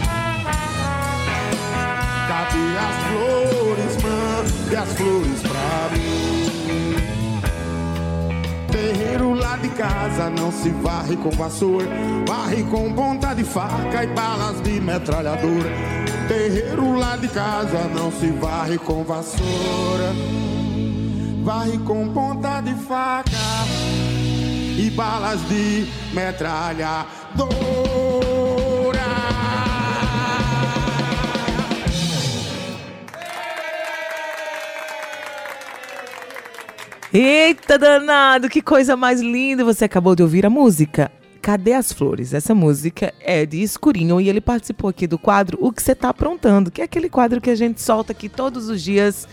Cadê 2.29 2.67
as 2.77 2.95
flores, 3.03 3.97
mande 4.01 4.75
as 4.77 4.93
flores 4.93 5.41
pra 5.41 5.89
mim? 5.91 6.45
Terreiro 8.71 9.33
lá 9.33 9.57
de 9.57 9.69
casa 9.69 10.29
não 10.29 10.53
se 10.53 10.69
varre 10.69 11.17
com 11.17 11.31
vassoura, 11.31 11.89
varre 12.25 12.63
com 12.63 12.93
ponta 12.93 13.33
de 13.33 13.43
faca 13.43 14.05
e 14.05 14.07
balas 14.07 14.61
de 14.61 14.79
metralhadora. 14.79 16.04
Terreiro 16.27 16.97
lá 16.97 17.15
de 17.17 17.27
casa 17.27 17.87
não 17.93 18.11
se 18.11 18.27
varre 18.31 18.79
com 18.79 19.03
vassoura, 19.03 20.11
varre 21.43 21.77
com 21.79 22.11
ponta 22.11 22.61
de 22.61 22.73
faca 22.73 23.29
e 24.77 24.89
balas 24.89 25.39
de 25.47 25.87
metralhadora. 26.13 27.05
Eita 37.13 37.77
danado, 37.77 38.49
que 38.49 38.61
coisa 38.61 38.97
mais 38.97 39.21
linda! 39.21 39.63
Você 39.63 39.85
acabou 39.85 40.15
de 40.15 40.23
ouvir 40.23 40.45
a 40.45 40.49
música. 40.49 41.11
Cadê 41.45 41.73
as 41.73 41.93
flores? 41.93 42.33
Essa 42.33 42.55
música 42.55 43.13
é 43.19 43.45
de 43.45 43.61
Escurinho 43.61 44.19
e 44.19 44.27
ele 44.27 44.41
participou 44.41 44.89
aqui 44.89 45.05
do 45.05 45.19
quadro 45.19 45.59
O 45.61 45.71
que 45.71 45.79
você 45.79 45.93
tá 45.93 46.09
aprontando, 46.09 46.71
que 46.71 46.81
é 46.81 46.85
aquele 46.85 47.07
quadro 47.07 47.39
que 47.39 47.51
a 47.51 47.55
gente 47.55 47.79
solta 47.83 48.13
aqui 48.13 48.27
todos 48.27 48.67
os 48.67 48.81
dias 48.81 49.27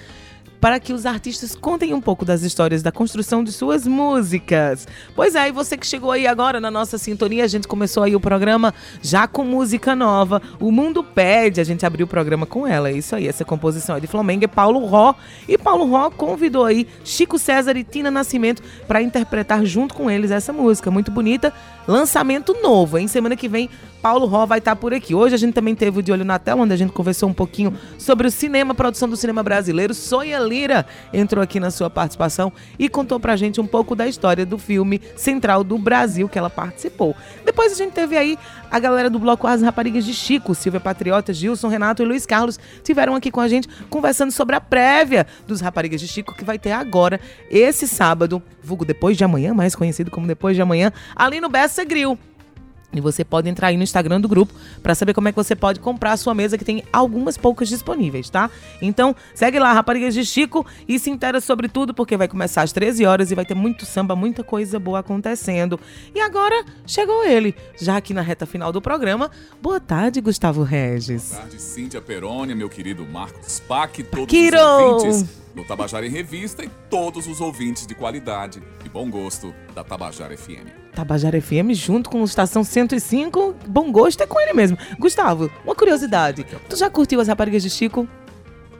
para 0.62 0.78
que 0.78 0.92
os 0.92 1.06
artistas 1.06 1.56
contem 1.56 1.92
um 1.92 2.00
pouco 2.00 2.24
das 2.24 2.42
histórias 2.42 2.84
da 2.84 2.92
construção 2.92 3.42
de 3.42 3.50
suas 3.50 3.84
músicas. 3.84 4.86
Pois 5.12 5.34
é, 5.34 5.48
e 5.48 5.50
você 5.50 5.76
que 5.76 5.84
chegou 5.84 6.12
aí 6.12 6.24
agora 6.24 6.60
na 6.60 6.70
nossa 6.70 6.96
sintonia, 6.98 7.42
a 7.42 7.48
gente 7.48 7.66
começou 7.66 8.04
aí 8.04 8.14
o 8.14 8.20
programa 8.20 8.72
já 9.02 9.26
com 9.26 9.42
música 9.42 9.96
nova. 9.96 10.40
O 10.60 10.70
Mundo 10.70 11.02
Pede, 11.02 11.60
a 11.60 11.64
gente 11.64 11.84
abriu 11.84 12.06
o 12.06 12.08
programa 12.08 12.46
com 12.46 12.64
ela. 12.64 12.90
É 12.90 12.92
isso 12.92 13.16
aí, 13.16 13.26
essa 13.26 13.44
composição 13.44 13.96
é 13.96 14.00
de 14.00 14.06
Flamengo, 14.06 14.44
é 14.44 14.46
Paulo 14.46 14.86
Ró. 14.86 15.16
E 15.48 15.58
Paulo 15.58 15.84
Ró 15.84 16.10
convidou 16.10 16.64
aí 16.64 16.86
Chico 17.04 17.40
César 17.40 17.76
e 17.76 17.82
Tina 17.82 18.12
Nascimento 18.12 18.62
para 18.86 19.02
interpretar 19.02 19.64
junto 19.64 19.94
com 19.96 20.08
eles 20.08 20.30
essa 20.30 20.52
música. 20.52 20.92
Muito 20.92 21.10
bonita. 21.10 21.52
Lançamento 21.88 22.56
novo, 22.62 22.98
hein? 22.98 23.08
Semana 23.08 23.34
que 23.34 23.48
vem 23.48 23.68
Paulo 24.02 24.26
Ró 24.26 24.44
vai 24.44 24.58
estar 24.58 24.74
por 24.74 24.92
aqui. 24.92 25.14
Hoje 25.14 25.36
a 25.36 25.38
gente 25.38 25.54
também 25.54 25.76
teve 25.76 26.00
o 26.00 26.02
De 26.02 26.10
Olho 26.10 26.24
na 26.24 26.36
Tela, 26.36 26.60
onde 26.60 26.74
a 26.74 26.76
gente 26.76 26.92
conversou 26.92 27.28
um 27.28 27.32
pouquinho 27.32 27.72
sobre 27.96 28.26
o 28.26 28.30
cinema, 28.32 28.74
produção 28.74 29.08
do 29.08 29.16
cinema 29.16 29.44
brasileiro. 29.44 29.94
Sonha 29.94 30.40
Lira 30.40 30.84
entrou 31.12 31.40
aqui 31.40 31.60
na 31.60 31.70
sua 31.70 31.88
participação 31.88 32.52
e 32.76 32.88
contou 32.88 33.20
pra 33.20 33.36
gente 33.36 33.60
um 33.60 33.66
pouco 33.66 33.94
da 33.94 34.08
história 34.08 34.44
do 34.44 34.58
filme 34.58 35.00
Central 35.14 35.62
do 35.62 35.78
Brasil 35.78 36.28
que 36.28 36.36
ela 36.36 36.50
participou. 36.50 37.14
Depois 37.44 37.72
a 37.72 37.76
gente 37.76 37.92
teve 37.92 38.16
aí 38.16 38.36
a 38.68 38.80
galera 38.80 39.08
do 39.08 39.20
bloco 39.20 39.46
As 39.46 39.62
Raparigas 39.62 40.04
de 40.04 40.12
Chico, 40.12 40.52
Silvia 40.52 40.80
Patriota, 40.80 41.32
Gilson, 41.32 41.68
Renato 41.68 42.02
e 42.02 42.06
Luiz 42.06 42.26
Carlos 42.26 42.58
tiveram 42.82 43.14
aqui 43.14 43.30
com 43.30 43.40
a 43.40 43.46
gente 43.46 43.68
conversando 43.88 44.32
sobre 44.32 44.56
a 44.56 44.60
prévia 44.60 45.28
dos 45.46 45.60
Raparigas 45.60 46.00
de 46.00 46.08
Chico 46.08 46.34
que 46.34 46.44
vai 46.44 46.58
ter 46.58 46.72
agora, 46.72 47.20
esse 47.48 47.86
sábado, 47.86 48.42
vulgo 48.60 48.84
depois 48.84 49.16
de 49.16 49.22
amanhã, 49.22 49.54
mais 49.54 49.76
conhecido 49.76 50.10
como 50.10 50.26
depois 50.26 50.56
de 50.56 50.62
amanhã, 50.62 50.92
ali 51.14 51.40
no 51.40 51.48
Bessa 51.48 51.84
Grill. 51.84 52.18
E 52.92 53.00
você 53.00 53.24
pode 53.24 53.48
entrar 53.48 53.68
aí 53.68 53.76
no 53.76 53.82
Instagram 53.82 54.20
do 54.20 54.28
grupo 54.28 54.52
para 54.82 54.94
saber 54.94 55.14
como 55.14 55.28
é 55.28 55.32
que 55.32 55.36
você 55.36 55.56
pode 55.56 55.80
comprar 55.80 56.12
a 56.12 56.16
sua 56.16 56.34
mesa, 56.34 56.58
que 56.58 56.64
tem 56.64 56.84
algumas 56.92 57.36
poucas 57.36 57.68
disponíveis, 57.68 58.28
tá? 58.28 58.50
Então, 58.80 59.16
segue 59.34 59.58
lá, 59.58 59.72
Raparigas 59.72 60.14
de 60.14 60.24
Chico, 60.24 60.66
e 60.86 60.98
se 60.98 61.10
intera 61.10 61.40
sobre 61.40 61.68
tudo, 61.68 61.94
porque 61.94 62.16
vai 62.16 62.28
começar 62.28 62.62
às 62.62 62.72
13 62.72 63.06
horas 63.06 63.30
e 63.30 63.34
vai 63.34 63.44
ter 63.44 63.54
muito 63.54 63.86
samba, 63.86 64.14
muita 64.14 64.44
coisa 64.44 64.78
boa 64.78 64.98
acontecendo. 64.98 65.80
E 66.14 66.20
agora 66.20 66.64
chegou 66.86 67.24
ele, 67.24 67.54
já 67.80 67.96
aqui 67.96 68.12
na 68.12 68.20
reta 68.20 68.44
final 68.44 68.72
do 68.72 68.80
programa. 68.80 69.30
Boa 69.60 69.80
tarde, 69.80 70.20
Gustavo 70.20 70.62
Regis. 70.62 71.30
Boa 71.30 71.42
tarde, 71.42 71.62
Cíntia 71.62 72.00
Perônia, 72.00 72.54
meu 72.54 72.68
querido 72.68 73.06
Marcos 73.06 73.60
Pac, 73.60 74.02
todos 74.02 74.26
Paquiro! 74.26 74.56
os 74.56 74.62
ouvintes 74.62 75.42
do 75.54 75.64
Tabajara 75.64 76.06
em 76.06 76.10
Revista 76.10 76.64
e 76.64 76.70
todos 76.90 77.26
os 77.26 77.40
ouvintes 77.40 77.86
de 77.86 77.94
qualidade 77.94 78.62
e 78.84 78.88
bom 78.88 79.10
gosto 79.10 79.54
da 79.74 79.84
Tabajara 79.84 80.36
FM. 80.36 80.81
Tabajara 80.94 81.40
FM 81.40 81.72
junto 81.72 82.10
com 82.10 82.20
o 82.20 82.24
Estação 82.24 82.62
105. 82.62 83.54
Bom 83.66 83.90
gosto 83.90 84.22
é 84.22 84.26
com 84.26 84.40
ele 84.40 84.52
mesmo. 84.52 84.76
Gustavo, 84.98 85.50
uma 85.64 85.74
curiosidade. 85.74 86.44
Tu 86.68 86.76
já 86.76 86.90
curtiu 86.90 87.20
as 87.20 87.28
raparigas 87.28 87.62
de 87.62 87.70
Chico? 87.70 88.06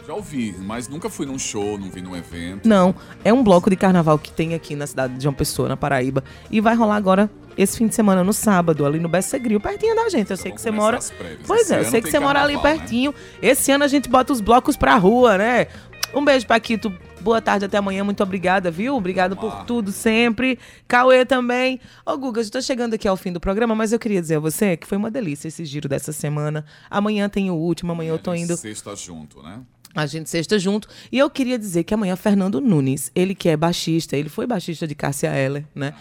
Já 0.07 0.15
ouvi, 0.15 0.55
mas 0.59 0.89
nunca 0.89 1.09
fui 1.09 1.25
num 1.27 1.39
show, 1.39 1.79
não 1.79 1.89
vi 1.89 2.03
num 2.03 2.17
evento. 2.17 2.69
Não, 2.69 2.95
é 3.25 3.33
um 3.33 3.43
bloco 3.43 3.71
de 3.71 3.77
carnaval 3.77 4.19
que 4.19 4.33
tem 4.33 4.53
aqui 4.53 4.75
na 4.75 4.87
cidade 4.87 5.15
de 5.15 5.23
João 5.23 5.35
Pessoa, 5.35 5.69
na 5.69 5.77
Paraíba. 5.77 6.25
E 6.51 6.61
vai 6.61 6.75
rolar 6.75 6.97
agora 6.97 7.31
esse 7.57 7.79
fim 7.79 7.87
de 7.87 7.95
semana, 7.95 8.25
no 8.25 8.33
sábado, 8.33 8.85
ali 8.85 8.99
no 8.99 9.09
Bessa 9.09 9.39
Grill, 9.39 9.61
pertinho 9.61 9.95
da 9.95 10.09
gente. 10.09 10.31
Eu 10.31 10.37
sei 10.37 10.51
que 10.51 10.61
você 10.61 10.71
mora. 10.71 10.99
Pois 11.47 11.63
Esse 11.63 11.75
é, 11.75 11.81
eu 11.81 11.85
sei 11.85 12.03
que 12.03 12.11
você 12.11 12.19
mora 12.19 12.43
ali 12.43 12.57
né? 12.57 12.63
pertinho. 12.63 13.15
Esse 13.41 13.71
ano 13.71 13.85
a 13.85 13.89
gente 13.89 14.09
bota 14.09 14.33
os 14.33 14.41
blocos 14.41 14.77
pra 14.77 14.97
rua, 14.97 15.39
né? 15.39 15.69
Um 16.15 16.25
beijo, 16.25 16.47
Paquito. 16.47 16.93
Boa 17.23 17.41
tarde, 17.41 17.65
até 17.65 17.79
amanhã. 17.79 18.03
Muito 18.03 18.23
obrigada, 18.23 18.71
viu? 18.71 18.97
Obrigado 18.97 19.37
por 19.37 19.47
lá. 19.47 19.65
tudo 19.65 19.93
sempre. 19.93 20.59
Cauê 20.89 21.25
também. 21.25 21.81
Ô, 22.05 22.19
Guga, 22.19 22.41
estou 22.41 22.61
chegando 22.61 22.95
aqui 22.95 23.07
ao 23.07 23.17
fim 23.17 23.33
do 23.33 23.39
programa, 23.39 23.75
mas 23.75 23.93
eu 23.93 23.99
queria 23.99 24.21
dizer 24.21 24.37
a 24.37 24.41
você 24.41 24.77
que 24.77 24.87
foi 24.87 24.99
uma 24.99 25.11
delícia 25.11 25.47
esse 25.47 25.65
giro 25.65 25.89
dessa 25.89 26.13
semana. 26.13 26.65
Amanhã 26.91 27.29
tem 27.29 27.49
o 27.51 27.55
último, 27.55 27.93
amanhã 27.93 28.11
eu 28.11 28.19
tô 28.19 28.35
indo. 28.35 28.57
Sexta 28.57 28.97
junto, 28.97 29.41
né? 29.41 29.61
A 29.95 30.05
gente 30.07 30.29
sexta 30.29 30.59
junto. 30.59 30.89
E 31.13 31.19
eu 31.19 31.31
queria 31.31 31.59
dizer 31.59 31.85
que 31.85 31.95
amanhã 31.95 32.17
Fernando 32.17 32.61
Nunes, 32.61 33.13
ele 33.15 33.35
que 33.35 33.49
é 33.49 33.57
baixista, 33.57 34.17
ele 34.17 34.29
foi 34.29 34.47
baixista 34.47 34.87
de 34.87 34.95
Cássia 34.95 35.29
Eller, 35.29 35.65
né? 35.75 35.95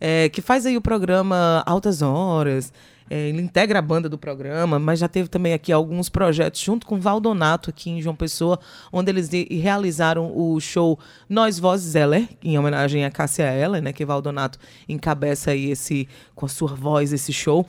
É, 0.00 0.28
que 0.28 0.40
faz 0.40 0.64
aí 0.64 0.76
o 0.76 0.80
programa 0.80 1.62
Altas 1.66 2.02
Horas. 2.02 2.72
É, 3.10 3.28
ele 3.28 3.40
integra 3.40 3.78
a 3.78 3.82
banda 3.82 4.08
do 4.08 4.18
programa, 4.18 4.78
mas 4.78 4.98
já 4.98 5.08
teve 5.08 5.28
também 5.28 5.52
aqui 5.52 5.72
alguns 5.72 6.08
projetos 6.08 6.60
junto 6.60 6.86
com 6.86 7.00
Valdonato 7.00 7.70
aqui 7.70 7.90
em 7.90 8.02
João 8.02 8.14
Pessoa, 8.14 8.58
onde 8.92 9.10
eles 9.10 9.30
realizaram 9.50 10.32
o 10.36 10.60
show 10.60 10.98
Nós 11.28 11.58
Vozes 11.58 11.94
Heller, 11.94 12.28
em 12.42 12.58
homenagem 12.58 13.04
a 13.04 13.10
Cássia 13.10 13.52
Eller, 13.52 13.82
né? 13.82 13.92
Que 13.92 14.04
Valdonato 14.04 14.58
encabeça 14.88 15.52
aí 15.52 15.70
esse, 15.70 16.08
com 16.34 16.46
a 16.46 16.48
sua 16.48 16.74
voz 16.74 17.12
esse 17.12 17.32
show. 17.32 17.66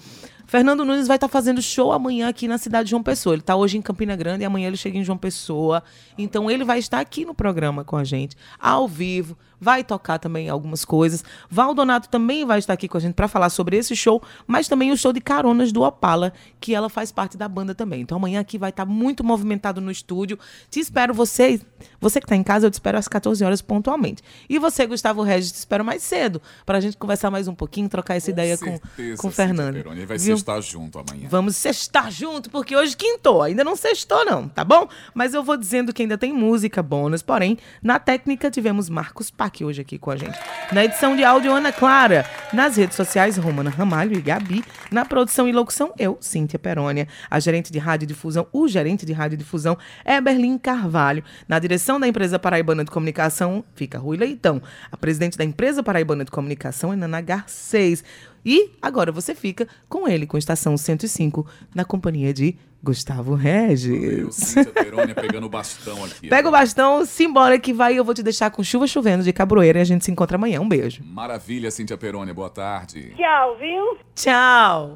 Fernando 0.50 0.84
Nunes 0.84 1.08
vai 1.08 1.16
estar 1.16 1.28
fazendo 1.28 1.62
show 1.62 1.91
amanhã 1.91 2.28
aqui 2.28 2.47
na 2.47 2.58
cidade 2.58 2.86
de 2.86 2.89
João 2.89 3.04
Pessoa. 3.04 3.36
Ele 3.36 3.41
está 3.41 3.56
hoje 3.56 3.78
em 3.78 3.84
Campina 3.84 4.16
Grande 4.16 4.41
e 4.41 4.45
amanhã 4.45 4.66
ele 4.66 4.78
chega 4.78 4.97
em 4.97 5.04
João 5.04 5.16
Pessoa. 5.16 5.84
Então 6.18 6.50
ele 6.50 6.64
vai 6.64 6.80
estar 6.80 7.00
aqui 7.00 7.24
no 7.24 7.36
programa 7.36 7.84
com 7.84 7.95
a 7.95 8.04
gente, 8.04 8.36
ao 8.60 8.88
vivo. 8.88 9.38
Vai 9.62 9.84
tocar 9.84 10.18
também 10.18 10.50
algumas 10.50 10.86
coisas. 10.86 11.24
Valdonato 11.52 12.08
também 12.08 12.45
vai 12.45 12.60
estar 12.60 12.74
aqui 12.74 12.88
com 12.88 12.97
a 12.97 13.00
gente 13.00 13.14
para 13.14 13.28
falar 13.28 13.50
sobre 13.50 13.76
esse 13.76 13.93
show, 13.93 14.24
mas 14.47 14.70
também 14.70 14.89
o 14.89 14.97
show 14.97 15.12
de 15.12 15.20
caronas 15.20 15.72
do 15.74 15.82
Opala, 15.82 16.32
que 16.62 16.74
ela 16.74 16.89
faz 16.89 17.12
parte 17.12 17.38
da 17.38 17.47
banda 17.47 17.76
também. 17.76 18.02
Então 18.02 18.18
amanhã 18.18 18.39
aqui 18.39 18.58
vai 18.58 18.70
estar 18.70 18.86
muito 18.86 19.22
movimentado 19.24 19.82
no 19.82 19.91
estúdio. 19.91 20.39
Te 20.72 20.80
espero 20.80 21.14
você, 21.14 21.62
você 22.00 22.22
que 22.22 22.26
está 22.26 22.38
em 22.38 22.43
casa, 22.43 22.66
eu 22.66 22.72
te 22.72 22.76
espero 22.76 22.97
às 22.97 23.08
14 23.08 23.43
horas 23.43 23.62
pontualmente. 23.62 24.24
E 24.50 24.58
você, 24.58 24.88
Gustavo 24.88 25.22
Regis, 25.22 25.52
te 25.52 25.58
espero 25.58 25.84
mais 25.84 26.02
cedo 26.02 26.41
para 26.66 26.78
a 26.78 26.82
gente 26.82 26.95
conversar 26.95 27.30
mais 27.30 27.47
um 27.47 27.54
pouquinho, 27.54 27.89
trocar 27.89 28.16
essa 28.16 28.32
ideia 28.32 28.58
com, 28.58 28.66
certeza, 28.66 29.22
com 29.22 29.28
o 29.28 29.32
Cíntia 29.32 29.45
Fernando. 29.45 29.74
Peroni. 29.74 30.06
Vai 30.06 30.18
Viu? 30.18 30.39
Sextar 30.40 30.62
junto 30.62 31.00
amanhã. 31.00 31.28
Vamos 31.30 31.56
sextar 31.56 32.12
junto, 32.12 32.50
porque 32.50 32.76
hoje 32.76 32.96
quintou. 32.96 33.42
Ainda 33.42 33.64
não 33.64 33.76
sextou, 33.76 34.26
não, 34.26 34.48
tá 34.48 34.64
bom? 34.64 34.88
Mas 35.14 35.34
eu 35.34 35.44
vou 35.44 35.58
dizendo 35.58 35.94
que 35.94 36.02
ainda 36.02 36.18
tem 36.18 36.34
música 36.34 36.82
bônus. 36.82 37.22
Porém, 37.22 37.58
na 37.82 38.00
técnica 38.00 38.50
tivemos 38.50 38.90
Marcos 38.90 39.30
Pac 39.30 39.64
hoje 39.64 39.82
aqui 39.82 39.98
com 39.98 40.12
a 40.12 40.16
gente. 40.16 40.38
Na 40.72 40.84
edição 40.84 41.16
de 41.16 41.24
áudio, 41.24 41.54
Ana 41.54 41.72
Clara. 41.72 42.26
Nas 42.54 42.78
redes 42.78 42.96
sociais, 42.96 43.38
Romana 43.38 43.70
Ramalho 43.70 44.18
e 44.18 44.22
Gabi. 44.22 44.64
Na 44.92 45.06
produção 45.06 45.48
e 45.48 45.52
locução, 45.52 45.94
eu, 45.98 46.18
Cíntia 46.22 46.58
Perônia. 46.58 47.08
A 47.30 47.40
gerente 47.40 47.72
de 47.72 47.80
rádio 47.80 48.08
difusão, 48.08 48.48
o 48.52 48.68
gerente 48.68 49.06
de 49.06 49.14
rádio 49.14 49.38
difusão 49.38 49.78
é 50.04 50.20
Berlim 50.20 50.58
Carvalho. 50.58 51.24
Na 51.48 51.60
direção 51.60 52.00
da 52.00 52.08
empresa 52.08 52.40
Paraibana 52.40 52.84
de 52.84 52.92
Comunicação, 52.92 53.64
fica 53.76 53.98
Rui 53.98 54.18
Leitão. 54.18 54.62
A 54.92 54.98
presidente 54.98 55.38
da 55.38 55.44
empresa 55.44 55.84
Paraibana 55.84 56.26
de 56.26 56.32
Comunicação 56.32 56.94
é 56.94 56.96
Nana 56.96 57.22
Garcês. 57.22 58.04
E 58.46 58.72
agora 58.82 59.12
você 59.12 59.36
fica 59.36 59.68
com 59.88 60.08
ele, 60.08 60.26
com 60.26 60.38
Estação 60.38 60.78
105, 60.78 61.46
na 61.74 61.84
companhia 61.84 62.34
de 62.34 62.58
Gustavo 62.82 63.34
Eu, 63.34 63.38
Regis. 63.38 64.36
Cíntia 64.36 64.72
Perônia, 64.72 65.14
pegando 65.14 65.46
o 65.46 65.50
bastão 65.50 66.04
aqui. 66.06 66.30
Pega 66.30 66.48
o 66.48 66.52
bastão, 66.52 67.06
simbora 67.06 67.60
que 67.60 67.74
vai. 67.74 67.98
Eu 67.98 68.06
vou 68.06 68.14
te 68.14 68.24
deixar 68.24 68.50
com 68.52 68.64
chuva 68.64 68.88
chovendo 68.88 69.24
de 69.24 69.34
cabroeira 69.34 69.80
e 69.80 69.82
a 69.82 69.86
gente 69.86 70.06
se 70.06 70.12
encontra 70.12 70.38
amanhã. 70.38 70.62
Um 70.62 70.70
beijo. 70.70 71.04
Maravilha, 71.04 71.70
Cíntia 71.72 71.98
Perônia. 71.98 72.34
Boa 72.34 72.50
tarde. 72.50 73.14
Tchau, 73.18 73.58
viu? 73.58 73.98
Tchau. 74.16 74.96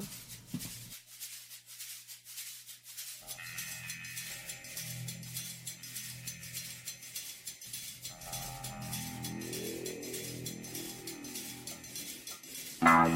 Bye. 12.84 13.14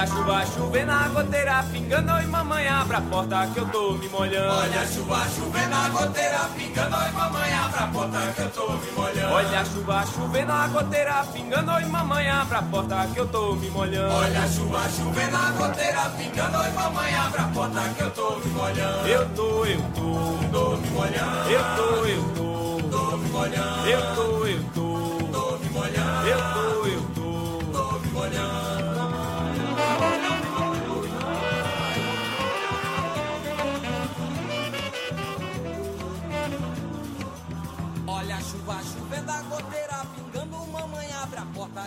Olha 0.00 0.08
a 0.08 0.16
chuva 0.16 0.46
chovendo, 0.46 0.92
a 0.92 1.08
goteira 1.08 1.62
pingando 1.70 2.12
Oi 2.14 2.24
mamãe, 2.24 2.66
abre 2.66 2.96
a 2.96 3.00
porta 3.02 3.46
que 3.52 3.58
eu 3.58 3.66
tô 3.66 3.92
me 3.92 4.08
molhando. 4.08 4.54
Olha 4.54 4.80
a 4.80 4.86
chuva 4.86 5.26
chovendo, 5.28 5.74
a 5.74 5.88
goteira 5.90 6.50
pingando 6.56 6.96
Oi 6.96 7.10
mamãe, 7.12 7.52
abre 7.52 7.80
a 7.80 7.86
porta 7.88 8.32
que 8.34 8.40
eu 8.40 8.50
tô 8.50 8.72
me 8.72 8.90
molhando. 8.92 9.34
Olha 9.34 9.60
a 9.60 9.64
chuva 9.66 10.06
chovendo, 10.06 10.52
a 10.52 10.68
goteira 10.68 11.26
pingando 11.34 11.70
Oi 11.72 11.84
mamãe, 11.84 12.30
abre 12.30 12.56
a 12.56 12.62
porta 12.62 13.08
que 13.12 13.20
eu 13.20 13.26
tô 13.28 13.54
me 13.56 13.68
molhando. 13.68 14.14
Olha 14.14 14.40
a 14.40 14.48
chuva 14.48 14.88
chovendo, 14.88 15.36
a 15.36 15.50
goteira 15.50 16.10
pingando 16.16 16.58
Oi 16.58 16.70
mamãe, 16.70 17.14
abre 17.14 17.40
a 17.42 17.44
porta 17.44 17.80
que 17.94 18.02
eu 18.02 18.10
tô 18.12 18.36
me 18.36 18.50
molhando. 18.52 19.06
Eu 19.06 19.28
tô, 19.36 19.66
eu 19.66 19.82
tô, 19.94 20.48
tô 20.50 20.76
me 20.78 20.90
molhando. 20.92 21.50
Eu 21.50 21.76
tô, 21.76 22.06
eu 22.06 22.22
tô, 22.34 22.88
tô 22.88 23.16
me 23.18 23.28
molhando. 23.28 23.86
Eu 23.86 24.14
tô, 24.14 24.46
eu 24.46 24.64
tô 24.74 24.89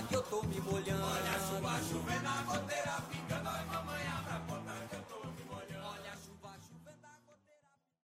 que 0.07 0.15
eu 0.15 0.21
tô 0.23 0.41
me 0.43 0.59
molhando. 0.61 1.03
Olha 1.03 1.31
a 1.31 1.39
chuva, 1.39 1.79
chovendo 1.89 2.23
na 2.23 2.41
goteira, 2.43 2.97
pingando, 3.09 3.49
ai 3.49 3.65
mamãe, 3.65 4.07
abra 4.07 4.35
a 4.35 4.39
porta. 4.39 4.62